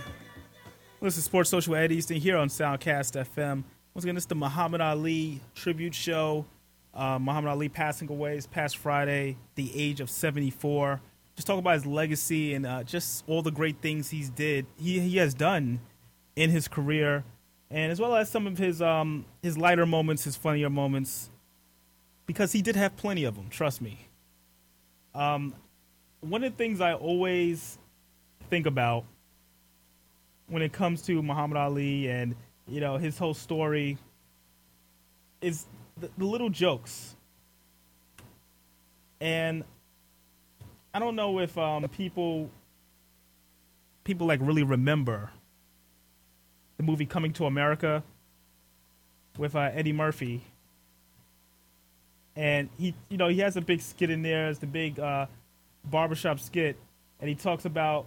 This 1.00 1.16
is 1.16 1.24
Sports 1.24 1.48
Social 1.48 1.74
Ed 1.74 1.90
Easton 1.90 2.18
here 2.18 2.36
on 2.36 2.48
Soundcast 2.48 3.18
FM. 3.34 3.64
Once 3.94 4.04
again, 4.04 4.14
this 4.14 4.24
is 4.24 4.28
the 4.28 4.34
Muhammad 4.34 4.82
Ali 4.82 5.40
tribute 5.54 5.94
show. 5.94 6.44
Uh, 6.92 7.18
Muhammad 7.18 7.48
Ali 7.50 7.70
passing 7.70 8.10
away 8.10 8.36
this 8.36 8.46
past 8.46 8.76
Friday, 8.76 9.38
the 9.54 9.72
age 9.74 10.02
of 10.02 10.10
74. 10.10 11.00
Just 11.34 11.46
talk 11.46 11.58
about 11.58 11.72
his 11.72 11.86
legacy 11.86 12.52
and 12.52 12.66
uh, 12.66 12.82
just 12.82 13.24
all 13.26 13.40
the 13.40 13.50
great 13.50 13.80
things 13.80 14.10
he's 14.10 14.28
did. 14.28 14.66
He 14.78 15.00
he 15.00 15.16
has 15.16 15.32
done 15.32 15.80
in 16.36 16.50
his 16.50 16.68
career, 16.68 17.24
and 17.70 17.90
as 17.90 17.98
well 18.02 18.14
as 18.14 18.30
some 18.30 18.46
of 18.46 18.58
his 18.58 18.82
um 18.82 19.24
his 19.42 19.56
lighter 19.56 19.86
moments, 19.86 20.24
his 20.24 20.36
funnier 20.36 20.68
moments, 20.68 21.30
because 22.26 22.52
he 22.52 22.60
did 22.60 22.76
have 22.76 22.98
plenty 22.98 23.24
of 23.24 23.34
them. 23.34 23.48
Trust 23.48 23.80
me. 23.80 24.08
Um, 25.14 25.54
one 26.20 26.44
of 26.44 26.52
the 26.52 26.58
things 26.58 26.82
I 26.82 26.92
always 26.92 27.78
think 28.52 28.66
about 28.66 29.06
when 30.46 30.60
it 30.60 30.74
comes 30.74 31.00
to 31.00 31.22
Muhammad 31.22 31.56
Ali 31.56 32.10
and 32.10 32.36
you 32.68 32.82
know 32.82 32.98
his 32.98 33.16
whole 33.16 33.32
story 33.32 33.96
is 35.40 35.64
the, 35.98 36.10
the 36.18 36.26
little 36.26 36.50
jokes, 36.50 37.16
and 39.22 39.64
I 40.92 40.98
don't 40.98 41.16
know 41.16 41.38
if 41.38 41.56
um, 41.56 41.88
people 41.88 42.50
people 44.04 44.26
like 44.26 44.40
really 44.42 44.64
remember 44.64 45.30
the 46.76 46.82
movie 46.82 47.06
Coming 47.06 47.32
to 47.32 47.46
America 47.46 48.02
with 49.38 49.56
uh, 49.56 49.70
Eddie 49.72 49.94
Murphy, 49.94 50.42
and 52.36 52.68
he 52.78 52.92
you 53.08 53.16
know 53.16 53.28
he 53.28 53.38
has 53.38 53.56
a 53.56 53.62
big 53.62 53.80
skit 53.80 54.10
in 54.10 54.20
there. 54.20 54.50
It's 54.50 54.58
the 54.58 54.66
big 54.66 55.00
uh, 55.00 55.24
barbershop 55.86 56.38
skit, 56.38 56.76
and 57.18 57.30
he 57.30 57.34
talks 57.34 57.64
about 57.64 58.04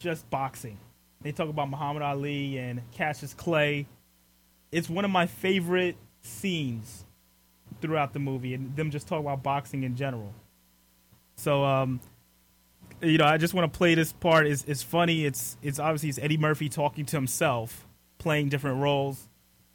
just 0.00 0.28
boxing. 0.30 0.78
They 1.22 1.30
talk 1.30 1.48
about 1.48 1.70
Muhammad 1.70 2.02
Ali 2.02 2.58
and 2.58 2.82
Cassius 2.92 3.34
Clay. 3.34 3.86
It's 4.72 4.88
one 4.88 5.04
of 5.04 5.10
my 5.10 5.26
favorite 5.26 5.96
scenes 6.22 7.04
throughout 7.80 8.12
the 8.12 8.18
movie, 8.18 8.54
and 8.54 8.74
them 8.74 8.90
just 8.90 9.06
talk 9.06 9.20
about 9.20 9.42
boxing 9.42 9.84
in 9.84 9.94
general. 9.94 10.32
So, 11.36 11.64
um, 11.64 12.00
you 13.02 13.18
know, 13.18 13.26
I 13.26 13.36
just 13.36 13.54
want 13.54 13.72
to 13.72 13.76
play 13.76 13.94
this 13.94 14.12
part. 14.12 14.46
It's, 14.46 14.64
it's 14.64 14.82
funny. 14.82 15.24
It's 15.24 15.56
it's 15.62 15.78
obviously 15.78 16.08
it's 16.08 16.18
Eddie 16.18 16.38
Murphy 16.38 16.68
talking 16.68 17.04
to 17.06 17.16
himself, 17.16 17.86
playing 18.18 18.48
different 18.48 18.80
roles. 18.80 19.28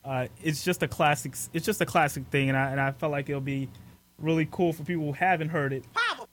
Uh, 0.03 0.27
it's 0.43 0.63
just 0.63 0.83
a 0.83 0.87
classic. 0.87 1.35
It's 1.53 1.65
just 1.65 1.81
a 1.81 1.85
classic 1.85 2.25
thing, 2.27 2.49
and 2.49 2.57
I 2.57 2.71
and 2.71 2.81
I 2.81 2.91
felt 2.91 3.11
like 3.11 3.29
it'll 3.29 3.41
be 3.41 3.69
really 4.19 4.47
cool 4.49 4.73
for 4.73 4.83
people 4.83 5.05
who 5.05 5.13
haven't 5.13 5.49
heard 5.49 5.73
it 5.73 5.83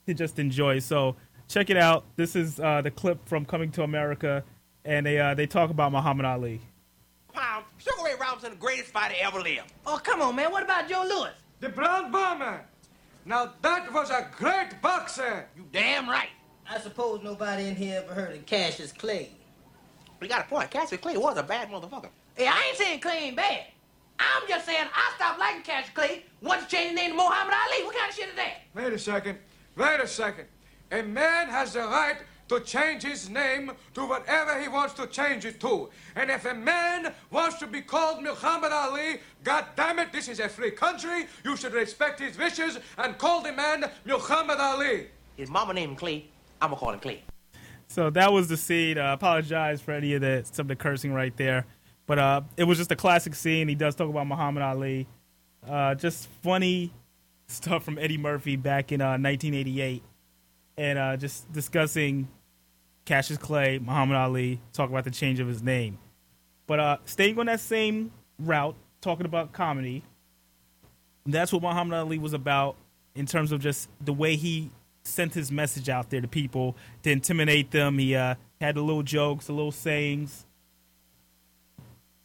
to 0.07 0.13
just 0.13 0.39
enjoy. 0.39 0.79
So 0.79 1.15
check 1.47 1.69
it 1.69 1.77
out. 1.77 2.05
This 2.15 2.35
is 2.35 2.59
uh, 2.59 2.81
the 2.81 2.91
clip 2.91 3.27
from 3.27 3.45
Coming 3.45 3.71
to 3.71 3.83
America, 3.83 4.43
and 4.85 5.05
they 5.05 5.19
uh, 5.19 5.33
they 5.33 5.47
talk 5.47 5.69
about 5.69 5.91
Muhammad 5.91 6.25
Ali. 6.25 6.61
Pound, 7.33 7.65
Sugar 7.77 8.03
Ray 8.05 8.13
Robinson, 8.19 8.51
the 8.51 8.57
greatest 8.57 8.91
fighter 8.91 9.15
ever 9.19 9.39
lived. 9.39 9.71
Oh, 9.85 9.99
come 10.03 10.21
on, 10.21 10.35
man. 10.35 10.51
What 10.51 10.63
about 10.63 10.87
Joe 10.87 11.03
Louis? 11.07 11.31
The 11.59 11.69
Brown 11.69 12.11
Bomber. 12.11 12.65
Now 13.25 13.53
that 13.61 13.91
was 13.93 14.09
a 14.09 14.29
great 14.35 14.81
boxer. 14.81 15.47
You 15.55 15.65
damn 15.71 16.09
right. 16.09 16.29
I 16.69 16.79
suppose 16.79 17.21
nobody 17.23 17.67
in 17.67 17.75
here 17.75 18.03
ever 18.03 18.13
heard 18.13 18.35
of 18.35 18.45
Cassius 18.45 18.91
Clay. 18.91 19.29
We 20.19 20.27
got 20.27 20.45
a 20.45 20.49
point. 20.49 20.71
Cassius 20.71 21.01
Clay 21.01 21.17
was 21.17 21.37
a 21.37 21.43
bad 21.43 21.69
motherfucker. 21.69 22.09
Hey, 22.35 22.47
I 22.47 22.67
ain't 22.67 22.77
saying 22.77 22.99
Clay 22.99 23.25
ain't 23.25 23.35
bad. 23.35 23.65
I'm 24.19 24.47
just 24.47 24.65
saying 24.65 24.87
I 24.93 25.13
stopped 25.15 25.39
liking 25.39 25.63
Cassius 25.63 25.93
Clay 25.93 26.23
once 26.41 26.63
he 26.63 26.77
changed 26.77 26.91
his 26.91 26.95
name 26.95 27.11
to 27.11 27.17
Muhammad 27.17 27.53
Ali. 27.53 27.83
What 27.85 27.95
kind 27.95 28.09
of 28.09 28.15
shit 28.15 28.29
is 28.29 28.35
that? 28.35 28.61
Wait 28.73 28.93
a 28.93 28.99
second. 28.99 29.37
Wait 29.75 29.99
a 29.99 30.07
second. 30.07 30.45
A 30.91 31.01
man 31.01 31.49
has 31.49 31.73
the 31.73 31.79
right 31.79 32.17
to 32.49 32.59
change 32.59 33.03
his 33.03 33.29
name 33.29 33.71
to 33.93 34.05
whatever 34.05 34.59
he 34.61 34.67
wants 34.67 34.93
to 34.95 35.07
change 35.07 35.45
it 35.45 35.59
to. 35.61 35.89
And 36.15 36.29
if 36.29 36.45
a 36.45 36.53
man 36.53 37.13
wants 37.31 37.57
to 37.59 37.67
be 37.67 37.81
called 37.81 38.21
Muhammad 38.21 38.71
Ali, 38.71 39.19
God 39.43 39.65
damn 39.75 39.99
it, 39.99 40.11
this 40.11 40.27
is 40.27 40.39
a 40.39 40.49
free 40.49 40.71
country. 40.71 41.27
You 41.43 41.55
should 41.55 41.73
respect 41.73 42.19
his 42.19 42.37
wishes 42.37 42.77
and 42.97 43.17
call 43.17 43.41
the 43.41 43.53
man 43.53 43.89
Muhammad 44.05 44.59
Ali. 44.59 45.07
His 45.35 45.49
mama 45.49 45.73
named 45.73 45.91
him 45.91 45.95
Clay. 45.95 46.25
I'm 46.61 46.69
gonna 46.69 46.79
call 46.79 46.91
him 46.91 46.99
Clay. 46.99 47.23
So 47.87 48.09
that 48.11 48.31
was 48.31 48.47
the 48.47 48.57
scene. 48.57 48.97
Uh, 48.97 49.13
apologize 49.13 49.81
for 49.81 49.91
any 49.91 50.13
of 50.13 50.21
the 50.21 50.43
some 50.51 50.65
of 50.65 50.67
the 50.69 50.75
cursing 50.75 51.13
right 51.13 51.35
there, 51.37 51.65
but 52.05 52.19
uh, 52.19 52.41
it 52.57 52.63
was 52.63 52.77
just 52.77 52.91
a 52.91 52.95
classic 52.95 53.35
scene. 53.35 53.67
He 53.67 53.75
does 53.75 53.95
talk 53.95 54.09
about 54.09 54.27
Muhammad 54.27 54.63
Ali. 54.63 55.07
Uh, 55.67 55.95
just 55.95 56.27
funny 56.41 56.91
stuff 57.47 57.83
from 57.83 57.97
Eddie 57.97 58.17
Murphy 58.17 58.55
back 58.55 58.91
in 58.91 59.01
uh, 59.01 59.17
1988, 59.17 60.01
and 60.77 60.99
uh, 60.99 61.17
just 61.17 61.51
discussing 61.51 62.27
Cassius 63.05 63.37
Clay, 63.37 63.79
Muhammad 63.79 64.17
Ali, 64.17 64.59
talk 64.71 64.89
about 64.89 65.03
the 65.03 65.11
change 65.11 65.39
of 65.39 65.47
his 65.47 65.61
name. 65.61 65.97
But 66.67 66.79
uh, 66.79 66.97
staying 67.05 67.37
on 67.39 67.47
that 67.47 67.59
same 67.59 68.11
route, 68.39 68.75
talking 69.01 69.25
about 69.25 69.51
comedy, 69.51 70.03
that's 71.25 71.51
what 71.51 71.61
Muhammad 71.61 71.97
Ali 71.97 72.17
was 72.17 72.33
about 72.33 72.75
in 73.15 73.25
terms 73.25 73.51
of 73.51 73.61
just 73.61 73.89
the 74.01 74.13
way 74.13 74.35
he 74.35 74.69
sent 75.03 75.33
his 75.33 75.51
message 75.51 75.89
out 75.89 76.09
there 76.09 76.21
to 76.21 76.27
people 76.27 76.75
to 77.03 77.11
intimidate 77.11 77.71
them. 77.71 77.97
He 77.99 78.15
uh, 78.15 78.35
had 78.61 78.75
the 78.75 78.81
little 78.81 79.03
jokes, 79.03 79.47
the 79.47 79.53
little 79.53 79.71
sayings. 79.71 80.45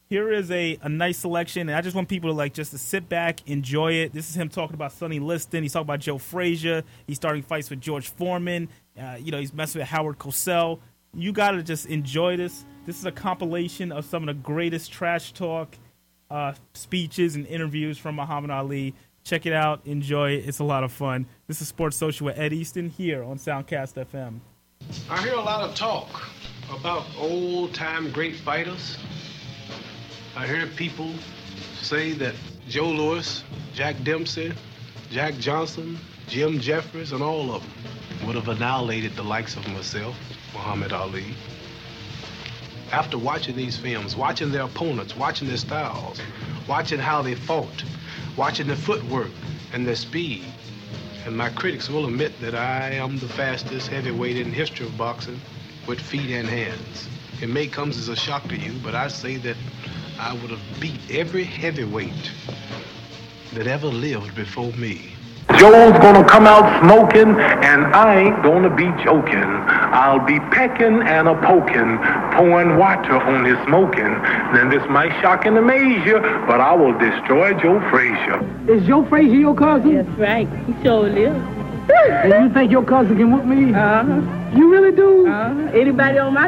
Here 0.09 0.31
is 0.31 0.49
a, 0.49 0.79
a 0.81 0.89
nice 0.89 1.19
selection, 1.19 1.69
and 1.69 1.77
I 1.77 1.81
just 1.81 1.95
want 1.95 2.09
people 2.09 2.31
to 2.31 2.35
like 2.35 2.55
just 2.55 2.71
to 2.71 2.79
sit 2.79 3.07
back, 3.07 3.47
enjoy 3.47 3.93
it. 3.93 4.11
This 4.11 4.27
is 4.27 4.35
him 4.35 4.49
talking 4.49 4.73
about 4.73 4.91
Sonny 4.91 5.19
Liston. 5.19 5.61
He's 5.61 5.73
talking 5.73 5.85
about 5.85 5.99
Joe 5.99 6.17
Frazier. 6.17 6.81
He's 7.05 7.17
starting 7.17 7.43
fights 7.43 7.69
with 7.69 7.79
George 7.79 8.09
Foreman. 8.09 8.69
Uh, 8.99 9.17
you 9.19 9.31
know, 9.31 9.37
he's 9.37 9.53
messing 9.53 9.81
with 9.81 9.87
Howard 9.87 10.17
Cosell. 10.17 10.79
You 11.13 11.31
got 11.31 11.51
to 11.51 11.61
just 11.61 11.85
enjoy 11.85 12.37
this. 12.37 12.65
This 12.87 12.97
is 12.97 13.05
a 13.05 13.11
compilation 13.11 13.91
of 13.91 14.03
some 14.03 14.27
of 14.27 14.35
the 14.35 14.41
greatest 14.41 14.91
trash 14.91 15.31
talk 15.31 15.75
uh, 16.31 16.53
speeches 16.73 17.35
and 17.35 17.45
interviews 17.45 17.99
from 17.99 18.15
Muhammad 18.15 18.49
Ali. 18.49 18.95
Check 19.23 19.45
it 19.45 19.53
out. 19.53 19.81
Enjoy 19.85 20.31
it. 20.31 20.47
It's 20.47 20.57
a 20.57 20.63
lot 20.63 20.83
of 20.83 20.91
fun. 20.91 21.27
This 21.45 21.61
is 21.61 21.67
Sports 21.67 21.97
Social 21.97 22.25
with 22.25 22.39
Ed 22.39 22.51
Easton 22.51 22.89
here 22.89 23.23
on 23.23 23.37
Soundcast 23.37 23.93
FM. 24.07 24.39
I 25.07 25.21
hear 25.21 25.33
a 25.33 25.41
lot 25.41 25.69
of 25.69 25.75
talk 25.75 26.27
about 26.71 27.05
old 27.15 27.75
time 27.75 28.09
great 28.11 28.37
fighters. 28.37 28.97
I 30.39 30.47
hear 30.47 30.67
people 30.67 31.13
say 31.81 32.13
that 32.13 32.33
Joe 32.69 32.87
Louis, 32.87 33.43
Jack 33.73 34.01
Dempsey, 34.05 34.53
Jack 35.09 35.33
Johnson, 35.37 35.99
Jim 36.29 36.61
Jeffries, 36.61 37.11
and 37.11 37.21
all 37.21 37.53
of 37.53 37.61
them 37.61 38.25
would 38.25 38.37
have 38.37 38.47
annihilated 38.47 39.17
the 39.17 39.23
likes 39.23 39.57
of 39.57 39.67
myself, 39.67 40.17
Muhammad 40.53 40.93
Ali. 40.93 41.25
After 42.93 43.17
watching 43.17 43.57
these 43.57 43.77
films, 43.77 44.15
watching 44.15 44.49
their 44.49 44.61
opponents, 44.61 45.13
watching 45.13 45.49
their 45.49 45.57
styles, 45.57 46.21
watching 46.69 46.99
how 46.99 47.21
they 47.21 47.35
fought, 47.35 47.83
watching 48.37 48.67
their 48.67 48.77
footwork 48.77 49.31
and 49.73 49.85
their 49.85 49.97
speed, 49.97 50.45
and 51.25 51.35
my 51.35 51.49
critics 51.49 51.89
will 51.89 52.05
admit 52.05 52.39
that 52.39 52.55
I 52.55 52.91
am 52.91 53.17
the 53.17 53.27
fastest 53.27 53.89
heavyweight 53.89 54.37
in 54.37 54.51
the 54.51 54.55
history 54.55 54.85
of 54.85 54.97
boxing 54.97 55.41
with 55.85 55.99
feet 55.99 56.31
and 56.31 56.47
hands. 56.47 57.09
It 57.41 57.49
may 57.49 57.67
come 57.67 57.89
as 57.89 58.07
a 58.07 58.15
shock 58.15 58.47
to 58.47 58.55
you, 58.55 58.79
but 58.81 58.95
I 58.95 59.09
say 59.09 59.35
that 59.35 59.57
I 60.19 60.33
would 60.33 60.51
have 60.51 60.81
beat 60.81 60.99
every 61.09 61.45
heavyweight 61.45 62.31
that 63.53 63.67
ever 63.67 63.87
lived 63.87 64.35
before 64.35 64.73
me. 64.73 65.13
Joe's 65.57 65.97
gonna 65.99 66.25
come 66.25 66.45
out 66.45 66.83
smoking, 66.83 67.39
and 67.39 67.85
I 67.95 68.19
ain't 68.19 68.43
gonna 68.43 68.69
be 68.69 68.91
joking. 69.01 69.49
I'll 69.95 70.19
be 70.19 70.37
pecking 70.51 71.01
and 71.03 71.29
a 71.29 71.35
poking, 71.35 71.97
pouring 72.35 72.75
water 72.75 73.15
on 73.15 73.45
his 73.45 73.57
smoking. 73.65 74.11
Then 74.53 74.69
this 74.69 74.83
might 74.89 75.13
shock 75.21 75.45
and 75.45 75.57
amaze 75.57 76.05
you, 76.05 76.19
but 76.19 76.59
I 76.59 76.75
will 76.75 76.97
destroy 76.99 77.53
Joe 77.53 77.79
Frazier. 77.89 78.43
Is 78.67 78.85
Joe 78.85 79.05
Frazier 79.05 79.35
your 79.35 79.55
cousin? 79.55 79.95
That's 79.95 80.19
right. 80.19 80.49
He 80.67 80.83
sure 80.83 81.07
lives. 81.09 81.39
and 82.09 82.43
you 82.43 82.53
think 82.53 82.71
your 82.71 82.83
cousin 82.83 83.15
can 83.15 83.31
whoop 83.31 83.45
me? 83.45 83.73
Uh-huh. 83.73 84.21
You 84.53 84.69
really 84.69 84.91
do? 84.91 85.27
Uh-huh. 85.27 85.71
Anybody 85.73 86.17
on 86.19 86.33
my... 86.33 86.47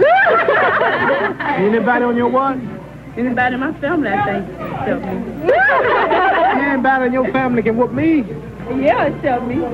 Anybody 1.56 2.04
on 2.04 2.16
your 2.16 2.28
what? 2.28 2.58
Anybody 3.16 3.54
in 3.54 3.60
my 3.60 3.72
family, 3.80 4.08
I 4.08 4.24
think, 4.24 4.48
except 4.48 5.04
me. 5.04 5.52
Anybody 6.70 7.06
in 7.06 7.12
your 7.12 7.32
family 7.32 7.62
can 7.62 7.76
whoop 7.76 7.92
me? 7.92 8.24
Yeah, 8.82 9.06
except 9.06 9.46
me. 9.46 9.56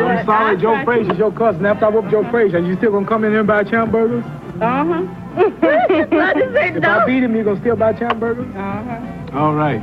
I'm 0.00 0.24
sorry, 0.24 0.56
Joe 0.56 0.82
Frazier's 0.84 1.18
your 1.18 1.32
cousin. 1.32 1.66
After 1.66 1.86
I 1.86 1.88
whoop 1.90 2.10
Joe 2.10 2.28
Frazier, 2.30 2.56
are 2.56 2.60
you 2.60 2.76
still 2.76 2.92
gonna 2.92 3.06
come 3.06 3.24
in 3.24 3.32
here 3.32 3.40
and 3.40 3.48
buy 3.48 3.64
champ 3.64 3.92
burgers? 3.92 4.24
Uh-huh. 4.60 5.06
if 5.90 6.84
I 6.84 7.06
beat 7.06 7.22
him, 7.22 7.36
you 7.36 7.44
gonna 7.44 7.60
still 7.60 7.76
buy 7.76 7.92
champ 7.92 8.18
burgers? 8.18 8.48
Uh-huh. 8.56 9.38
All 9.38 9.54
right. 9.54 9.80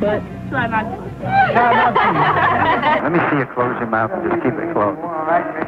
But 0.00 0.22
try 0.50 0.66
not 0.66 0.82
to. 0.82 0.98
Let 3.06 3.12
me 3.14 3.20
see 3.30 3.38
you 3.38 3.46
close 3.54 3.78
your 3.78 3.86
mouth 3.86 4.10
and 4.10 4.26
just 4.26 4.42
keep 4.42 4.52
it 4.58 4.74
closed. 4.74 4.98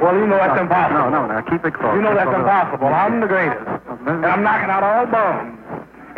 Well, 0.03 0.15
you 0.19 0.27
know 0.27 0.37
that's 0.37 0.59
impossible. 0.61 1.09
No, 1.11 1.25
no, 1.25 1.31
no, 1.31 1.43
keep 1.47 1.65
it 1.65 1.73
closed. 1.73 1.97
You 1.97 2.03
know 2.03 2.13
that's 2.15 2.29
Keep 2.29 2.43
it 2.43 2.43
impossible. 2.43 2.91
I'm 2.91 3.23
the 3.23 3.31
greatest. 3.31 3.63
Oh, 3.63 4.11
and 4.11 4.27
I'm 4.27 4.43
knocking 4.43 4.69
out 4.69 4.83
all 4.83 5.07
bums. 5.07 5.57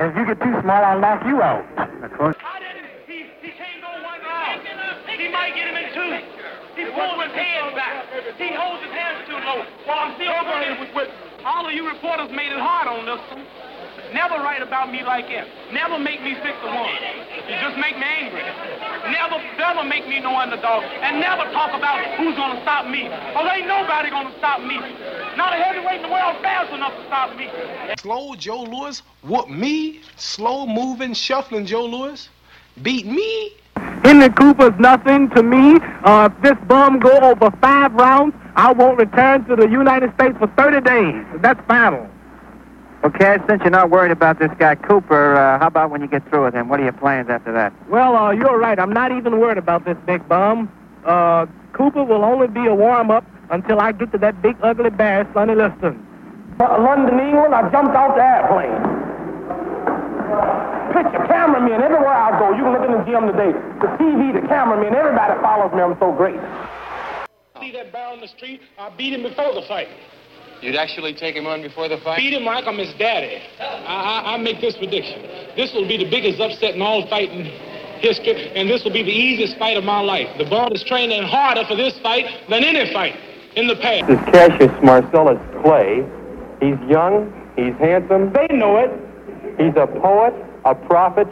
And 0.00 0.10
if 0.10 0.16
you 0.16 0.24
get 0.26 0.40
too 0.40 0.56
small, 0.64 0.82
I'll 0.82 0.98
knock 0.98 1.22
you 1.28 1.44
out. 1.44 1.62
Close. 2.16 2.34
He, 3.06 3.28
he 3.44 3.52
can't 3.54 3.78
go 3.84 3.92
one 4.02 4.18
round. 4.24 4.64
He 5.06 5.28
might 5.28 5.54
get 5.54 5.68
him 5.68 5.76
in 5.76 5.86
two. 5.94 6.10
He 6.74 6.90
pulls 6.90 7.20
his 7.22 7.32
head 7.36 7.70
back. 7.76 8.08
He 8.40 8.50
holds 8.50 8.82
his 8.82 8.90
hands 8.90 9.28
too 9.28 9.38
low. 9.38 9.62
While 9.86 10.10
I'm 10.10 10.14
still 10.18 10.32
running 10.32 10.80
with, 10.80 10.90
with 10.96 11.10
all 11.46 11.68
of 11.68 11.72
you 11.72 11.86
reporters 11.86 12.32
made 12.32 12.50
it 12.50 12.58
hard 12.58 12.88
on 12.88 13.06
this 13.06 13.20
one. 13.30 13.46
Never 14.14 14.36
write 14.46 14.62
about 14.62 14.92
me 14.92 15.02
like 15.02 15.26
that. 15.26 15.48
Never 15.74 15.98
make 15.98 16.22
me 16.22 16.38
six 16.38 16.54
to 16.62 16.70
one. 16.70 16.94
You 17.50 17.58
just 17.58 17.74
make 17.82 17.98
me 17.98 18.06
angry. 18.06 18.46
Never, 19.10 19.42
never 19.58 19.82
make 19.82 20.06
me 20.06 20.20
no 20.20 20.38
underdog. 20.38 20.84
And 21.02 21.18
never 21.18 21.50
talk 21.50 21.74
about 21.74 21.98
who's 22.14 22.36
gonna 22.36 22.62
stop 22.62 22.86
me. 22.86 23.10
Cause 23.34 23.50
ain't 23.50 23.66
nobody 23.66 24.10
gonna 24.10 24.32
stop 24.38 24.62
me. 24.62 24.78
Not 25.36 25.52
a 25.52 25.58
heavyweight 25.58 25.96
in 25.96 26.02
the 26.02 26.14
world 26.14 26.38
fast 26.46 26.72
enough 26.72 26.94
to 26.94 27.04
stop 27.10 27.36
me. 27.36 27.50
Slow 27.98 28.36
Joe 28.36 28.62
Louis 28.62 29.02
whoop 29.24 29.48
me? 29.48 30.00
Slow 30.14 30.64
moving, 30.64 31.12
shuffling 31.12 31.66
Joe 31.66 31.84
Louis 31.84 32.28
Beat 32.82 33.06
me? 33.06 33.52
Henry 34.04 34.28
Cooper's 34.30 34.78
nothing 34.78 35.28
to 35.30 35.42
me. 35.42 35.78
Uh, 36.04 36.28
if 36.30 36.42
this 36.42 36.68
bum 36.68 37.00
go 37.00 37.10
over 37.10 37.50
five 37.60 37.92
rounds, 37.94 38.34
I 38.54 38.72
won't 38.72 38.98
return 38.98 39.44
to 39.46 39.56
the 39.56 39.68
United 39.68 40.14
States 40.14 40.36
for 40.38 40.46
30 40.56 40.80
days. 40.82 41.24
That's 41.40 41.60
final. 41.66 42.08
Okay, 43.04 43.36
since 43.46 43.60
you're 43.60 43.70
not 43.70 43.90
worried 43.90 44.12
about 44.12 44.38
this 44.38 44.50
guy 44.58 44.74
Cooper, 44.76 45.36
uh, 45.36 45.58
how 45.58 45.66
about 45.66 45.90
when 45.90 46.00
you 46.00 46.06
get 46.06 46.26
through 46.30 46.46
with 46.46 46.54
him? 46.54 46.70
What 46.70 46.80
are 46.80 46.84
your 46.84 46.94
plans 46.94 47.28
after 47.28 47.52
that? 47.52 47.70
Well, 47.90 48.16
uh, 48.16 48.30
you're 48.30 48.58
right. 48.58 48.78
I'm 48.78 48.94
not 48.94 49.12
even 49.12 49.38
worried 49.38 49.58
about 49.58 49.84
this 49.84 49.98
big 50.06 50.26
bum. 50.26 50.72
Uh, 51.04 51.44
Cooper 51.74 52.02
will 52.02 52.24
only 52.24 52.48
be 52.48 52.64
a 52.64 52.74
warm-up 52.74 53.26
until 53.50 53.78
I 53.78 53.92
get 53.92 54.10
to 54.12 54.18
that 54.18 54.40
big 54.40 54.56
ugly 54.62 54.88
bear, 54.88 55.28
Sonny 55.34 55.54
Liston. 55.54 56.00
Uh, 56.58 56.80
London, 56.80 57.20
England, 57.20 57.54
I 57.54 57.70
jumped 57.70 57.94
off 57.94 58.16
the 58.16 58.24
airplane. 58.24 58.72
Picture, 60.96 61.26
cameramen, 61.26 61.82
everywhere 61.82 62.08
I 62.08 62.38
go. 62.38 62.56
You 62.56 62.64
can 62.64 62.72
look 62.72 62.88
in 62.88 62.92
the 62.92 63.04
gym 63.04 63.26
today. 63.28 63.52
The 63.84 63.88
TV, 64.00 64.32
the 64.32 64.48
cameramen, 64.48 64.94
everybody 64.94 65.38
follows 65.42 65.74
me. 65.74 65.82
I'm 65.82 65.98
so 66.00 66.10
great. 66.10 66.40
See 67.60 67.70
that 67.72 67.92
bear 67.92 68.08
on 68.08 68.20
the 68.20 68.28
street? 68.28 68.62
I 68.78 68.88
beat 68.96 69.12
him 69.12 69.24
before 69.24 69.52
the 69.52 69.62
fight. 69.68 69.88
You'd 70.64 70.76
actually 70.76 71.12
take 71.12 71.36
him 71.36 71.46
on 71.46 71.60
before 71.60 71.88
the 71.88 71.98
fight? 71.98 72.16
Beat 72.16 72.32
him 72.32 72.44
like 72.44 72.66
I'm 72.66 72.78
his 72.78 72.94
daddy. 72.94 73.36
I, 73.60 74.24
I, 74.24 74.34
I 74.34 74.36
make 74.38 74.62
this 74.62 74.74
prediction. 74.78 75.20
This 75.56 75.74
will 75.74 75.86
be 75.86 75.98
the 75.98 76.08
biggest 76.08 76.40
upset 76.40 76.74
in 76.74 76.80
all 76.80 77.06
fighting 77.06 77.44
history, 78.00 78.50
and 78.56 78.66
this 78.70 78.82
will 78.82 78.92
be 78.92 79.02
the 79.02 79.12
easiest 79.12 79.58
fight 79.58 79.76
of 79.76 79.84
my 79.84 80.00
life. 80.00 80.26
The 80.38 80.46
ball 80.46 80.72
is 80.72 80.82
training 80.82 81.22
harder 81.24 81.66
for 81.68 81.76
this 81.76 81.98
fight 82.00 82.24
than 82.48 82.64
any 82.64 82.90
fight 82.94 83.14
in 83.56 83.66
the 83.66 83.76
past. 83.76 84.08
This 84.08 84.18
is 84.18 84.24
Cassius 84.32 84.82
Marcellus 84.82 85.38
Clay. 85.62 86.00
He's 86.60 86.80
young, 86.88 87.28
he's 87.56 87.74
handsome. 87.74 88.32
They 88.32 88.48
know 88.56 88.78
it. 88.78 88.90
He's 89.60 89.76
a 89.76 89.86
poet, 89.86 90.32
a 90.64 90.74
prophet, 90.74 91.28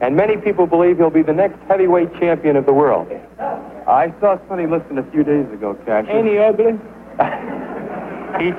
and 0.00 0.14
many 0.14 0.36
people 0.36 0.68
believe 0.68 0.98
he'll 0.98 1.10
be 1.10 1.22
the 1.22 1.34
next 1.34 1.58
heavyweight 1.66 2.14
champion 2.20 2.54
of 2.54 2.66
the 2.66 2.72
world. 2.72 3.10
I 3.88 4.14
saw 4.20 4.38
Sonny 4.46 4.68
Liston 4.68 4.96
a 4.98 5.10
few 5.10 5.24
days 5.24 5.50
ago, 5.50 5.74
Cassius. 5.84 6.14
Ain't 6.14 6.28
he 6.28 6.38
ugly? 6.38 6.78
He, 8.40 8.52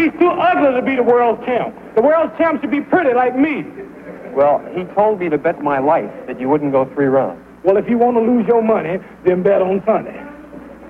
He's 0.00 0.12
too 0.20 0.28
ugly 0.28 0.78
to 0.78 0.82
be 0.82 0.94
the 0.96 1.02
world 1.02 1.44
champ. 1.44 1.74
The 1.96 2.02
world 2.02 2.30
champ 2.38 2.60
should 2.60 2.70
be 2.70 2.80
pretty 2.80 3.14
like 3.14 3.36
me. 3.36 3.64
well, 4.34 4.62
he 4.74 4.84
told 4.94 5.18
me 5.20 5.28
to 5.28 5.38
bet 5.38 5.62
my 5.62 5.78
life 5.80 6.10
that 6.26 6.38
you 6.38 6.48
wouldn't 6.48 6.70
go 6.72 6.84
three 6.94 7.06
rounds. 7.06 7.42
Well, 7.64 7.76
if 7.76 7.88
you 7.88 7.98
want 7.98 8.16
to 8.16 8.20
lose 8.22 8.46
your 8.46 8.62
money, 8.62 8.98
then 9.24 9.42
bet 9.42 9.60
on 9.62 9.82
Sonny. 9.84 10.14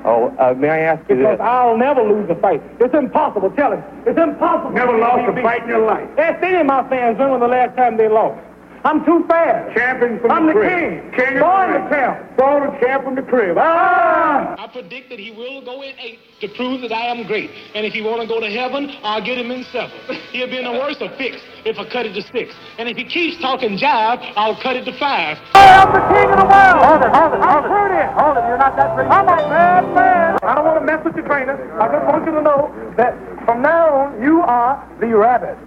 Oh, 0.04 0.28
uh, 0.38 0.54
may 0.54 0.68
I 0.68 0.78
ask 0.80 1.00
you 1.08 1.16
Because 1.16 1.38
this? 1.38 1.40
I'll 1.40 1.76
never 1.76 2.02
lose 2.02 2.28
a 2.30 2.34
fight. 2.36 2.62
It's 2.80 2.94
impossible. 2.94 3.50
Tell 3.52 3.72
him. 3.72 3.82
It's 4.06 4.18
impossible. 4.18 4.70
Never 4.72 4.96
lost 4.98 5.28
a 5.38 5.42
fight 5.42 5.62
in 5.62 5.68
your 5.68 5.84
life. 5.86 6.08
Ask 6.18 6.42
any 6.42 6.58
of 6.58 6.66
my 6.66 6.86
fans 6.88 7.18
when 7.18 7.30
was 7.30 7.40
the 7.40 7.48
last 7.48 7.76
time 7.76 7.96
they 7.96 8.08
lost. 8.08 8.38
I'm 8.84 9.04
too 9.04 9.24
fast. 9.28 9.74
Champion 9.76 10.20
from 10.20 10.30
I'm 10.30 10.46
the 10.46 10.52
the 10.54 10.60
king. 10.60 11.10
King 11.16 11.36
of 11.36 11.40
Born 11.42 11.72
the 11.72 11.78
the 11.80 11.88
champ. 11.90 12.36
Born 12.36 12.57
the 12.78 12.86
champ 12.86 13.04
from 13.04 13.14
the 13.14 13.22
crib. 13.22 13.56
Ah! 13.58 14.54
I 14.58 14.66
predict 14.68 15.10
that 15.10 15.18
he 15.18 15.30
will 15.30 15.64
go 15.64 15.82
in 15.82 15.98
eight 15.98 16.18
to 16.40 16.48
prove 16.48 16.82
that 16.82 16.92
I 16.92 17.06
am 17.06 17.26
great. 17.26 17.50
And 17.74 17.84
if 17.86 17.92
he 17.92 18.02
want 18.02 18.22
to 18.22 18.28
go 18.28 18.40
to 18.40 18.50
heaven, 18.50 18.90
I'll 19.02 19.24
get 19.24 19.38
him 19.38 19.50
in 19.50 19.64
seven. 19.64 19.90
He'll 20.32 20.48
be 20.48 20.58
in 20.58 20.66
a 20.66 20.72
worse 20.72 21.00
of 21.00 21.14
fix 21.16 21.40
if 21.64 21.78
I 21.78 21.88
cut 21.90 22.06
it 22.06 22.14
to 22.14 22.22
six. 22.22 22.54
And 22.78 22.88
if 22.88 22.96
he 22.96 23.04
keeps 23.04 23.40
talking 23.40 23.78
jive, 23.78 24.32
I'll 24.36 24.60
cut 24.60 24.76
it 24.76 24.84
to 24.84 24.92
five. 24.98 25.38
I'm 25.54 25.92
the 25.92 26.00
king 26.14 26.30
of 26.30 26.38
the 26.38 26.48
world. 26.48 26.82
Hold 26.84 27.02
it, 27.02 27.12
hold 27.12 27.32
it, 27.34 27.42
hold 27.42 27.64
it. 27.64 27.68
Pretty. 27.68 28.04
Hold 28.18 28.36
it. 28.36 28.44
You're 28.48 28.58
not 28.58 28.76
that 28.76 28.94
pretty. 28.94 29.10
I'm 29.10 29.24
a 29.24 29.36
bad 29.48 29.84
man. 29.94 30.38
I 30.42 30.54
don't 30.54 30.64
want 30.64 30.78
to 30.80 30.84
mess 30.84 31.04
with 31.04 31.16
your 31.16 31.26
trainer. 31.26 31.56
I 31.80 31.86
just 31.88 32.06
want 32.06 32.24
you 32.26 32.32
to 32.32 32.42
know 32.42 32.72
that 32.96 33.14
from 33.44 33.62
now 33.62 33.88
on, 33.94 34.22
you 34.22 34.40
are 34.42 34.76
the 35.00 35.08
rabbit. 35.08 35.58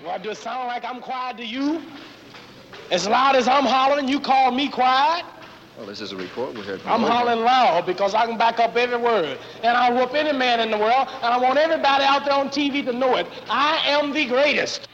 Do 0.00 0.08
I 0.08 0.18
just 0.18 0.42
sound 0.42 0.68
like 0.68 0.84
I'm 0.84 1.00
quiet 1.00 1.36
to 1.38 1.44
you? 1.44 1.82
As 2.90 3.06
loud 3.06 3.36
as 3.36 3.48
I'm 3.48 3.64
hollering, 3.64 4.08
you 4.08 4.20
call 4.20 4.50
me 4.50 4.70
quiet? 4.70 5.24
Well, 5.78 5.86
this 5.86 6.00
is 6.00 6.10
a 6.10 6.16
report. 6.16 6.54
We 6.54 6.62
heard 6.62 6.80
from 6.80 6.90
I'm 6.90 7.00
Roosevelt. 7.02 7.28
hollering 7.28 7.44
loud 7.44 7.86
because 7.86 8.12
I 8.12 8.26
can 8.26 8.36
back 8.36 8.58
up 8.58 8.74
every 8.74 8.98
word. 8.98 9.38
And 9.62 9.76
I'll 9.76 9.94
whoop 9.94 10.12
any 10.12 10.36
man 10.36 10.58
in 10.58 10.72
the 10.72 10.76
world, 10.76 11.06
and 11.06 11.32
I 11.32 11.38
want 11.38 11.56
everybody 11.56 12.02
out 12.02 12.24
there 12.24 12.34
on 12.34 12.48
TV 12.48 12.84
to 12.84 12.92
know 12.92 13.14
it. 13.14 13.28
I 13.48 13.76
am 13.86 14.12
the 14.12 14.26
greatest. 14.26 14.88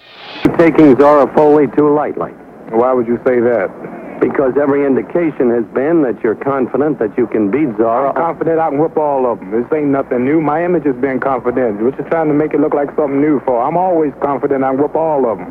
You're 0.44 0.56
taking 0.58 0.94
Zora 1.00 1.26
Folley 1.34 1.74
too 1.74 1.88
lightly. 1.94 2.32
Why 2.68 2.92
would 2.92 3.06
you 3.06 3.16
say 3.24 3.40
that? 3.40 4.20
Because 4.20 4.52
every 4.60 4.84
indication 4.84 5.48
has 5.56 5.64
been 5.72 6.02
that 6.02 6.22
you're 6.22 6.34
confident 6.34 6.98
that 6.98 7.16
you 7.16 7.28
can 7.28 7.50
beat 7.50 7.74
Zora. 7.78 8.10
I'm 8.10 8.14
confident 8.16 8.58
I 8.58 8.68
can 8.68 8.78
whoop 8.78 8.98
all 8.98 9.24
of 9.24 9.40
them. 9.40 9.52
This 9.52 9.64
ain't 9.72 9.88
nothing 9.88 10.26
new. 10.26 10.42
My 10.42 10.66
image 10.66 10.84
has 10.84 10.96
been 10.96 11.18
confident. 11.18 11.80
We're 11.80 11.92
just 11.92 12.10
trying 12.10 12.28
to 12.28 12.34
make 12.34 12.52
it 12.52 12.60
look 12.60 12.74
like 12.74 12.88
something 12.94 13.22
new 13.22 13.40
for. 13.46 13.62
I'm 13.62 13.78
always 13.78 14.12
confident 14.22 14.62
I 14.62 14.72
can 14.72 14.82
whoop 14.82 14.96
all 14.96 15.24
of 15.32 15.38
them. 15.38 15.48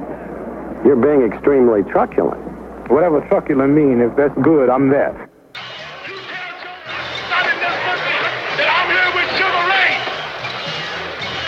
You're 0.85 0.95
being 0.95 1.23
extremely 1.23 1.81
truculent. 1.89 2.52
Whatever 2.89 3.21
truculent 3.29 3.73
mean, 3.73 4.01
if 4.01 4.15
that's 4.15 4.35
good, 4.41 4.69
I'm 4.69 4.89
that. 4.89 5.13
that 8.53 8.69
I'm 8.69 8.89
here 8.91 9.09
with 9.17 9.29
Sugar 9.33 9.63
Ray. 9.71 9.91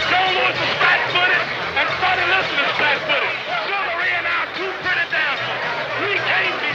Joe 0.10 0.26
Louis 0.32 0.58
is 0.58 0.72
flat-footed, 0.82 1.44
and 1.76 1.88
Sonny 2.02 2.26
Liston 2.34 2.60
is 2.66 2.72
flat-footed. 2.80 3.34
Sugar 3.68 3.94
Ray 4.00 4.12
and 4.16 4.26
I 4.26 4.34
are 4.42 4.50
two 4.58 4.72
pretty 4.82 5.06
dancers. 5.14 5.62
We 6.02 6.18
can't 6.18 6.58
be. 6.64 6.72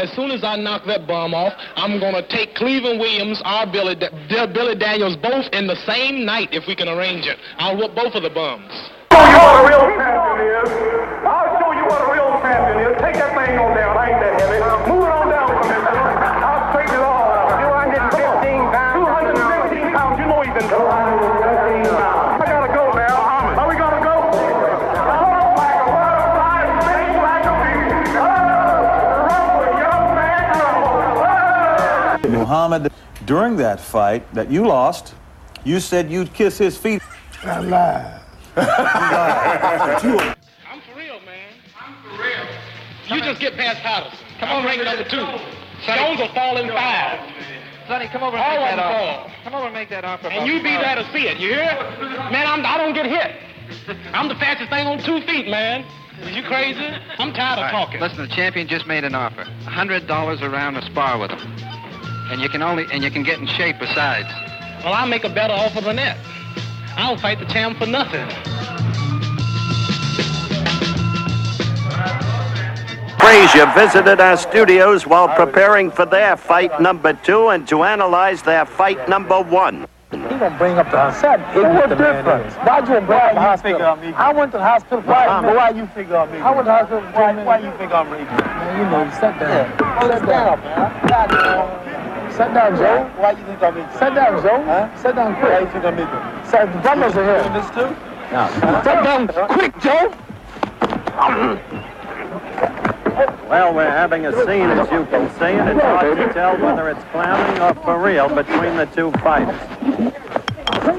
As 0.00 0.08
soon 0.14 0.30
as 0.30 0.44
I 0.44 0.56
knock 0.56 0.84
that 0.86 1.06
bum 1.08 1.34
off, 1.34 1.54
I'm 1.76 1.98
gonna 1.98 2.22
take 2.28 2.54
Cleveland 2.54 3.00
Williams, 3.00 3.42
our 3.44 3.66
Billy, 3.66 3.94
Da- 3.96 4.10
Da- 4.28 4.46
Billy 4.46 4.74
Daniels, 4.76 5.16
both 5.16 5.46
in 5.52 5.66
the 5.66 5.76
same 5.86 6.24
night 6.24 6.50
if 6.52 6.66
we 6.68 6.76
can 6.76 6.88
arrange 6.88 7.26
it. 7.26 7.38
I'll 7.58 7.76
whoop 7.76 7.94
both 7.96 8.14
of 8.14 8.22
the 8.22 8.30
bums. 8.30 8.70
I'll 9.10 9.26
show 9.26 9.42
you 9.42 9.42
what 9.42 9.58
a 9.58 9.66
real 9.66 9.80
champion 9.98 10.62
is. 10.62 10.70
I'll 11.26 11.58
show 11.60 11.72
you 11.72 11.84
what 11.86 12.00
a 12.00 12.12
real 12.12 12.21
thing. 14.02 14.10
I 14.10 14.10
ain't 14.10 14.20
that 14.20 14.34
heavy. 14.40 14.58
Move 14.90 15.04
it 15.04 15.12
on 15.12 15.28
down 15.28 15.48
from 15.48 15.62
this. 15.68 15.82
I'll 16.42 16.70
straighten 16.70 16.94
it 16.94 17.02
all 17.02 17.30
out. 17.32 17.62
215 17.62 18.70
pounds. 18.72 18.98
215 18.98 19.92
pounds. 19.94 20.18
You 20.18 20.26
know 20.26 20.40
he's 20.42 20.56
in 20.62 20.68
trouble. 20.68 20.90
I 20.90 22.44
gotta 22.46 22.72
go 22.72 22.92
now. 22.92 23.16
Are 23.58 23.68
we 23.68 23.74
gonna 23.76 24.02
go? 24.02 24.14
Oh, 24.32 25.54
like 25.56 25.78
a 25.78 25.86
butterfly, 25.86 26.60
sting 26.82 27.16
like 27.22 27.46
a 27.46 27.54
bee. 27.62 27.82
Oh, 28.18 29.26
rumble, 29.30 29.70
young 29.78 30.06
man, 30.18 30.50
rumble. 32.22 32.38
Muhammad, 32.38 32.92
during 33.26 33.56
that 33.56 33.80
fight 33.80 34.22
that 34.34 34.50
you 34.50 34.66
lost, 34.66 35.14
you 35.64 35.78
said 35.80 36.10
you'd 36.10 36.32
kiss 36.32 36.58
his 36.58 36.76
feet. 36.76 37.02
I 37.44 37.60
lied. 37.60 38.18
You 40.02 40.18
just 43.20 43.40
get 43.40 43.56
past 43.56 43.80
Patterson. 43.82 44.18
Come 44.40 44.50
on, 44.50 44.64
ring 44.64 44.82
number 44.84 45.04
two. 45.04 45.26
Jones 45.86 46.18
will 46.20 46.32
fall 46.34 46.56
in 46.56 46.68
five. 46.68 47.18
Sonny, 47.88 48.06
come 48.08 48.22
over 48.22 48.36
and 48.36 48.44
All 48.46 48.60
make 48.62 48.70
of 48.72 48.76
that 48.76 48.76
them 48.76 48.86
offer. 48.86 49.28
fall. 49.28 49.30
Come 49.44 49.54
over 49.54 49.64
and 49.66 49.74
make 49.74 49.88
that 49.90 50.04
offer. 50.04 50.28
And 50.28 50.46
you 50.46 50.62
be 50.62 50.70
there 50.70 50.94
to 50.96 51.04
see 51.12 51.26
it, 51.26 51.38
you 51.38 51.48
hear? 51.50 51.74
Man, 52.30 52.46
I'm, 52.46 52.64
I 52.64 52.78
don't 52.78 52.94
get 52.94 53.06
hit. 53.06 53.36
I'm 54.14 54.28
the 54.28 54.36
fastest 54.36 54.70
thing 54.70 54.86
on 54.86 55.02
two 55.02 55.20
feet, 55.26 55.48
man. 55.48 55.84
Is 56.22 56.36
you 56.36 56.42
crazy? 56.44 56.78
I'm 57.18 57.32
tired 57.32 57.58
of 57.58 57.58
All 57.58 57.64
right, 57.64 57.72
talking. 57.72 58.00
Listen, 58.00 58.18
the 58.18 58.28
champion 58.34 58.68
just 58.68 58.86
made 58.86 59.02
an 59.02 59.14
offer. 59.14 59.40
A 59.42 59.70
hundred 59.70 60.06
dollars 60.06 60.40
around 60.40 60.52
a 60.52 60.56
round 60.56 60.76
to 60.76 60.82
spar 60.82 61.18
with 61.18 61.30
him. 61.32 61.40
And 62.30 62.40
you 62.40 62.48
can 62.48 62.62
only 62.62 62.86
and 62.92 63.02
you 63.02 63.10
can 63.10 63.24
get 63.24 63.38
in 63.40 63.46
shape 63.46 63.76
besides. 63.80 64.28
Well, 64.84 64.92
I'll 64.94 65.08
make 65.08 65.24
a 65.24 65.28
better 65.34 65.52
offer 65.54 65.80
than 65.80 65.96
that. 65.96 66.16
I'll 66.96 67.16
fight 67.18 67.40
the 67.40 67.46
champ 67.46 67.78
for 67.78 67.86
nothing. 67.86 68.28
Frazier 73.22 73.72
visited 73.74 74.20
our 74.20 74.36
studios 74.36 75.06
while 75.06 75.28
preparing 75.28 75.92
for 75.92 76.04
their 76.04 76.36
fight 76.36 76.80
number 76.80 77.12
two 77.12 77.50
and 77.50 77.68
to 77.68 77.84
analyze 77.84 78.42
their 78.42 78.66
fight 78.66 79.08
number 79.08 79.40
one. 79.40 79.86
He 80.10 80.18
gonna 80.18 80.50
bring 80.58 80.76
up 80.76 80.90
the 80.90 80.98
hospital. 80.98 81.62
What 81.72 81.88
difference? 81.90 82.54
Why'd 82.54 82.88
you 82.88 83.00
bring 83.06 83.20
up 83.20 83.34
the 83.34 83.40
hospital? 83.40 83.80
I 84.16 84.32
went 84.32 84.50
to 84.50 84.58
the 84.58 84.64
hospital. 84.64 85.02
Why? 85.02 85.40
Why 85.40 85.70
you 85.70 85.86
figure 85.94 86.16
I'm 86.16 86.30
I 86.42 86.50
went 86.50 86.66
to 86.66 86.72
the 86.72 86.72
hospital. 86.72 87.02
Why? 87.12 87.44
Why 87.44 87.58
you 87.58 87.70
think 87.78 87.92
I'm 87.92 88.10
reading? 88.10 88.26
Man, 88.26 88.78
you 88.78 88.84
know, 88.90 89.08
sit 89.14 89.38
down. 89.38 89.70
Sit 90.18 90.26
down, 90.26 90.58
man. 90.60 92.32
Sit 92.32 92.54
down, 92.54 92.76
Joe. 92.76 93.08
Why 93.22 93.30
you 93.30 93.44
think 93.46 93.62
I'm 93.62 93.74
reading? 93.76 93.92
Sit 93.92 94.14
down, 94.14 94.42
Joe. 94.42 94.62
Huh? 94.64 94.96
Sit 95.00 95.14
down 95.14 95.34
quick. 95.36 95.52
Why 95.52 95.60
you 95.60 95.70
think 95.70 95.84
I'm 95.84 95.96
reading? 95.96 96.50
Sit. 96.50 96.72
The 96.72 96.80
drummers 96.82 97.14
are 97.16 97.24
here. 97.24 97.44
This 97.54 97.70
too? 97.70 97.88
No. 98.34 98.50
Sit 98.82 98.98
down 99.06 99.28
quick, 99.48 99.78
Joe. 99.78 100.10
Well, 103.48 103.74
we're 103.74 103.90
having 103.90 104.26
a 104.26 104.32
scene, 104.44 104.70
as 104.70 104.90
you 104.90 105.04
can 105.06 105.28
see, 105.38 105.44
and 105.44 105.68
it's 105.68 105.80
hard 105.82 106.16
to 106.16 106.32
tell 106.32 106.56
whether 106.56 106.88
it's 106.88 107.04
clowning 107.10 107.60
or 107.62 107.74
for 107.82 108.02
real 108.02 108.28
between 108.28 108.76
the 108.76 108.86
two 108.86 109.10
fighters. 109.20 109.60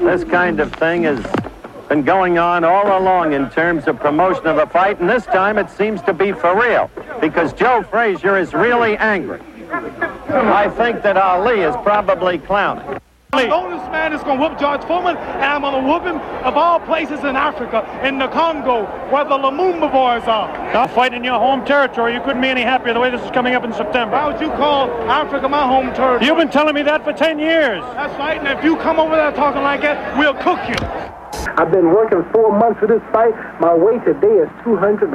This 0.02 0.24
kind 0.24 0.60
of 0.60 0.72
thing 0.74 1.02
has 1.02 1.24
been 1.88 2.02
going 2.02 2.38
on 2.38 2.64
all 2.64 2.98
along 2.98 3.32
in 3.32 3.50
terms 3.50 3.86
of 3.86 3.98
promotion 3.98 4.46
of 4.46 4.58
a 4.58 4.66
fight, 4.66 5.00
and 5.00 5.10
this 5.10 5.26
time 5.26 5.58
it 5.58 5.68
seems 5.70 6.00
to 6.02 6.12
be 6.12 6.32
for 6.32 6.58
real, 6.60 6.90
because 7.20 7.52
Joe 7.52 7.82
Frazier 7.82 8.38
is 8.38 8.54
really 8.54 8.96
angry. 8.96 9.40
I 10.28 10.68
think 10.70 11.02
that 11.02 11.16
Ali 11.16 11.60
is 11.60 11.74
probably 11.82 12.38
clowning. 12.38 13.00
The 13.36 13.50
oldest 13.50 13.90
man 13.90 14.12
is 14.12 14.22
going 14.22 14.38
to 14.38 14.48
whoop 14.48 14.58
George 14.58 14.82
Foreman, 14.84 15.16
and 15.16 15.44
I'm 15.44 15.62
going 15.62 15.82
to 15.82 15.88
whoop 15.88 16.04
him 16.04 16.18
of 16.44 16.56
all 16.56 16.80
places 16.80 17.20
in 17.20 17.36
Africa, 17.36 17.82
in 18.04 18.18
the 18.18 18.28
Congo, 18.28 18.84
where 19.10 19.24
the 19.24 19.36
Lumumba 19.36 19.90
boys 19.90 20.26
are. 20.28 20.48
Now 20.72 20.86
fighting 20.86 21.18
in 21.18 21.24
your 21.24 21.38
home 21.38 21.64
territory, 21.64 22.14
you 22.14 22.20
couldn't 22.20 22.42
be 22.42 22.48
any 22.48 22.62
happier 22.62 22.94
the 22.94 23.00
way 23.00 23.10
this 23.10 23.22
is 23.22 23.30
coming 23.30 23.54
up 23.54 23.64
in 23.64 23.72
September. 23.72 24.16
Why 24.16 24.32
would 24.32 24.40
you 24.40 24.50
call 24.50 24.90
Africa 25.10 25.48
my 25.48 25.66
home 25.66 25.94
territory? 25.94 26.26
You've 26.26 26.38
been 26.38 26.50
telling 26.50 26.74
me 26.74 26.82
that 26.82 27.04
for 27.04 27.12
10 27.12 27.38
years. 27.38 27.82
That's 27.94 28.18
right, 28.18 28.38
and 28.38 28.48
if 28.48 28.64
you 28.64 28.76
come 28.76 28.98
over 28.98 29.16
there 29.16 29.32
talking 29.32 29.62
like 29.62 29.82
that, 29.82 30.18
we'll 30.18 30.34
cook 30.34 30.60
you. 30.68 31.13
I've 31.56 31.70
been 31.70 31.94
working 31.94 32.26
four 32.32 32.50
months 32.50 32.80
for 32.80 32.86
this 32.86 33.02
fight. 33.12 33.30
My 33.60 33.72
weight 33.72 34.02
today 34.04 34.42
is 34.42 34.50
214 34.66 35.06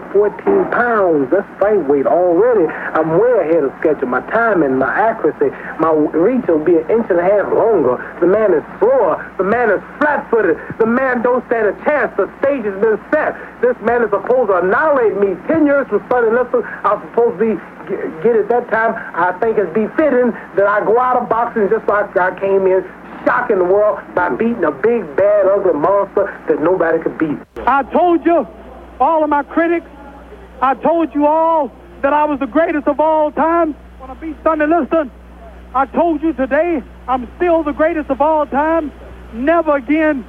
pounds. 0.72 1.28
That's 1.32 1.48
fight 1.60 1.84
weight 1.88 2.08
already. 2.08 2.64
I'm 2.96 3.20
way 3.20 3.44
ahead 3.44 3.68
of 3.68 3.76
schedule. 3.80 4.08
My 4.08 4.24
timing, 4.32 4.72
and 4.72 4.80
my 4.80 4.88
accuracy, 4.88 5.52
my 5.84 5.92
reach 6.16 6.48
will 6.48 6.64
be 6.64 6.80
an 6.80 6.88
inch 6.90 7.08
and 7.12 7.20
a 7.20 7.28
half 7.28 7.52
longer. 7.52 8.00
The 8.24 8.28
man 8.28 8.56
is 8.56 8.64
slower. 8.80 9.20
The 9.38 9.44
man 9.44 9.68
is 9.68 9.84
flat-footed. 10.00 10.80
The 10.80 10.88
man 10.88 11.22
don't 11.22 11.44
stand 11.52 11.68
a 11.68 11.76
chance. 11.84 12.16
The 12.16 12.32
stage 12.40 12.64
has 12.64 12.78
been 12.80 12.96
set. 13.12 13.36
This 13.60 13.76
man 13.84 14.08
is 14.08 14.10
supposed 14.10 14.48
to 14.48 14.64
annihilate 14.64 15.20
me. 15.20 15.36
Ten 15.52 15.68
years 15.68 15.88
from 15.92 16.00
Sonny 16.08 16.32
Liston, 16.32 16.64
I'm 16.88 17.04
supposed 17.12 17.36
to 17.36 17.44
be 17.44 17.52
get 18.24 18.36
at 18.38 18.48
that 18.50 18.70
time. 18.70 18.94
I 19.18 19.34
think 19.40 19.58
it's 19.58 19.74
befitting 19.74 20.32
that 20.56 20.68
I 20.68 20.86
go 20.86 21.00
out 21.00 21.18
of 21.18 21.28
boxing 21.28 21.68
just 21.70 21.88
like 21.90 22.16
I 22.16 22.38
came 22.40 22.68
in 22.70 22.86
shocking 23.26 23.58
the 23.60 23.64
world 23.66 24.00
by 24.16 24.30
beating 24.30 24.64
a 24.64 24.72
big, 24.72 25.16
bad, 25.16 25.46
ugly 25.48 25.74
monster 25.74 26.26
that 26.48 26.62
nobody 26.62 27.02
could 27.02 27.18
beat. 27.18 27.38
I 27.68 27.84
told 27.84 28.26
you, 28.26 28.48
all 29.00 29.24
of 29.24 29.30
my 29.30 29.44
critics, 29.44 29.88
I 30.62 30.76
told 30.76 31.14
you 31.14 31.26
all 31.26 31.72
that 32.02 32.14
I 32.14 32.26
was 32.26 32.40
the 32.40 32.48
greatest 32.48 32.88
of 32.88 33.00
all 33.00 33.32
time 33.32 33.74
when 34.00 34.10
I 34.10 34.14
beat 34.16 34.36
Sonny 34.44 34.66
Liston. 34.66 35.12
I 35.74 35.86
told 35.86 36.22
you 36.22 36.34
today 36.34 36.82
I'm 37.08 37.30
still 37.38 37.64
the 37.64 37.72
greatest 37.74 38.10
of 38.10 38.22
all 38.22 38.46
time. 38.46 38.92
Never 39.34 39.76
again 39.76 40.26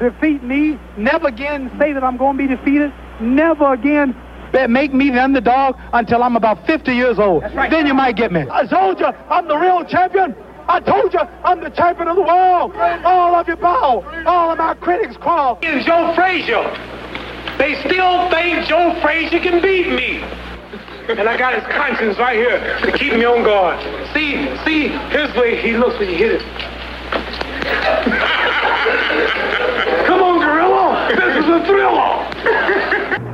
defeat 0.00 0.42
me. 0.42 0.78
Never 0.96 1.28
again 1.28 1.70
say 1.78 1.92
that 1.92 2.02
I'm 2.02 2.16
going 2.16 2.36
to 2.38 2.48
be 2.48 2.54
defeated. 2.54 2.92
Never 3.20 3.72
again 3.72 4.16
be- 4.52 4.66
make 4.66 4.94
me 4.94 5.10
the 5.10 5.22
underdog 5.22 5.76
until 5.92 6.22
I'm 6.22 6.36
about 6.36 6.66
50 6.66 6.92
years 6.94 7.18
old. 7.18 7.42
Then 7.42 7.86
you 7.86 7.94
might 7.94 8.16
get 8.16 8.32
me. 8.32 8.44
I 8.50 8.66
told 8.66 8.98
you 9.00 9.06
I'm 9.06 9.46
the 9.48 9.56
real 9.56 9.84
champion. 9.84 10.34
I 10.68 10.80
told 10.80 11.14
you 11.14 11.20
I'm 11.20 11.60
the 11.60 11.70
champion 11.70 12.08
of 12.08 12.16
the 12.16 12.22
world. 12.22 12.76
All 12.76 13.34
of 13.34 13.48
you 13.48 13.56
bow. 13.56 14.04
All 14.26 14.50
of 14.50 14.58
my 14.58 14.74
critics 14.74 15.16
crawl. 15.16 15.58
It's 15.62 15.86
Joe 15.86 16.12
Frazier. 16.14 16.62
They 17.56 17.74
still 17.80 18.28
think 18.30 18.66
Joe 18.66 18.94
Frazier 19.00 19.40
can 19.40 19.62
beat 19.62 19.88
me. 19.88 20.22
And 21.08 21.26
I 21.26 21.38
got 21.38 21.54
his 21.54 21.64
conscience 21.74 22.18
right 22.18 22.36
here 22.36 22.78
to 22.82 22.92
keep 22.92 23.14
me 23.14 23.24
on 23.24 23.42
guard. 23.42 23.80
See, 24.12 24.46
see, 24.66 24.88
here's 25.08 25.32
the 25.32 25.40
way 25.40 25.56
he 25.60 25.74
looks 25.76 25.98
when 25.98 26.10
you 26.10 26.16
hit 26.16 26.32
it. 26.32 26.42
Come 30.06 30.22
on, 30.22 30.38
Gorilla. 30.38 31.08
This 31.08 31.44
is 31.44 31.50
a 31.50 31.64
thriller. 31.64 33.18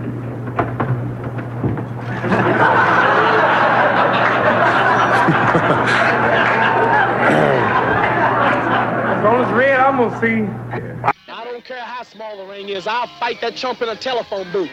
As 9.15 9.23
long 9.25 9.45
as 9.45 9.53
red, 9.53 9.79
I'm 9.95 10.09
gonna 10.09 10.21
see. 10.21 11.13
I 11.29 11.45
don't 11.45 11.65
care 11.65 11.79
how 11.79 12.03
small 12.03 12.37
the 12.37 12.45
ring 12.47 12.69
is. 12.69 12.89
I'll 12.89 13.07
fight 13.07 13.41
that 13.43 13.55
chump 13.55 13.81
in 13.81 13.89
a 13.89 13.95
telephone 13.95 14.51
booth. 14.51 14.69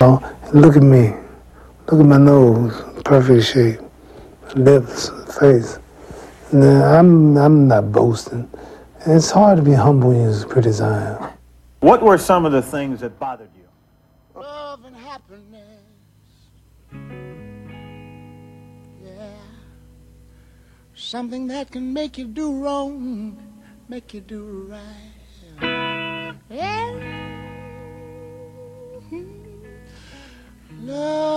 Oh, 0.00 0.34
look 0.54 0.74
at 0.74 0.82
me. 0.82 1.12
Look 1.90 2.00
at 2.00 2.06
my 2.06 2.16
nose, 2.16 2.82
perfect 3.04 3.44
shape. 3.44 3.78
Lips, 4.54 5.10
face. 5.38 5.78
Nah, 6.50 6.98
I'm 6.98 7.36
I'm 7.36 7.68
not 7.68 7.92
boasting. 7.92 8.48
It's 9.04 9.30
hard 9.30 9.58
to 9.58 9.62
be 9.62 9.74
humble 9.74 10.08
when 10.08 10.22
you're 10.22 10.46
pretty 10.46 10.70
as 10.70 10.80
i 10.80 11.10
am. 11.10 11.32
What 11.80 12.00
were 12.00 12.16
some 12.16 12.46
of 12.46 12.52
the 12.52 12.62
things 12.62 13.00
that 13.00 13.18
bothered 13.18 13.50
you? 13.54 14.40
Love 14.40 14.82
and 14.86 14.96
happiness. 14.96 15.82
Yeah. 19.04 19.28
Something 20.94 21.48
that 21.48 21.70
can 21.70 21.92
make 21.92 22.16
you 22.16 22.26
do 22.26 22.58
wrong, 22.58 23.45
make 23.88 24.14
you 24.14 24.20
do 24.20 24.68
right. 24.68 26.34
Yeah. 26.50 27.16
Love. 30.82 31.36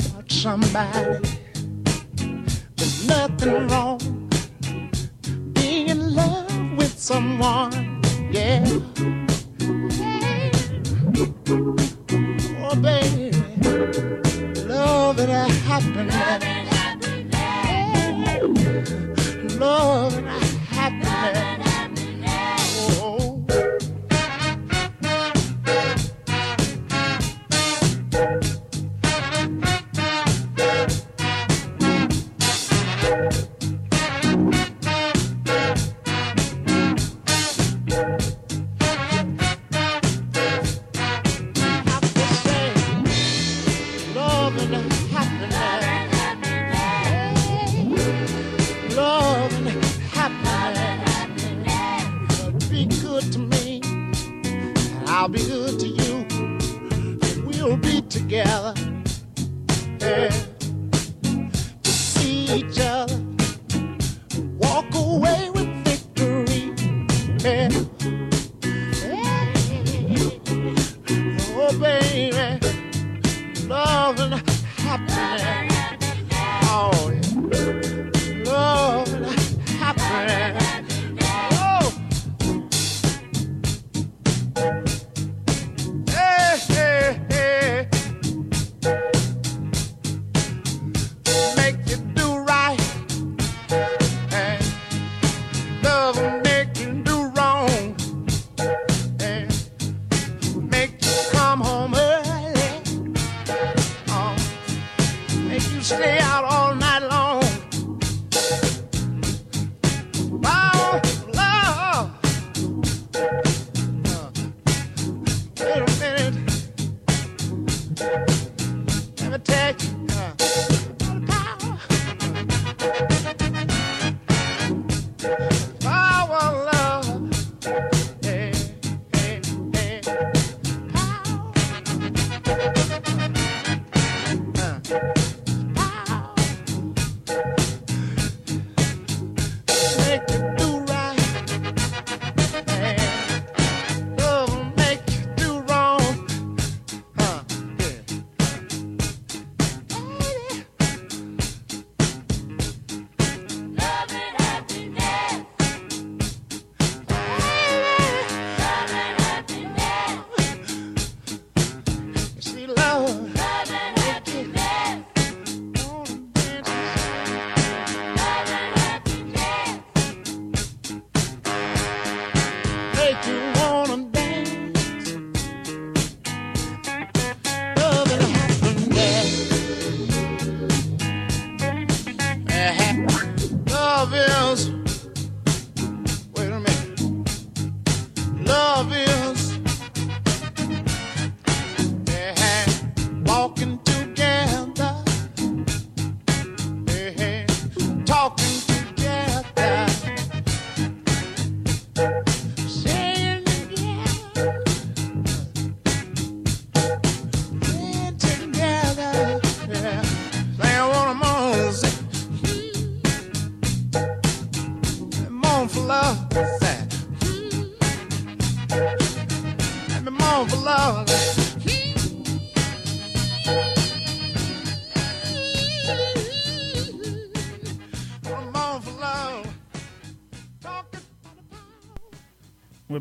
somebody. 0.41 1.19
There's 2.75 3.07
nothing 3.07 3.67
wrong 3.67 3.99
being 5.53 5.89
in 5.89 6.15
love 6.15 6.77
with 6.77 6.97
someone, 6.97 8.01
yeah. 8.31 8.65
Oh, 12.59 12.75
baby, 12.75 13.31
love 14.65 15.19
and 15.19 15.51
happiness. 15.69 16.70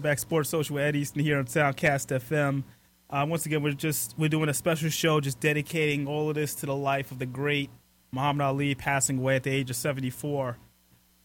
Back, 0.00 0.18
Sports 0.18 0.48
Social 0.48 0.74
with 0.74 0.84
Ed 0.84 0.96
Easton 0.96 1.22
here 1.22 1.38
on 1.38 1.44
Soundcast 1.46 2.18
FM. 2.18 2.64
Uh, 3.08 3.26
once 3.28 3.44
again, 3.46 3.62
we're 3.62 3.72
just 3.72 4.14
we're 4.16 4.28
doing 4.28 4.48
a 4.48 4.54
special 4.54 4.88
show, 4.88 5.20
just 5.20 5.40
dedicating 5.40 6.06
all 6.06 6.28
of 6.28 6.34
this 6.34 6.54
to 6.56 6.66
the 6.66 6.74
life 6.74 7.10
of 7.10 7.18
the 7.18 7.26
great 7.26 7.70
Muhammad 8.12 8.44
Ali, 8.44 8.74
passing 8.74 9.18
away 9.18 9.36
at 9.36 9.42
the 9.42 9.50
age 9.50 9.70
of 9.70 9.76
74. 9.76 10.56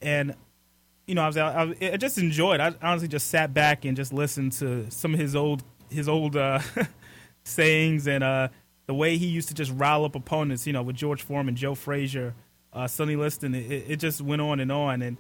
And 0.02 0.36
you 1.08 1.16
know, 1.16 1.24
I 1.24 1.28
was 1.28 1.38
I, 1.38 1.76
I 1.82 1.98
just 1.98 2.18
enjoyed. 2.18 2.60
I 2.60 2.74
honestly 2.82 3.08
just 3.08 3.28
sat 3.28 3.54
back 3.54 3.86
and 3.86 3.96
just 3.96 4.12
listened 4.12 4.54
to 4.54 4.90
some 4.90 5.14
of 5.14 5.20
his 5.20 5.36
old 5.36 5.64
his 5.90 6.10
old 6.10 6.36
uh, 6.36 6.60
sayings 7.44 8.08
and 8.08 8.24
uh, 8.24 8.48
the 8.88 8.94
way 8.94 9.18
he 9.18 9.28
used 9.28 9.50
to 9.50 9.54
just 9.54 9.72
rile 9.76 10.06
up 10.06 10.16
opponents. 10.16 10.66
You 10.66 10.74
know, 10.74 10.84
with 10.84 10.96
George 10.96 11.22
Foreman, 11.22 11.56
Joe 11.56 11.76
Frazier, 11.76 12.34
uh, 12.74 12.88
Sonny 12.88 13.16
Liston. 13.16 13.54
It, 13.54 13.86
it 13.88 13.96
just 13.98 14.22
went 14.22 14.42
on 14.42 14.60
and 14.60 14.72
on, 14.72 15.02
and 15.02 15.18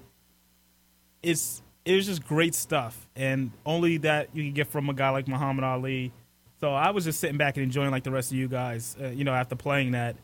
it's 1.21 1.61
it 1.85 1.95
was 1.95 2.07
just 2.07 2.25
great 2.25 2.55
stuff, 2.55 3.07
and 3.15 3.51
only 3.65 3.97
that 3.97 4.29
you 4.33 4.43
can 4.43 4.53
get 4.53 4.67
from 4.67 4.89
a 4.89 4.93
guy 4.93 5.11
like 5.11 5.27
Muhammad 5.27 5.63
Ali. 5.63 6.11
So 6.59 6.73
I 6.73 6.89
was 6.89 7.05
just 7.05 7.19
sitting 7.19 7.37
back 7.37 7.57
and 7.57 7.63
enjoying 7.63 7.91
like 7.91 8.03
the 8.03 8.11
rest 8.11 8.31
of 8.31 8.37
you 8.37 8.47
guys, 8.47 8.97
uh, 8.99 9.07
you 9.07 9.23
know, 9.23 9.33
after 9.33 9.55
playing 9.55 9.91
that. 9.91 10.15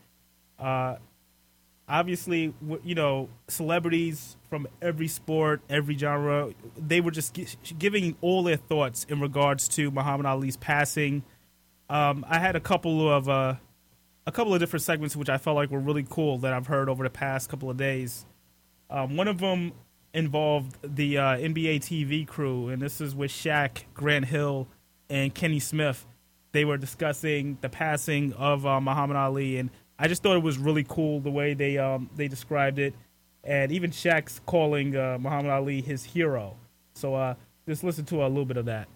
Uh, 0.58 0.96
obviously, 1.88 2.52
you 2.82 2.94
know, 2.94 3.28
celebrities 3.48 4.36
from 4.48 4.66
every 4.80 5.08
sport, 5.08 5.60
every 5.68 5.96
genre, 5.96 6.52
they 6.76 7.00
were 7.00 7.10
just 7.10 7.34
gi- 7.34 7.46
giving 7.78 8.16
all 8.20 8.42
their 8.42 8.56
thoughts 8.56 9.04
in 9.08 9.20
regards 9.20 9.68
to 9.68 9.90
Muhammad 9.90 10.26
Ali's 10.26 10.56
passing. 10.56 11.22
Um, 11.88 12.24
I 12.28 12.38
had 12.38 12.56
a 12.56 12.60
couple 12.60 13.08
of 13.12 13.28
uh, 13.28 13.54
a 14.26 14.32
couple 14.32 14.54
of 14.54 14.60
different 14.60 14.82
segments 14.82 15.14
which 15.14 15.28
I 15.28 15.38
felt 15.38 15.56
like 15.56 15.70
were 15.70 15.78
really 15.78 16.06
cool 16.08 16.38
that 16.38 16.52
I've 16.52 16.66
heard 16.66 16.88
over 16.88 17.04
the 17.04 17.10
past 17.10 17.48
couple 17.48 17.70
of 17.70 17.76
days. 17.76 18.24
Um, 18.88 19.16
one 19.16 19.28
of 19.28 19.38
them 19.38 19.72
involved 20.14 20.76
the 20.82 21.18
uh, 21.18 21.22
NBA 21.36 21.80
TV 21.80 22.26
crew, 22.26 22.68
and 22.68 22.82
this 22.82 23.00
is 23.00 23.14
with 23.14 23.30
Shaq, 23.30 23.84
Grant 23.94 24.26
Hill, 24.26 24.68
and 25.08 25.34
Kenny 25.34 25.60
Smith. 25.60 26.06
They 26.52 26.64
were 26.64 26.76
discussing 26.76 27.58
the 27.60 27.68
passing 27.68 28.32
of 28.34 28.66
uh, 28.66 28.80
Muhammad 28.80 29.16
Ali, 29.16 29.58
and 29.58 29.70
I 29.98 30.08
just 30.08 30.22
thought 30.22 30.36
it 30.36 30.42
was 30.42 30.58
really 30.58 30.84
cool 30.84 31.20
the 31.20 31.30
way 31.30 31.54
they 31.54 31.78
um, 31.78 32.10
they 32.14 32.28
described 32.28 32.78
it, 32.78 32.94
and 33.42 33.72
even 33.72 33.90
Shaq's 33.90 34.40
calling 34.44 34.96
uh, 34.96 35.18
Muhammad 35.18 35.50
Ali 35.50 35.80
his 35.80 36.04
hero. 36.04 36.56
So 36.94 37.14
uh, 37.14 37.34
just 37.66 37.82
listen 37.84 38.04
to 38.06 38.24
a 38.24 38.28
little 38.28 38.44
bit 38.44 38.58
of 38.58 38.66
that. 38.66 38.88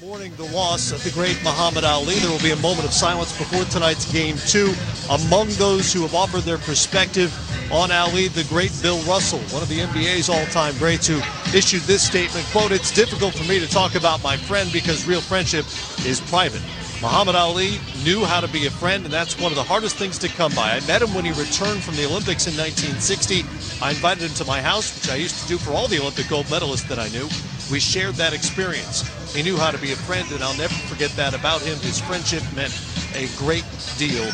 Mourning 0.00 0.32
the 0.36 0.44
loss 0.54 0.92
of 0.92 1.02
the 1.02 1.10
great 1.10 1.36
Muhammad 1.42 1.82
Ali. 1.82 2.14
There 2.14 2.30
will 2.30 2.38
be 2.38 2.52
a 2.52 2.62
moment 2.62 2.86
of 2.86 2.92
silence 2.92 3.36
before 3.36 3.64
tonight's 3.64 4.10
game 4.12 4.36
two. 4.46 4.72
Among 5.10 5.48
those 5.58 5.92
who 5.92 6.02
have 6.02 6.14
offered 6.14 6.42
their 6.42 6.58
perspective 6.58 7.34
on 7.72 7.90
Ali, 7.90 8.28
the 8.28 8.44
great 8.44 8.70
Bill 8.82 9.00
Russell, 9.02 9.40
one 9.50 9.64
of 9.64 9.68
the 9.68 9.80
NBA's 9.80 10.28
all-time 10.28 10.78
greats, 10.78 11.08
who 11.08 11.18
issued 11.56 11.82
this 11.82 12.06
statement, 12.06 12.46
quote, 12.52 12.70
it's 12.70 12.92
difficult 12.92 13.34
for 13.34 13.42
me 13.48 13.58
to 13.58 13.66
talk 13.68 13.96
about 13.96 14.22
my 14.22 14.36
friend 14.36 14.70
because 14.72 15.08
real 15.08 15.20
friendship 15.20 15.66
is 16.06 16.20
private. 16.20 16.62
Muhammad 17.02 17.34
Ali 17.34 17.80
knew 18.04 18.24
how 18.24 18.40
to 18.40 18.48
be 18.48 18.66
a 18.66 18.70
friend, 18.70 19.04
and 19.04 19.12
that's 19.12 19.40
one 19.40 19.50
of 19.50 19.56
the 19.56 19.64
hardest 19.64 19.96
things 19.96 20.18
to 20.18 20.28
come 20.28 20.54
by. 20.54 20.70
I 20.70 20.86
met 20.86 21.02
him 21.02 21.12
when 21.14 21.24
he 21.24 21.32
returned 21.32 21.82
from 21.82 21.96
the 21.96 22.06
Olympics 22.06 22.46
in 22.46 22.54
1960. 22.56 23.42
I 23.82 23.90
invited 23.90 24.22
him 24.22 24.34
to 24.36 24.44
my 24.44 24.62
house, 24.62 24.94
which 24.94 25.10
I 25.10 25.16
used 25.16 25.42
to 25.42 25.48
do 25.48 25.58
for 25.58 25.72
all 25.72 25.88
the 25.88 25.98
Olympic 25.98 26.28
gold 26.28 26.46
medalists 26.46 26.86
that 26.88 27.00
I 27.00 27.08
knew. 27.08 27.28
We 27.70 27.80
shared 27.80 28.14
that 28.16 28.32
experience. 28.32 29.02
He 29.34 29.42
knew 29.42 29.56
how 29.56 29.70
to 29.70 29.78
be 29.78 29.92
a 29.92 29.96
friend, 29.96 30.30
and 30.32 30.44
I'll 30.44 30.56
never 30.56 30.74
forget 30.86 31.10
that 31.16 31.34
about 31.34 31.62
him. 31.62 31.78
His 31.78 31.98
friendship 31.98 32.42
meant 32.54 32.72
a 33.14 33.26
great 33.38 33.64
deal 33.96 34.30